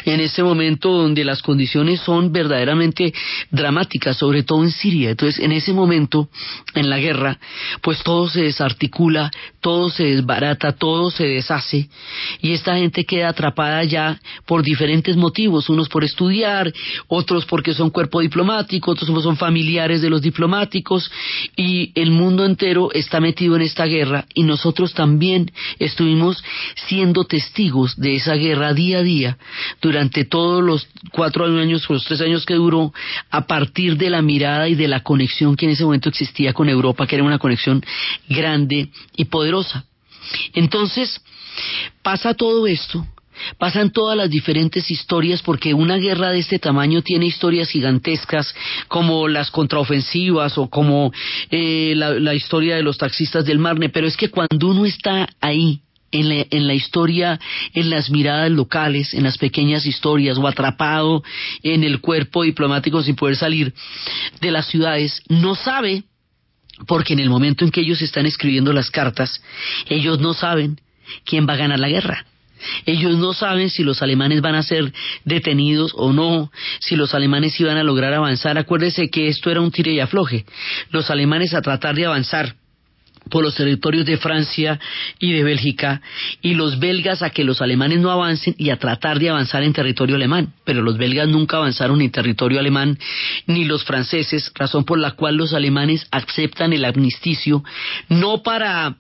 en 0.05 0.19
este 0.19 0.43
momento 0.43 0.91
donde 0.91 1.23
las 1.23 1.41
condiciones 1.41 1.99
son 2.01 2.31
verdaderamente 2.31 3.13
dramáticas, 3.51 4.17
sobre 4.17 4.43
todo 4.43 4.63
en 4.63 4.71
Siria. 4.71 5.11
Entonces, 5.11 5.43
en 5.43 5.51
ese 5.51 5.73
momento, 5.73 6.29
en 6.75 6.89
la 6.89 6.99
guerra, 6.99 7.39
pues 7.81 8.03
todo 8.03 8.29
se 8.29 8.41
desarticula, 8.41 9.31
todo 9.64 9.89
se 9.89 10.03
desbarata, 10.03 10.74
todo 10.74 11.09
se 11.09 11.26
deshace, 11.26 11.88
y 12.41 12.51
esta 12.51 12.76
gente 12.76 13.05
queda 13.05 13.30
atrapada 13.30 13.82
ya 13.86 14.20
por 14.45 14.61
diferentes 14.61 15.16
motivos, 15.16 15.70
unos 15.70 15.88
por 15.88 16.03
estudiar, 16.03 16.72
otros 17.07 17.45
porque 17.45 17.74
son 17.74 17.89
cuerpo 17.89 18.20
diplomático, 18.20 18.91
otros 18.91 19.24
son 19.24 19.38
familiares 19.38 20.01
de 20.01 20.09
los 20.09 20.22
diplomáticos, 20.22 21.09
y 21.55 21.93
el 21.95 22.11
mundo 22.11 22.45
entero 22.45 22.91
está 22.91 23.22
metido 23.22 23.55
en 23.55 23.61
esta 23.61 23.86
guerra. 23.86 24.26
Y 24.34 24.43
nosotros 24.43 24.93
también 24.93 25.49
estuvimos 25.80 26.43
siendo 26.88 27.24
testigos 27.24 27.95
de 27.95 28.16
esa 28.16 28.34
guerra 28.34 28.74
día 28.74 28.97
a 28.99 29.03
día 29.03 29.38
durante 29.82 30.26
todos 30.26 30.61
los 30.61 30.88
cuatro 31.11 31.45
años 31.45 31.89
los 31.89 32.03
tres 32.03 32.20
años 32.20 32.45
que 32.45 32.55
duró, 32.55 32.91
a 33.30 33.47
partir 33.47 33.95
de 33.97 34.09
la 34.09 34.22
mirada 34.22 34.68
y 34.68 34.76
de 34.76 34.89
la 34.89 35.03
conexión 35.03 35.55
que 35.55 35.66
en 35.66 35.72
ese 35.72 35.86
momento 35.86 36.09
existía 36.09 36.51
con 36.51 36.68
Europa, 36.68 37.07
que 37.07 37.16
era 37.16 37.24
una 37.24 37.39
conexión 37.39 37.82
grande 38.28 38.89
y 39.16 39.26
Entonces, 40.53 41.21
pasa 42.01 42.33
todo 42.33 42.67
esto 42.67 43.05
Pasan 43.57 43.91
todas 43.91 44.17
las 44.17 44.29
diferentes 44.29 44.89
historias 44.91 45.41
porque 45.41 45.73
una 45.73 45.97
guerra 45.97 46.29
de 46.29 46.39
este 46.39 46.59
tamaño 46.59 47.01
tiene 47.01 47.25
historias 47.25 47.69
gigantescas 47.69 48.53
como 48.87 49.27
las 49.27 49.51
contraofensivas 49.51 50.57
o 50.57 50.69
como 50.69 51.11
eh, 51.49 51.93
la, 51.95 52.11
la, 52.11 52.35
historia 52.35 52.75
de 52.75 52.83
los 52.83 52.97
taxistas 52.97 53.45
del 53.45 53.59
Marne, 53.59 53.89
pero 53.89 54.07
es 54.07 54.17
que 54.17 54.29
cuando 54.29 54.67
uno 54.67 54.85
está 54.85 55.27
ahí 55.41 55.81
en 56.11 56.29
la, 56.29 56.45
en 56.49 56.67
la, 56.67 56.73
historia, 56.75 57.39
en 57.73 57.89
las 57.89 58.11
miradas 58.11 58.51
locales, 58.51 59.13
en 59.13 59.23
las 59.23 59.37
pequeñas 59.37 59.85
historias, 59.85 60.37
o 60.37 60.47
atrapado 60.47 61.23
en 61.63 61.83
el 61.83 62.01
cuerpo 62.01 62.43
diplomático 62.43 63.01
sin 63.01 63.15
poder 63.15 63.35
salir 63.35 63.73
de 64.41 64.51
las 64.51 64.67
ciudades, 64.67 65.23
no 65.27 65.55
sabe, 65.55 66.03
porque 66.88 67.13
en 67.13 67.19
el 67.19 67.30
momento 67.30 67.65
en 67.65 67.71
que 67.71 67.82
ellos 67.82 68.01
están 68.01 68.26
escribiendo 68.26 68.74
las 68.74 68.89
cartas, 68.89 69.41
ellos 69.88 70.19
no 70.19 70.34
saben 70.34 70.80
quién 71.26 71.47
va 71.47 71.53
a 71.53 71.57
ganar 71.57 71.80
la 71.80 71.89
guerra. 71.89 72.26
Ellos 72.86 73.17
no 73.17 73.34
saben 73.34 73.69
si 73.69 73.84
los 73.84 74.01
alemanes 74.01 74.41
van 74.41 74.55
a 74.55 74.63
ser 74.63 74.93
detenidos 75.26 75.91
o 75.95 76.13
no, 76.13 76.51
si 76.80 76.95
los 76.95 77.13
alemanes 77.13 77.59
iban 77.59 77.78
a 77.78 77.84
lograr 77.84 78.13
avanzar. 78.13 78.57
Acuérdese 78.57 79.09
que 79.09 79.28
esto 79.28 79.51
era 79.51 79.59
un 79.61 79.71
tire 79.71 79.91
y 79.91 79.99
afloje. 79.99 80.45
Los 80.89 81.09
alemanes 81.09 81.53
a 81.53 81.61
tratar 81.61 81.95
de 81.95 82.05
avanzar 82.05 82.55
por 83.30 83.43
los 83.43 83.55
territorios 83.55 84.05
de 84.05 84.17
Francia 84.17 84.80
y 85.19 85.34
de 85.34 85.43
Bélgica 85.43 86.01
y 86.41 86.53
los 86.53 86.80
belgas 86.80 87.21
a 87.21 87.30
que 87.30 87.43
los 87.43 87.61
alemanes 87.61 87.99
no 87.99 88.11
avancen 88.11 88.55
y 88.57 88.69
a 88.69 88.78
tratar 88.78 89.19
de 89.19 89.30
avanzar 89.30 89.63
en 89.63 89.74
territorio 89.74 90.15
alemán. 90.15 90.53
Pero 90.63 90.82
los 90.82 90.97
belgas 90.97 91.28
nunca 91.28 91.57
avanzaron 91.57 92.01
en 92.01 92.11
territorio 92.11 92.59
alemán 92.59 92.97
ni 93.47 93.65
los 93.65 93.84
franceses, 93.84 94.51
razón 94.55 94.86
por 94.86 94.99
la 94.99 95.11
cual 95.11 95.36
los 95.36 95.53
alemanes 95.53 96.07
aceptan 96.11 96.74
el 96.74 96.86
amnisticio, 96.86 97.63
no 98.09 98.43
para, 98.43 98.97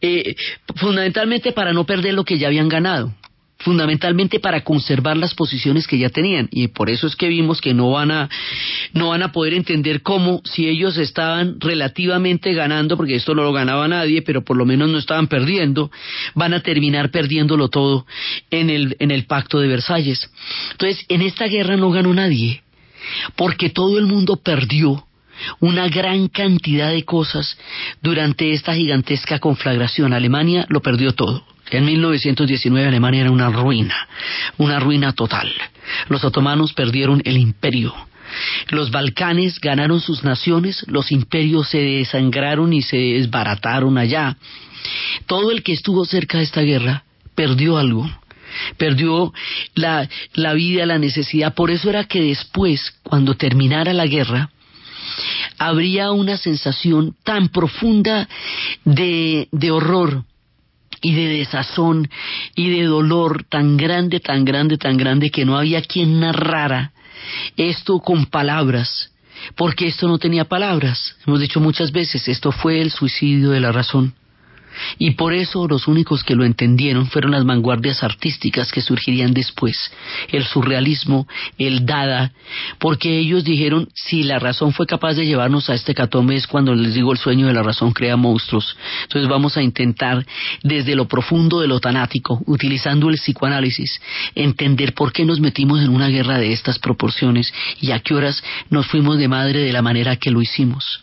eh, 0.00 0.34
fundamentalmente 0.76 1.52
para 1.52 1.72
no 1.72 1.84
perder 1.84 2.14
lo 2.14 2.24
que 2.24 2.38
ya 2.38 2.48
habían 2.48 2.68
ganado 2.68 3.14
fundamentalmente 3.60 4.40
para 4.40 4.62
conservar 4.62 5.16
las 5.16 5.34
posiciones 5.34 5.86
que 5.86 5.98
ya 5.98 6.08
tenían 6.08 6.48
y 6.50 6.68
por 6.68 6.90
eso 6.90 7.06
es 7.06 7.16
que 7.16 7.28
vimos 7.28 7.60
que 7.60 7.74
no 7.74 7.90
van 7.90 8.10
a 8.10 8.28
no 8.92 9.10
van 9.10 9.22
a 9.22 9.32
poder 9.32 9.54
entender 9.54 10.02
cómo 10.02 10.40
si 10.44 10.66
ellos 10.66 10.96
estaban 10.96 11.60
relativamente 11.60 12.52
ganando 12.54 12.96
porque 12.96 13.16
esto 13.16 13.34
no 13.34 13.42
lo 13.42 13.52
ganaba 13.52 13.86
nadie 13.88 14.22
pero 14.22 14.42
por 14.42 14.56
lo 14.56 14.64
menos 14.64 14.90
no 14.90 14.98
estaban 14.98 15.26
perdiendo 15.26 15.90
van 16.34 16.54
a 16.54 16.60
terminar 16.60 17.10
perdiéndolo 17.10 17.68
todo 17.68 18.06
en 18.50 18.70
el 18.70 18.96
en 18.98 19.10
el 19.10 19.26
pacto 19.26 19.60
de 19.60 19.68
Versalles 19.68 20.30
entonces 20.72 21.04
en 21.08 21.22
esta 21.22 21.46
guerra 21.46 21.76
no 21.76 21.90
ganó 21.90 22.14
nadie 22.14 22.62
porque 23.36 23.70
todo 23.70 23.98
el 23.98 24.06
mundo 24.06 24.36
perdió 24.36 25.04
una 25.58 25.88
gran 25.88 26.28
cantidad 26.28 26.90
de 26.90 27.04
cosas 27.04 27.56
durante 28.02 28.52
esta 28.52 28.74
gigantesca 28.74 29.38
conflagración. 29.38 30.12
Alemania 30.12 30.66
lo 30.68 30.82
perdió 30.82 31.12
todo. 31.12 31.42
En 31.70 31.84
1919 31.84 32.88
Alemania 32.88 33.22
era 33.22 33.30
una 33.30 33.50
ruina, 33.50 34.08
una 34.58 34.80
ruina 34.80 35.12
total. 35.12 35.52
Los 36.08 36.24
otomanos 36.24 36.72
perdieron 36.72 37.22
el 37.24 37.36
imperio. 37.36 37.94
Los 38.68 38.90
Balcanes 38.90 39.60
ganaron 39.60 40.00
sus 40.00 40.22
naciones, 40.22 40.84
los 40.86 41.10
imperios 41.12 41.68
se 41.68 41.78
desangraron 41.78 42.72
y 42.72 42.82
se 42.82 42.96
desbarataron 42.96 43.98
allá. 43.98 44.36
Todo 45.26 45.50
el 45.50 45.62
que 45.62 45.72
estuvo 45.72 46.04
cerca 46.04 46.38
de 46.38 46.44
esta 46.44 46.62
guerra 46.62 47.04
perdió 47.34 47.78
algo, 47.78 48.08
perdió 48.76 49.32
la, 49.74 50.08
la 50.34 50.52
vida, 50.54 50.86
la 50.86 50.98
necesidad. 50.98 51.54
Por 51.54 51.70
eso 51.70 51.90
era 51.90 52.04
que 52.04 52.22
después, 52.22 52.94
cuando 53.02 53.34
terminara 53.34 53.92
la 53.92 54.06
guerra, 54.06 54.50
habría 55.58 56.12
una 56.12 56.36
sensación 56.36 57.16
tan 57.24 57.48
profunda 57.48 58.28
de, 58.84 59.48
de 59.52 59.70
horror, 59.70 60.24
y 61.00 61.14
de 61.14 61.28
desazón 61.28 62.08
y 62.54 62.70
de 62.70 62.84
dolor 62.84 63.44
tan 63.44 63.76
grande, 63.76 64.20
tan 64.20 64.44
grande, 64.44 64.76
tan 64.76 64.96
grande 64.96 65.30
que 65.30 65.44
no 65.44 65.56
había 65.56 65.82
quien 65.82 66.20
narrara 66.20 66.92
esto 67.56 68.00
con 68.00 68.26
palabras, 68.26 69.10
porque 69.56 69.86
esto 69.86 70.08
no 70.08 70.18
tenía 70.18 70.44
palabras. 70.44 71.16
Hemos 71.26 71.40
dicho 71.40 71.60
muchas 71.60 71.92
veces, 71.92 72.28
esto 72.28 72.52
fue 72.52 72.80
el 72.80 72.90
suicidio 72.90 73.50
de 73.50 73.60
la 73.60 73.72
razón. 73.72 74.14
Y 74.98 75.12
por 75.12 75.32
eso 75.32 75.66
los 75.66 75.88
únicos 75.88 76.24
que 76.24 76.34
lo 76.34 76.44
entendieron 76.44 77.06
fueron 77.06 77.32
las 77.32 77.44
vanguardias 77.44 78.02
artísticas 78.02 78.72
que 78.72 78.80
surgirían 78.80 79.32
después, 79.32 79.92
el 80.28 80.44
surrealismo, 80.44 81.26
el 81.58 81.86
dada, 81.86 82.32
porque 82.78 83.18
ellos 83.18 83.44
dijeron, 83.44 83.88
si 83.94 84.22
la 84.22 84.38
razón 84.38 84.72
fue 84.72 84.86
capaz 84.86 85.14
de 85.14 85.26
llevarnos 85.26 85.70
a 85.70 85.74
este 85.74 85.94
catombe 85.94 86.36
es 86.36 86.46
cuando 86.46 86.74
les 86.74 86.94
digo 86.94 87.12
el 87.12 87.18
sueño 87.18 87.46
de 87.46 87.54
la 87.54 87.62
razón 87.62 87.92
crea 87.92 88.16
monstruos. 88.16 88.76
Entonces 89.02 89.28
vamos 89.28 89.56
a 89.56 89.62
intentar 89.62 90.24
desde 90.62 90.94
lo 90.94 91.06
profundo 91.06 91.60
de 91.60 91.68
lo 91.68 91.80
tanático, 91.80 92.42
utilizando 92.46 93.08
el 93.08 93.16
psicoanálisis, 93.16 94.00
entender 94.34 94.94
por 94.94 95.12
qué 95.12 95.24
nos 95.24 95.40
metimos 95.40 95.80
en 95.80 95.90
una 95.90 96.08
guerra 96.08 96.38
de 96.38 96.52
estas 96.52 96.78
proporciones 96.78 97.52
y 97.80 97.90
a 97.90 98.00
qué 98.00 98.14
horas 98.14 98.42
nos 98.70 98.86
fuimos 98.86 99.18
de 99.18 99.28
madre 99.28 99.60
de 99.60 99.72
la 99.72 99.82
manera 99.82 100.16
que 100.16 100.30
lo 100.30 100.42
hicimos. 100.42 101.02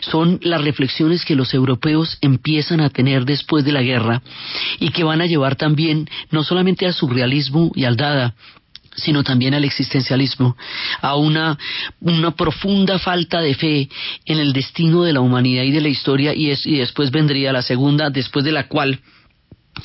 Son 0.00 0.38
las 0.42 0.62
reflexiones 0.62 1.24
que 1.24 1.34
los 1.34 1.52
europeos 1.54 2.18
empiezan 2.20 2.80
a 2.80 2.90
tener 2.90 3.09
después 3.18 3.64
de 3.64 3.72
la 3.72 3.82
guerra 3.82 4.22
y 4.78 4.90
que 4.90 5.04
van 5.04 5.20
a 5.20 5.26
llevar 5.26 5.56
también 5.56 6.08
no 6.30 6.42
solamente 6.42 6.86
al 6.86 6.94
surrealismo 6.94 7.72
y 7.74 7.84
al 7.84 7.96
dada, 7.96 8.34
sino 8.96 9.22
también 9.22 9.54
al 9.54 9.64
existencialismo, 9.64 10.56
a 11.00 11.16
una, 11.16 11.58
una 12.00 12.32
profunda 12.32 12.98
falta 12.98 13.40
de 13.40 13.54
fe 13.54 13.88
en 14.24 14.38
el 14.38 14.52
destino 14.52 15.04
de 15.04 15.12
la 15.12 15.20
humanidad 15.20 15.62
y 15.62 15.70
de 15.70 15.80
la 15.80 15.88
historia, 15.88 16.34
y, 16.34 16.50
es, 16.50 16.66
y 16.66 16.78
después 16.78 17.10
vendría 17.10 17.52
la 17.52 17.62
segunda, 17.62 18.10
después 18.10 18.44
de 18.44 18.52
la 18.52 18.66
cual 18.68 19.00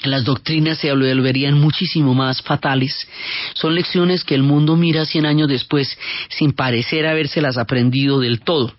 las 0.04 0.26
doctrinas 0.26 0.80
se 0.80 0.92
volverían 0.92 1.60
muchísimo 1.60 2.14
más 2.14 2.42
fatales. 2.42 3.08
Son 3.54 3.76
lecciones 3.76 4.24
que 4.24 4.36
el 4.36 4.44
mundo 4.44 4.76
mira 4.76 5.06
cien 5.06 5.26
años 5.26 5.48
después 5.48 5.98
sin 6.30 6.52
parecer 6.52 7.06
habérselas 7.06 7.58
aprendido 7.58 8.20
del 8.20 8.42
todo. 8.42 8.74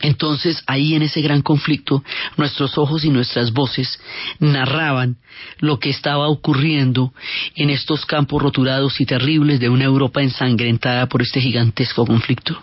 Entonces 0.00 0.62
ahí 0.66 0.94
en 0.94 1.02
ese 1.02 1.20
gran 1.20 1.42
conflicto 1.42 2.02
nuestros 2.36 2.78
ojos 2.78 3.04
y 3.04 3.10
nuestras 3.10 3.52
voces 3.52 4.00
narraban 4.38 5.16
lo 5.58 5.78
que 5.78 5.90
estaba 5.90 6.28
ocurriendo 6.28 7.12
en 7.54 7.70
estos 7.70 8.04
campos 8.06 8.42
roturados 8.42 9.00
y 9.00 9.06
terribles 9.06 9.60
de 9.60 9.68
una 9.68 9.84
Europa 9.84 10.22
ensangrentada 10.22 11.06
por 11.06 11.22
este 11.22 11.40
gigantesco 11.40 12.06
conflicto. 12.06 12.62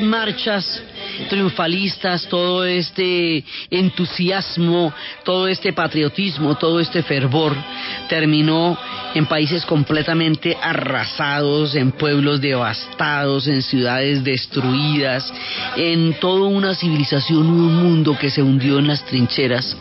Marchas 0.00 0.82
triunfalistas, 1.28 2.26
todo 2.28 2.64
este 2.64 3.44
entusiasmo, 3.70 4.92
todo 5.24 5.46
este 5.46 5.72
patriotismo, 5.72 6.56
todo 6.56 6.80
este 6.80 7.02
fervor, 7.02 7.54
terminó 8.08 8.78
en 9.14 9.26
países 9.26 9.64
completamente 9.64 10.56
arrasados, 10.60 11.74
en 11.74 11.92
pueblos 11.92 12.40
devastados, 12.40 13.46
en 13.46 13.62
ciudades 13.62 14.24
destruidas, 14.24 15.32
en 15.76 16.14
toda 16.14 16.48
una 16.48 16.74
civilización 16.74 17.46
un 17.46 17.74
mundo 17.76 18.16
que 18.18 18.30
se 18.30 18.42
hundió 18.42 18.78
en 18.78 18.88
las 18.88 19.04
trincheras. 19.04 19.76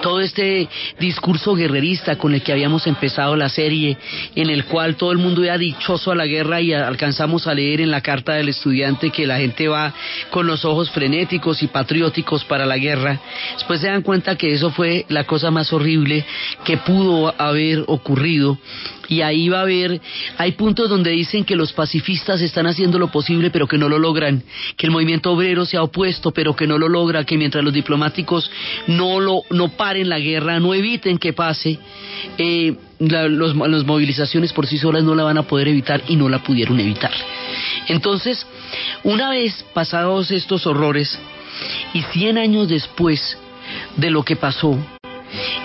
Todo 0.00 0.20
este 0.20 0.68
discurso 0.98 1.54
guerrerista 1.54 2.16
con 2.16 2.32
el 2.32 2.42
que 2.42 2.52
habíamos 2.52 2.86
empezado 2.86 3.36
la 3.36 3.48
serie, 3.48 3.98
en 4.34 4.48
el 4.48 4.64
cual 4.64 4.96
todo 4.96 5.10
el 5.10 5.18
mundo 5.18 5.42
era 5.42 5.58
dichoso 5.58 6.12
a 6.12 6.14
la 6.14 6.26
guerra 6.26 6.60
y 6.60 6.72
alcanzamos 6.72 7.46
a 7.46 7.54
leer 7.54 7.80
en 7.80 7.90
la 7.90 8.00
carta 8.00 8.34
del 8.34 8.48
estudiante 8.48 9.10
que 9.10 9.26
la 9.26 9.38
gente 9.38 9.68
va 9.68 9.92
con 10.30 10.46
los 10.46 10.64
ojos 10.64 10.90
frenéticos 10.90 11.62
y 11.62 11.66
patrióticos 11.66 12.44
para 12.44 12.64
la 12.64 12.78
guerra, 12.78 13.20
después 13.54 13.80
se 13.80 13.88
dan 13.88 14.02
cuenta 14.02 14.36
que 14.36 14.52
eso 14.52 14.70
fue 14.70 15.04
la 15.08 15.24
cosa 15.24 15.50
más 15.50 15.72
horrible 15.72 16.24
que 16.64 16.76
pudo 16.78 17.34
haber 17.38 17.84
ocurrido 17.86 18.58
y 19.08 19.20
ahí 19.20 19.48
va 19.48 19.58
a 19.58 19.62
haber, 19.62 20.00
hay 20.38 20.52
puntos 20.52 20.88
donde 20.88 21.10
dicen 21.10 21.44
que 21.44 21.56
los 21.56 21.72
pacifistas 21.72 22.40
están 22.40 22.66
haciendo 22.66 22.98
lo 22.98 23.08
posible 23.08 23.50
pero 23.50 23.66
que 23.66 23.78
no 23.78 23.88
lo 23.88 23.98
logran, 23.98 24.42
que 24.76 24.86
el 24.86 24.92
movimiento 24.92 25.32
obrero 25.32 25.64
se 25.64 25.76
ha 25.76 25.82
opuesto 25.82 26.32
pero 26.32 26.56
que 26.56 26.66
no 26.66 26.78
lo 26.78 26.88
logra, 26.88 27.24
que 27.24 27.36
mientras 27.36 27.62
los 27.64 27.72
diplomáticos 27.72 28.50
no 28.86 29.20
lo 29.20 29.42
no 29.50 29.68
paren 29.68 30.08
la 30.08 30.18
guerra, 30.18 30.60
no 30.60 30.74
eviten 30.74 31.18
que 31.18 31.32
pase, 31.32 31.78
eh, 32.38 32.74
la, 32.98 33.28
los, 33.28 33.54
las 33.54 33.84
movilizaciones 33.84 34.52
por 34.52 34.66
sí 34.66 34.78
solas 34.78 35.04
no 35.04 35.14
la 35.14 35.24
van 35.24 35.38
a 35.38 35.42
poder 35.42 35.68
evitar 35.68 36.02
y 36.08 36.16
no 36.16 36.28
la 36.28 36.42
pudieron 36.42 36.80
evitar. 36.80 37.12
Entonces, 37.88 38.46
una 39.04 39.30
vez 39.30 39.64
pasados 39.74 40.30
estos 40.30 40.66
horrores 40.66 41.18
y 41.92 42.02
100 42.02 42.38
años 42.38 42.68
después 42.68 43.38
de 43.96 44.10
lo 44.10 44.22
que 44.24 44.36
pasó, 44.36 44.78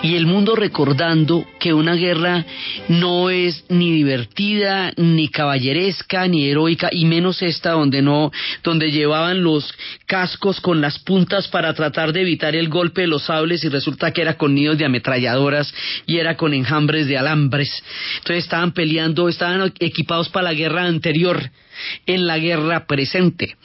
y 0.03 0.15
el 0.15 0.25
mundo 0.25 0.55
recordando 0.55 1.45
que 1.59 1.73
una 1.73 1.95
guerra 1.95 2.45
no 2.87 3.29
es 3.29 3.63
ni 3.69 3.91
divertida, 3.91 4.91
ni 4.97 5.29
caballeresca, 5.29 6.27
ni 6.27 6.49
heroica, 6.49 6.89
y 6.91 7.05
menos 7.05 7.41
esta 7.41 7.71
donde 7.71 8.01
no, 8.01 8.31
donde 8.63 8.91
llevaban 8.91 9.43
los 9.43 9.73
cascos 10.05 10.59
con 10.59 10.81
las 10.81 10.99
puntas 10.99 11.47
para 11.47 11.73
tratar 11.73 12.13
de 12.13 12.21
evitar 12.21 12.55
el 12.55 12.69
golpe 12.69 13.01
de 13.01 13.07
los 13.07 13.23
sables 13.23 13.63
y 13.63 13.69
resulta 13.69 14.11
que 14.11 14.21
era 14.21 14.37
con 14.37 14.55
nidos 14.55 14.77
de 14.77 14.85
ametralladoras 14.85 15.73
y 16.05 16.17
era 16.17 16.35
con 16.35 16.53
enjambres 16.53 17.07
de 17.07 17.17
alambres. 17.17 17.83
Entonces 18.17 18.43
estaban 18.43 18.71
peleando, 18.71 19.29
estaban 19.29 19.73
equipados 19.79 20.29
para 20.29 20.45
la 20.45 20.53
guerra 20.53 20.85
anterior 20.85 21.51
en 22.05 22.27
la 22.27 22.37
guerra 22.37 22.85
presente, 22.85 23.55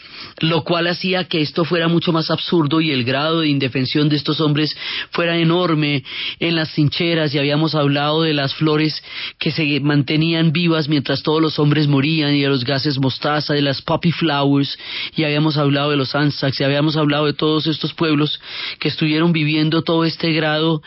lo 0.40 0.64
cual 0.64 0.86
hacía 0.86 1.24
que 1.24 1.40
esto 1.40 1.64
fuera 1.64 1.88
mucho 1.88 2.12
más 2.12 2.30
absurdo 2.30 2.80
y 2.80 2.90
el 2.90 3.04
grado 3.04 3.40
de 3.40 3.48
indefensión 3.48 4.08
de 4.08 4.16
estos 4.16 4.40
hombres 4.40 4.76
fuera 5.10 5.38
enorme 5.38 6.04
en 6.40 6.56
las 6.56 6.72
trincheras 6.72 7.34
y 7.34 7.38
habíamos 7.38 7.74
hablado 7.74 8.22
de 8.22 8.34
las 8.34 8.54
flores 8.54 9.02
que 9.38 9.50
se 9.50 9.80
mantenían 9.80 10.52
vivas 10.52 10.88
mientras 10.88 11.22
todos 11.22 11.40
los 11.40 11.58
hombres 11.58 11.88
morían 11.88 12.34
y 12.34 12.42
de 12.42 12.48
los 12.48 12.64
gases 12.64 12.98
mostaza, 12.98 13.54
de 13.54 13.62
las 13.62 13.82
poppy 13.82 14.12
flowers 14.12 14.78
y 15.14 15.24
habíamos 15.24 15.56
hablado 15.56 15.90
de 15.90 15.96
los 15.96 16.14
Anzacs 16.14 16.60
y 16.60 16.64
habíamos 16.64 16.96
hablado 16.96 17.26
de 17.26 17.32
todos 17.32 17.66
estos 17.66 17.94
pueblos 17.94 18.40
que 18.78 18.88
estuvieron 18.88 19.32
viviendo 19.32 19.82
todo 19.82 20.04
este 20.04 20.32
grado 20.32 20.82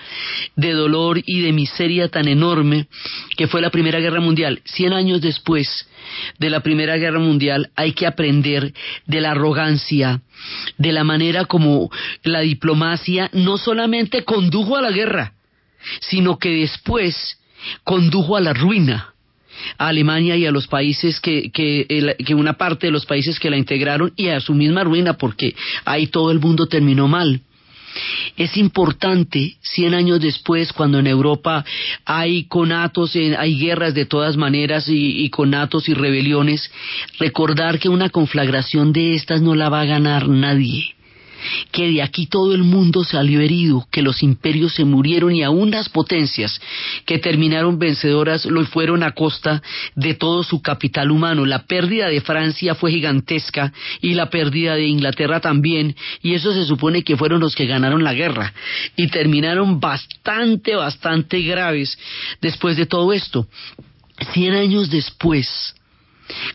de 0.56 0.74
dolor 0.74 1.22
y 1.26 1.42
de 1.42 1.54
miseria 1.54 2.10
tan 2.10 2.28
enorme 2.28 2.88
que 3.38 3.48
fue 3.48 3.62
la 3.62 3.70
Primera 3.70 4.00
Guerra 4.00 4.20
Mundial. 4.20 4.62
Cien 4.66 4.94
años 4.94 5.22
después, 5.22 5.88
de 6.38 6.50
la 6.50 6.62
Primera 6.62 6.98
Guerra 6.98 7.19
Mundial 7.20 7.72
hay 7.76 7.94
que 7.94 8.08
aprender 8.08 8.74
de 9.06 9.22
la 9.22 9.32
arrogancia, 9.32 10.22
de 10.78 10.92
la 10.92 11.04
manera 11.04 11.46
como 11.46 11.90
la 12.24 12.42
diplomacia 12.42 13.30
no 13.34 13.58
solamente 13.58 14.24
condujo 14.24 14.76
a 14.76 14.82
la 14.82 14.92
guerra, 14.92 15.34
sino 16.02 16.38
que 16.38 16.50
después 16.50 17.38
condujo 17.84 18.36
a 18.36 18.42
la 18.42 18.54
ruina 18.54 19.14
a 19.78 19.88
Alemania 19.88 20.36
y 20.38 20.46
a 20.46 20.52
los 20.52 20.68
países 20.68 21.20
que, 21.20 21.52
que, 21.52 22.16
que, 22.26 22.34
una 22.36 22.54
parte 22.54 22.88
de 22.88 22.92
los 22.92 23.06
países 23.06 23.40
que 23.40 23.50
la 23.50 23.58
integraron 23.58 24.14
y 24.16 24.30
a 24.30 24.40
su 24.40 24.54
misma 24.54 24.84
ruina 24.84 25.14
porque 25.14 25.56
ahí 25.86 26.08
todo 26.08 26.32
el 26.32 26.40
mundo 26.40 26.68
terminó 26.68 27.08
mal. 27.08 27.42
Es 28.38 28.58
importante, 28.58 29.58
cien 29.62 29.94
años 29.94 30.20
después, 30.20 30.72
cuando 30.74 31.00
en 31.00 31.08
Europa 31.08 31.66
hay 32.06 32.46
conatos, 32.46 33.16
eh, 33.16 33.36
hay 33.38 33.60
guerras 33.60 33.94
de 33.94 34.06
todas 34.06 34.38
maneras 34.38 34.88
y, 34.88 35.24
y 35.24 35.30
conatos 35.30 35.90
y 35.90 35.94
rebeliones, 35.94 36.72
recordar 37.20 37.80
que 37.80 37.90
una 37.90 38.10
conflagración 38.10 38.94
de 38.94 39.16
estas 39.16 39.42
no 39.42 39.56
la 39.56 39.70
va 39.70 39.82
a 39.82 39.86
ganar 39.86 40.28
nadie 40.28 40.99
que 41.72 41.92
de 41.92 42.02
aquí 42.02 42.28
todo 42.28 42.54
el 42.54 42.64
mundo 42.64 43.04
salió 43.04 43.42
herido, 43.42 43.88
que 43.92 44.02
los 44.02 44.24
imperios 44.24 44.74
se 44.74 44.86
murieron 44.86 45.36
y 45.36 45.44
aún 45.44 45.72
las 45.72 45.90
potencias 45.90 46.60
que 47.06 47.20
terminaron 47.20 47.80
vencedoras 47.80 48.46
lo 48.46 48.66
fueron 48.66 49.04
a 49.04 49.12
costa 49.12 49.62
de 49.96 50.14
todo 50.14 50.44
su 50.44 50.62
capital 50.62 51.12
humano. 51.12 51.46
La 51.46 51.66
pérdida 51.66 52.08
de 52.08 52.22
Francia 52.22 52.76
fue 52.76 52.92
gigantesca 52.92 53.74
y 54.02 54.14
la 54.14 54.30
pérdida 54.30 54.76
de 54.76 54.88
Inglaterra 54.88 55.40
también, 55.40 55.96
y 56.22 56.34
eso 56.34 56.54
se 56.54 56.66
supone 56.66 57.04
que 57.04 57.18
fueron 57.18 57.40
los 57.40 57.56
que 57.56 57.66
ganaron 57.66 58.04
la 58.04 58.14
guerra 58.14 58.54
y 58.96 59.08
terminaron 59.08 59.80
bastante, 59.80 60.76
bastante 60.76 61.42
graves 61.42 61.98
después 62.42 62.78
de 62.78 62.86
todo 62.86 63.14
esto. 63.14 63.48
Cien 64.34 64.54
años 64.54 64.90
después, 64.90 65.76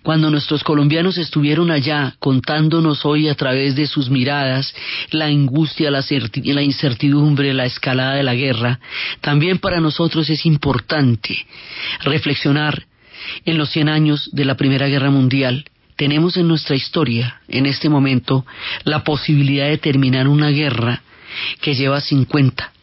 cuando 0.02 0.30
nuestros 0.30 0.62
colombianos 0.62 1.18
estuvieron 1.18 1.70
allá 1.70 2.14
contándonos 2.18 3.04
hoy 3.04 3.28
a 3.28 3.34
través 3.34 3.74
de 3.74 3.86
sus 3.86 4.10
miradas 4.10 4.74
la 5.10 5.26
angustia, 5.26 5.90
la, 5.90 6.62
incertidumbre, 6.62 7.54
la 7.54 7.66
escalada 7.66 8.14
de 8.14 8.22
la 8.22 8.34
guerra, 8.34 8.80
también 9.20 9.58
para 9.58 9.80
nosotros 9.80 10.28
es 10.30 10.46
importante 10.46 11.46
reflexionar 12.00 12.86
en 13.44 13.58
los 13.58 13.70
100 13.70 13.88
años 13.88 14.30
de 14.32 14.44
la 14.44 14.56
Primera 14.56 14.86
Guerra 14.88 15.10
Mundial. 15.10 15.64
Tenemos 15.96 16.36
en 16.36 16.48
nuestra 16.48 16.74
historia, 16.76 17.40
en 17.48 17.66
este 17.66 17.88
momento, 17.88 18.44
la 18.82 19.04
posibilidad 19.04 19.68
de 19.68 19.78
terminar 19.78 20.28
una 20.28 20.50
guerra 20.50 21.02
que 21.60 21.74
lleva 21.74 22.00
50, 22.00 22.73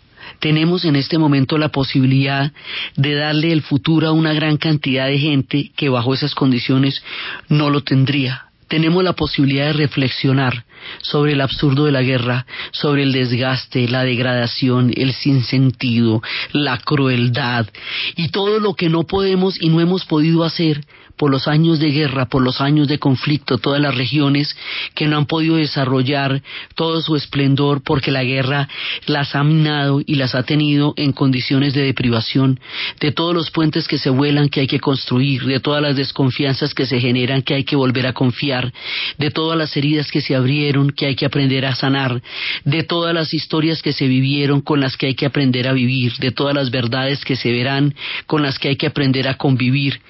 tenemos 0.41 0.83
en 0.85 0.97
este 0.97 1.17
momento 1.17 1.57
la 1.57 1.69
posibilidad 1.69 2.51
de 2.97 3.15
darle 3.15 3.53
el 3.53 3.61
futuro 3.61 4.07
a 4.07 4.11
una 4.11 4.33
gran 4.33 4.57
cantidad 4.57 5.07
de 5.07 5.19
gente 5.19 5.71
que 5.77 5.87
bajo 5.87 6.13
esas 6.13 6.35
condiciones 6.35 7.01
no 7.47 7.69
lo 7.69 7.81
tendría. 7.81 8.47
Tenemos 8.67 9.03
la 9.03 9.13
posibilidad 9.13 9.67
de 9.67 9.73
reflexionar 9.73 10.65
sobre 11.01 11.33
el 11.33 11.41
absurdo 11.41 11.85
de 11.85 11.91
la 11.91 12.01
guerra, 12.01 12.45
sobre 12.71 13.03
el 13.03 13.11
desgaste, 13.11 13.87
la 13.87 14.03
degradación, 14.03 14.91
el 14.95 15.13
sinsentido, 15.13 16.21
la 16.53 16.77
crueldad 16.77 17.67
y 18.15 18.29
todo 18.29 18.59
lo 18.59 18.73
que 18.73 18.89
no 18.89 19.03
podemos 19.03 19.61
y 19.61 19.69
no 19.69 19.79
hemos 19.79 20.05
podido 20.05 20.43
hacer 20.43 20.83
por 21.21 21.29
los 21.29 21.47
años 21.47 21.77
de 21.77 21.91
guerra, 21.91 22.25
por 22.25 22.41
los 22.41 22.61
años 22.61 22.87
de 22.87 22.97
conflicto, 22.97 23.59
todas 23.59 23.79
las 23.79 23.93
regiones 23.93 24.57
que 24.95 25.05
no 25.05 25.17
han 25.17 25.27
podido 25.27 25.57
desarrollar 25.57 26.41
todo 26.73 26.99
su 26.99 27.15
esplendor 27.15 27.83
porque 27.83 28.09
la 28.09 28.23
guerra 28.23 28.67
las 29.05 29.35
ha 29.35 29.43
minado 29.43 30.01
y 30.03 30.15
las 30.15 30.33
ha 30.33 30.41
tenido 30.41 30.95
en 30.97 31.11
condiciones 31.11 31.75
de 31.75 31.83
deprivación, 31.83 32.59
de 32.99 33.11
todos 33.11 33.35
los 33.35 33.51
puentes 33.51 33.87
que 33.87 33.99
se 33.99 34.09
vuelan 34.09 34.49
que 34.49 34.61
hay 34.61 34.67
que 34.67 34.79
construir, 34.79 35.43
de 35.43 35.59
todas 35.59 35.83
las 35.83 35.95
desconfianzas 35.95 36.73
que 36.73 36.87
se 36.87 36.99
generan 36.99 37.43
que 37.43 37.53
hay 37.53 37.65
que 37.65 37.75
volver 37.75 38.07
a 38.07 38.13
confiar, 38.13 38.73
de 39.19 39.29
todas 39.29 39.55
las 39.55 39.77
heridas 39.77 40.09
que 40.09 40.21
se 40.21 40.33
abrieron 40.33 40.89
que 40.89 41.05
hay 41.05 41.15
que 41.15 41.27
aprender 41.27 41.67
a 41.67 41.75
sanar, 41.75 42.19
de 42.65 42.81
todas 42.81 43.13
las 43.13 43.31
historias 43.31 43.83
que 43.83 43.93
se 43.93 44.07
vivieron 44.07 44.61
con 44.61 44.79
las 44.79 44.97
que 44.97 45.05
hay 45.05 45.13
que 45.13 45.27
aprender 45.27 45.67
a 45.67 45.73
vivir, 45.73 46.13
de 46.17 46.31
todas 46.31 46.55
las 46.55 46.71
verdades 46.71 47.23
que 47.23 47.35
se 47.35 47.51
verán 47.51 47.93
con 48.25 48.41
las 48.41 48.57
que 48.57 48.69
hay 48.69 48.75
que 48.75 48.87
aprender 48.87 49.27
a 49.27 49.35
convivir. 49.35 50.01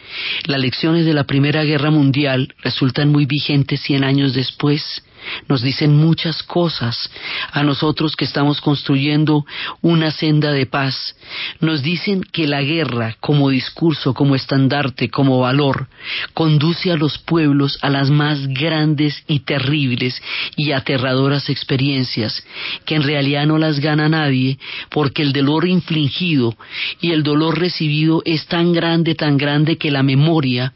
Las 0.46 0.62
lecciones 0.62 1.01
de 1.06 1.14
la 1.14 1.26
Primera 1.26 1.64
Guerra 1.64 1.92
Mundial 1.92 2.54
resultan 2.64 3.10
muy 3.10 3.26
vigentes 3.26 3.82
cien 3.82 4.04
años 4.04 4.34
después 4.34 5.04
nos 5.48 5.62
dicen 5.62 5.96
muchas 5.96 6.44
cosas 6.44 7.10
a 7.52 7.64
nosotros 7.64 8.16
que 8.16 8.26
estamos 8.26 8.62
construyendo 8.62 9.46
una 9.82 10.12
senda 10.12 10.52
de 10.52 10.66
paz. 10.66 11.16
Nos 11.60 11.82
dicen 11.82 12.24
que 12.24 12.48
la 12.48 12.62
guerra 12.62 13.16
como 13.20 13.50
discurso, 13.50 14.14
como 14.14 14.36
estandarte, 14.36 15.10
como 15.10 15.40
valor, 15.40 15.88
conduce 16.34 16.92
a 16.92 16.98
los 16.98 17.18
pueblos 17.18 17.78
a 17.82 17.90
las 17.90 18.10
más 18.10 18.48
grandes 18.48 19.24
y 19.28 19.40
terribles 19.40 20.22
y 20.56 20.72
aterradoras 20.72 21.50
experiencias, 21.50 22.44
que 22.86 22.96
en 22.96 23.04
realidad 23.04 23.46
no 23.46 23.58
las 23.58 23.80
gana 23.80 24.10
nadie, 24.10 24.58
porque 24.90 25.22
el 25.22 25.34
dolor 25.34 25.68
infligido 25.68 26.56
y 27.00 27.12
el 27.12 27.24
dolor 27.24 27.60
recibido 27.60 28.22
es 28.26 28.46
tan 28.48 28.74
grande, 28.74 29.16
tan 29.16 29.38
grande 29.38 29.78
que 29.78 29.92
la 29.92 30.04
memoria 30.04 30.74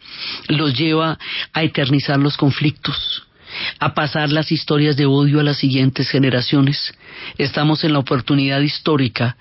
los 0.48 0.74
lleva 0.78 1.18
a 1.54 1.64
eternizar 1.64 2.20
los 2.20 2.38
conflictos 2.38 3.25
a 3.80 3.94
pasar 3.94 4.32
las 4.32 4.52
historias 4.52 4.98
de 4.98 5.06
odio 5.06 5.40
a 5.40 5.44
las 5.44 5.58
siguientes 5.58 6.10
generaciones. 6.10 6.94
Estamos 7.38 7.84
en 7.84 7.94
la 7.94 8.00
oportunidad 8.00 8.62
histórica 8.62 9.38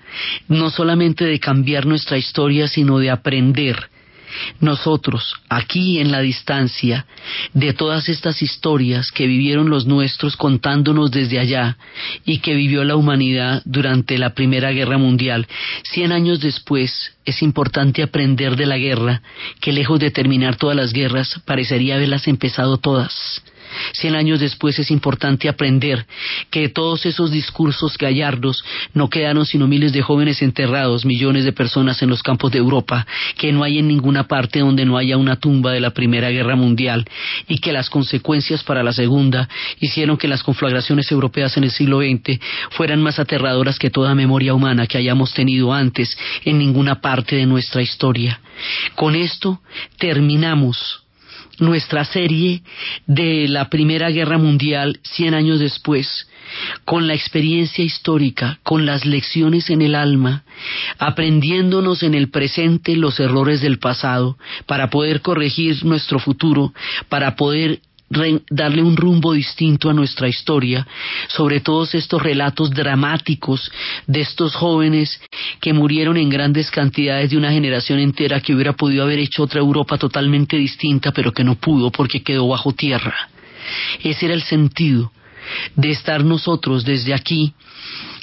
no 0.47 0.69
solamente 0.69 1.25
de 1.25 1.39
cambiar 1.39 1.85
nuestra 1.85 2.17
historia, 2.17 2.67
sino 2.67 2.99
de 2.99 3.09
aprender 3.09 3.89
nosotros, 4.59 5.35
aquí 5.49 5.99
en 5.99 6.11
la 6.11 6.19
distancia, 6.19 7.05
de 7.53 7.73
todas 7.73 8.09
estas 8.09 8.41
historias 8.41 9.11
que 9.11 9.27
vivieron 9.27 9.69
los 9.69 9.85
nuestros 9.85 10.35
contándonos 10.35 11.11
desde 11.11 11.39
allá 11.39 11.77
y 12.25 12.39
que 12.39 12.55
vivió 12.55 12.83
la 12.83 12.95
humanidad 12.95 13.61
durante 13.65 14.17
la 14.17 14.33
Primera 14.33 14.71
Guerra 14.71 14.97
Mundial, 14.97 15.47
cien 15.83 16.11
años 16.11 16.39
después, 16.39 17.13
es 17.25 17.41
importante 17.41 18.03
aprender 18.03 18.55
de 18.55 18.65
la 18.65 18.77
guerra, 18.77 19.21
que 19.59 19.71
lejos 19.71 19.99
de 19.99 20.11
terminar 20.11 20.57
todas 20.57 20.75
las 20.75 20.93
guerras, 20.93 21.41
parecería 21.45 21.95
haberlas 21.95 22.27
empezado 22.27 22.77
todas. 22.77 23.41
Cien 23.93 24.15
años 24.15 24.39
después 24.39 24.77
es 24.79 24.91
importante 24.91 25.49
aprender 25.49 26.05
que 26.49 26.69
todos 26.69 27.05
esos 27.05 27.31
discursos 27.31 27.97
gallardos 27.97 28.63
no 28.93 29.09
quedaron 29.09 29.45
sino 29.45 29.67
miles 29.67 29.93
de 29.93 30.01
jóvenes 30.01 30.41
enterrados, 30.41 31.05
millones 31.05 31.45
de 31.45 31.53
personas 31.53 32.01
en 32.01 32.09
los 32.09 32.23
campos 32.23 32.51
de 32.51 32.59
Europa, 32.59 33.05
que 33.37 33.51
no 33.51 33.63
hay 33.63 33.79
en 33.79 33.87
ninguna 33.87 34.27
parte 34.27 34.59
donde 34.59 34.85
no 34.85 34.97
haya 34.97 35.17
una 35.17 35.37
tumba 35.37 35.71
de 35.71 35.79
la 35.79 35.91
Primera 35.91 36.29
Guerra 36.29 36.55
Mundial 36.55 37.05
y 37.47 37.59
que 37.59 37.71
las 37.71 37.89
consecuencias 37.89 38.63
para 38.63 38.83
la 38.83 38.93
Segunda 38.93 39.47
hicieron 39.79 40.17
que 40.17 40.27
las 40.27 40.43
conflagraciones 40.43 41.11
europeas 41.11 41.57
en 41.57 41.63
el 41.63 41.71
siglo 41.71 41.99
XX 41.99 42.39
fueran 42.71 43.01
más 43.01 43.19
aterradoras 43.19 43.79
que 43.79 43.89
toda 43.89 44.15
memoria 44.15 44.53
humana 44.53 44.87
que 44.87 44.97
hayamos 44.97 45.33
tenido 45.33 45.73
antes 45.73 46.17
en 46.43 46.57
ninguna 46.57 47.01
parte 47.01 47.35
de 47.35 47.45
nuestra 47.45 47.81
historia. 47.81 48.39
Con 48.95 49.15
esto 49.15 49.61
terminamos 49.97 51.04
nuestra 51.59 52.05
serie 52.05 52.61
de 53.07 53.47
la 53.47 53.69
Primera 53.69 54.09
Guerra 54.09 54.37
Mundial 54.37 54.99
cien 55.03 55.33
años 55.33 55.59
después, 55.59 56.27
con 56.83 57.07
la 57.07 57.13
experiencia 57.13 57.83
histórica, 57.83 58.59
con 58.63 58.85
las 58.85 59.05
lecciones 59.05 59.69
en 59.69 59.81
el 59.81 59.95
alma, 59.95 60.43
aprendiéndonos 60.99 62.03
en 62.03 62.13
el 62.13 62.29
presente 62.29 62.95
los 62.95 63.19
errores 63.19 63.61
del 63.61 63.79
pasado, 63.79 64.37
para 64.65 64.89
poder 64.89 65.21
corregir 65.21 65.83
nuestro 65.85 66.19
futuro, 66.19 66.73
para 67.09 67.35
poder 67.35 67.79
darle 68.49 68.81
un 68.81 68.95
rumbo 68.95 69.33
distinto 69.33 69.89
a 69.89 69.93
nuestra 69.93 70.27
historia, 70.27 70.87
sobre 71.27 71.59
todos 71.59 71.95
estos 71.95 72.21
relatos 72.21 72.71
dramáticos 72.71 73.71
de 74.07 74.21
estos 74.21 74.55
jóvenes 74.55 75.19
que 75.59 75.73
murieron 75.73 76.17
en 76.17 76.29
grandes 76.29 76.71
cantidades 76.71 77.29
de 77.29 77.37
una 77.37 77.51
generación 77.51 77.99
entera 77.99 78.41
que 78.41 78.53
hubiera 78.53 78.73
podido 78.73 79.03
haber 79.03 79.19
hecho 79.19 79.43
otra 79.43 79.59
Europa 79.59 79.97
totalmente 79.97 80.57
distinta, 80.57 81.11
pero 81.11 81.31
que 81.31 81.43
no 81.43 81.55
pudo 81.55 81.91
porque 81.91 82.23
quedó 82.23 82.47
bajo 82.47 82.73
tierra. 82.73 83.29
Ese 84.03 84.25
era 84.25 84.35
el 84.35 84.43
sentido 84.43 85.11
de 85.75 85.91
estar 85.91 86.23
nosotros 86.23 86.83
desde 86.85 87.13
aquí 87.13 87.53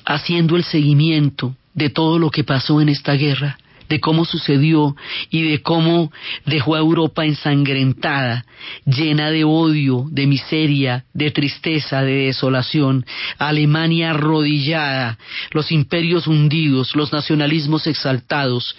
haciendo 0.05 0.57
el 0.57 0.64
seguimiento 0.64 1.55
de 1.74 1.90
todo 1.90 2.18
lo 2.18 2.30
que 2.30 2.45
pasó 2.45 2.80
en 2.80 2.88
esta 2.88 3.14
guerra 3.14 3.59
de 3.93 4.01
cómo 4.01 4.24
sucedió 4.24 4.97
y 5.28 5.43
de 5.43 5.61
cómo 5.61 6.11
dejó 6.47 6.76
a 6.76 6.78
Europa 6.78 7.26
ensangrentada, 7.26 8.47
llena 8.86 9.30
de 9.30 9.45
odio, 9.45 10.07
de 10.11 10.26
miseria, 10.26 11.05
de 11.12 11.30
tristeza, 11.30 12.01
de 12.01 12.28
desolación, 12.28 13.05
Alemania 13.36 14.12
arrodillada, 14.12 15.18
los 15.51 15.70
imperios 15.70 16.26
hundidos, 16.26 16.97
los 16.97 17.12
nacionalismos 17.12 17.86
exaltados, 17.86 18.74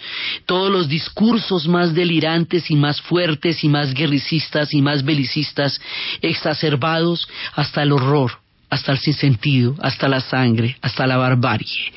todos 0.46 0.72
los 0.72 0.88
discursos 0.88 1.68
más 1.68 1.94
delirantes 1.94 2.68
y 2.68 2.74
más 2.74 3.00
fuertes 3.00 3.62
y 3.62 3.68
más 3.68 3.94
guerricistas 3.94 4.74
y 4.74 4.82
más 4.82 5.04
belicistas 5.04 5.80
exacerbados 6.22 7.28
hasta 7.54 7.84
el 7.84 7.92
horror 7.92 8.32
hasta 8.70 8.90
el 8.90 8.98
sinsentido, 8.98 9.76
hasta 9.80 10.08
la 10.08 10.20
sangre, 10.20 10.76
hasta 10.82 11.06
la 11.06 11.16
barbarie. 11.16 11.92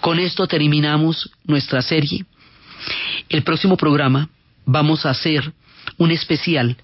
Con 0.00 0.18
esto 0.18 0.48
terminamos 0.48 1.30
nuestra 1.44 1.82
serie 1.82 2.24
el 3.28 3.42
próximo 3.42 3.76
programa 3.76 4.28
vamos 4.64 5.06
a 5.06 5.10
hacer 5.10 5.52
un 5.98 6.10
especial 6.10 6.76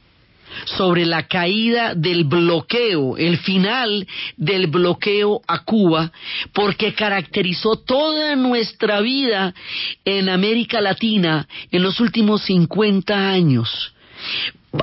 sobre 0.64 1.04
la 1.04 1.26
caída 1.26 1.94
del 1.94 2.24
bloqueo, 2.24 3.16
el 3.16 3.38
final 3.38 4.06
del 4.36 4.68
bloqueo 4.68 5.42
a 5.46 5.64
Cuba, 5.64 6.12
porque 6.52 6.94
caracterizó 6.94 7.76
toda 7.76 8.36
nuestra 8.36 9.00
vida 9.00 9.54
en 10.04 10.28
América 10.28 10.80
Latina 10.80 11.46
en 11.70 11.82
los 11.82 12.00
últimos 12.00 12.42
50 12.42 13.30
años. 13.30 13.92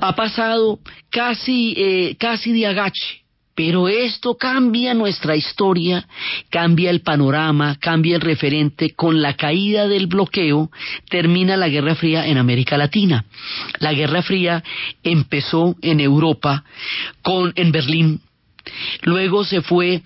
Ha 0.01 0.15
pasado 0.15 0.79
casi, 1.09 1.73
eh, 1.77 2.15
casi 2.19 2.51
de 2.51 2.67
agache 2.67 3.22
pero 3.55 3.87
esto 3.87 4.35
cambia 4.35 4.93
nuestra 4.93 5.35
historia, 5.35 6.07
cambia 6.49 6.89
el 6.89 7.01
panorama, 7.01 7.77
cambia 7.79 8.15
el 8.15 8.21
referente. 8.21 8.93
Con 8.95 9.21
la 9.21 9.35
caída 9.35 9.87
del 9.87 10.07
bloqueo 10.07 10.71
termina 11.09 11.55
la 11.55 11.69
Guerra 11.69 11.95
Fría 11.95 12.27
en 12.27 12.37
América 12.37 12.77
Latina. 12.77 13.25
La 13.79 13.93
Guerra 13.93 14.23
Fría 14.23 14.63
empezó 15.03 15.75
en 15.81 15.99
Europa, 15.99 16.63
con, 17.21 17.53
en 17.55 17.71
Berlín. 17.71 18.21
Luego 19.03 19.43
se 19.43 19.61
fue 19.61 20.01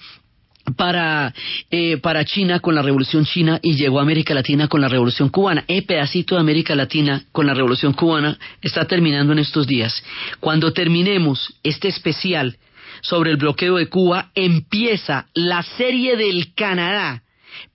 para, 0.76 1.34
eh, 1.72 1.98
para 1.98 2.26
China 2.26 2.60
con 2.60 2.76
la 2.76 2.82
Revolución 2.82 3.26
China 3.26 3.60
y 3.64 3.76
llegó 3.76 4.00
a 4.00 4.02
América 4.02 4.34
Latina 4.34 4.68
con 4.68 4.82
la 4.82 4.90
Revolución 4.90 5.30
Cubana. 5.30 5.64
El 5.68 5.86
pedacito 5.86 6.36
de 6.36 6.42
América 6.42 6.76
Latina 6.76 7.24
con 7.32 7.48
la 7.48 7.54
Revolución 7.54 7.94
Cubana 7.94 8.38
está 8.62 8.86
terminando 8.86 9.32
en 9.32 9.40
estos 9.40 9.68
días. 9.68 10.04
Cuando 10.40 10.74
terminemos 10.74 11.54
este 11.64 11.88
especial 11.88 12.58
sobre 13.02 13.32
el 13.32 13.38
bloqueo 13.38 13.78
de 13.78 13.90
Cuba, 13.90 14.32
empieza 14.36 15.28
la 15.34 15.64
serie 15.64 16.16
del 16.16 16.54
Canadá, 16.54 17.24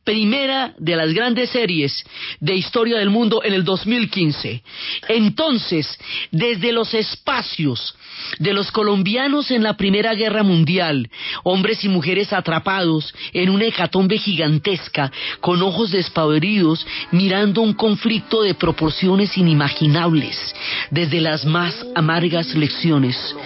primera 0.05 0.75
de 0.79 0.97
las 0.97 1.13
grandes 1.13 1.51
series 1.51 2.05
de 2.41 2.55
historia 2.55 2.99
del 2.99 3.11
mundo 3.11 3.43
en 3.45 3.55
el 3.55 3.65
2015. 3.65 4.63
Entonces, 5.09 5.99
desde 6.31 6.73
los 6.73 6.93
espacios 6.95 7.97
de 8.39 8.53
los 8.53 8.71
colombianos 8.71 9.51
en 9.51 9.63
la 9.63 9.77
Primera 9.77 10.15
Guerra 10.15 10.43
Mundial, 10.43 11.09
hombres 11.45 11.85
y 11.85 11.89
mujeres 11.89 12.33
atrapados 12.33 13.15
en 13.33 13.51
una 13.51 13.67
hecatombe 13.67 14.19
gigantesca, 14.19 15.13
con 15.41 15.63
ojos 15.63 15.91
despavoridos, 15.91 16.87
mirando 17.11 17.63
un 17.63 17.75
conflicto 17.75 18.43
de 18.43 18.55
proporciones 18.55 19.37
inimaginables, 19.37 20.55
desde 20.91 21.21
las 21.21 21.45
más 21.45 21.75
amargas 21.95 22.55
lecciones 22.55 23.37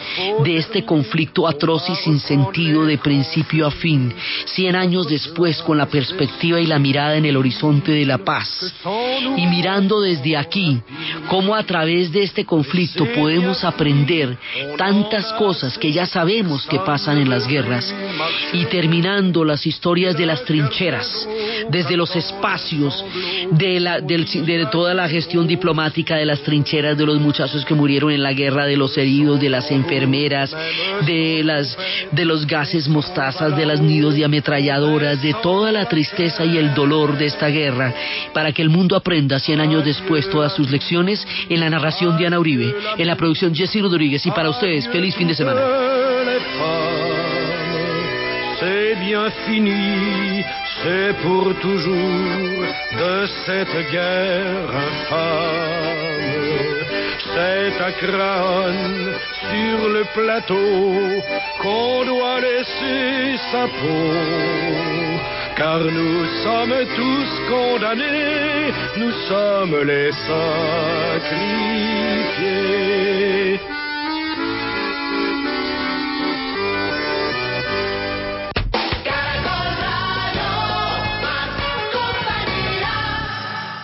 de 0.45 0.57
este 0.57 0.85
conflicto 0.85 1.47
atroz 1.49 1.89
y 1.89 1.97
sin 1.97 2.21
sentido 2.21 2.85
de 2.85 2.99
principio 2.99 3.67
a 3.67 3.71
fin, 3.71 4.13
cien 4.47 4.77
años 4.77 5.09
después 5.09 5.61
con 5.63 5.79
la 5.79 5.87
perspectiva 5.87 6.61
y 6.61 6.67
la 6.67 6.79
mirada 6.79 7.17
en 7.17 7.25
el 7.25 7.37
horizonte 7.37 7.93
de 7.93 8.07
la 8.07 8.19
paz. 8.19 8.75
Y 9.37 9.47
mirando 9.47 10.01
desde 10.01 10.37
aquí, 10.37 10.81
cómo 11.29 11.55
a 11.55 11.63
través 11.65 12.13
de 12.13 12.23
este 12.23 12.45
conflicto 12.45 13.07
podemos 13.15 13.65
aprender 13.65 14.39
tantas 14.77 15.33
cosas 15.35 15.79
que 15.79 15.93
ya 15.93 16.07
sabemos 16.07 16.67
que 16.67 16.79
pasan 16.81 17.19
en 17.19 17.31
las 17.31 17.47
guerras. 17.47 17.95
Y 18.53 18.65
terminando 18.67 19.45
las 19.45 19.67
historias 19.67 20.17
de 20.17 20.27
las 20.27 20.45
trincheras, 20.45 21.29
desde 21.71 21.97
los 21.97 22.15
espacios, 22.17 23.05
de, 23.51 23.81
la, 23.81 24.01
de 24.01 24.69
toda 24.71 24.95
la 24.95 25.09
gestión 25.09 25.47
diplomática 25.47 26.17
de 26.17 26.27
las 26.27 26.41
trincheras, 26.41 26.97
de 26.97 27.07
los 27.07 27.21
muchachos 27.21 27.65
que 27.65 27.75
murieron 27.75 28.11
en 28.11 28.23
la 28.23 28.33
guerra, 28.33 28.67
de 28.67 28.77
los 28.77 28.97
heridos, 28.97 29.41
de 29.41 29.51
las 29.51 29.71
enfermeras, 29.71 30.55
de, 31.07 31.43
las, 31.45 31.77
de 32.13 32.25
los 32.25 32.47
gases 32.47 32.89
mostazas, 32.89 33.57
de 33.57 33.67
las 33.67 33.81
nidos 33.81 34.15
de 34.15 34.25
ametralladoras, 34.25 35.23
de 35.23 35.35
toda 35.43 35.73
la 35.73 35.87
tristeza 35.89 36.45
y 36.45 36.57
el 36.59 36.75
dolor 36.75 37.17
de 37.19 37.27
esta 37.27 37.49
guerra, 37.49 37.95
para 38.33 38.53
que 38.53 38.63
el 38.63 38.71
mundo 38.71 38.97
aprenda 38.97 39.39
100 39.39 39.61
años 39.61 39.85
después 39.85 40.29
todas 40.31 40.55
sus 40.55 40.71
lecciones 40.71 41.27
en 41.49 41.61
la 41.61 41.71
narración 41.71 42.17
de 42.17 42.27
Ana 42.27 42.39
Uribe, 42.39 42.75
en 42.99 43.07
la 43.07 43.17
producción 43.17 43.55
Jessy 43.55 43.81
Rodríguez 43.81 44.25
y 44.27 44.31
para 44.31 44.46
feliz 44.53 45.15
fin 45.15 45.27
de 45.27 45.35
semana. 45.35 45.61
c'est 48.59 48.95
bien 48.97 49.31
fini, 49.47 50.45
c'est 50.83 51.15
pour 51.23 51.55
toujours 51.61 52.65
de 53.03 53.27
cette 53.45 53.91
guerre 53.91 54.71
infâme. 54.89 56.07
C'est 57.35 57.77
à 57.83 57.93
crâne 57.93 59.13
sur 59.51 59.79
le 59.89 60.05
plateau 60.15 61.23
qu'on 61.61 62.05
doit 62.05 62.41
laisser 62.41 63.37
sa 63.51 63.65
peau. 63.67 64.13
Car 65.57 65.81
nous 65.81 66.27
sommes 66.45 66.81
tous 66.97 67.31
condamnés, 67.49 68.73
nous 68.97 69.15
sommes 69.29 69.79
les 69.85 70.13
sacrifiés. 70.13 71.37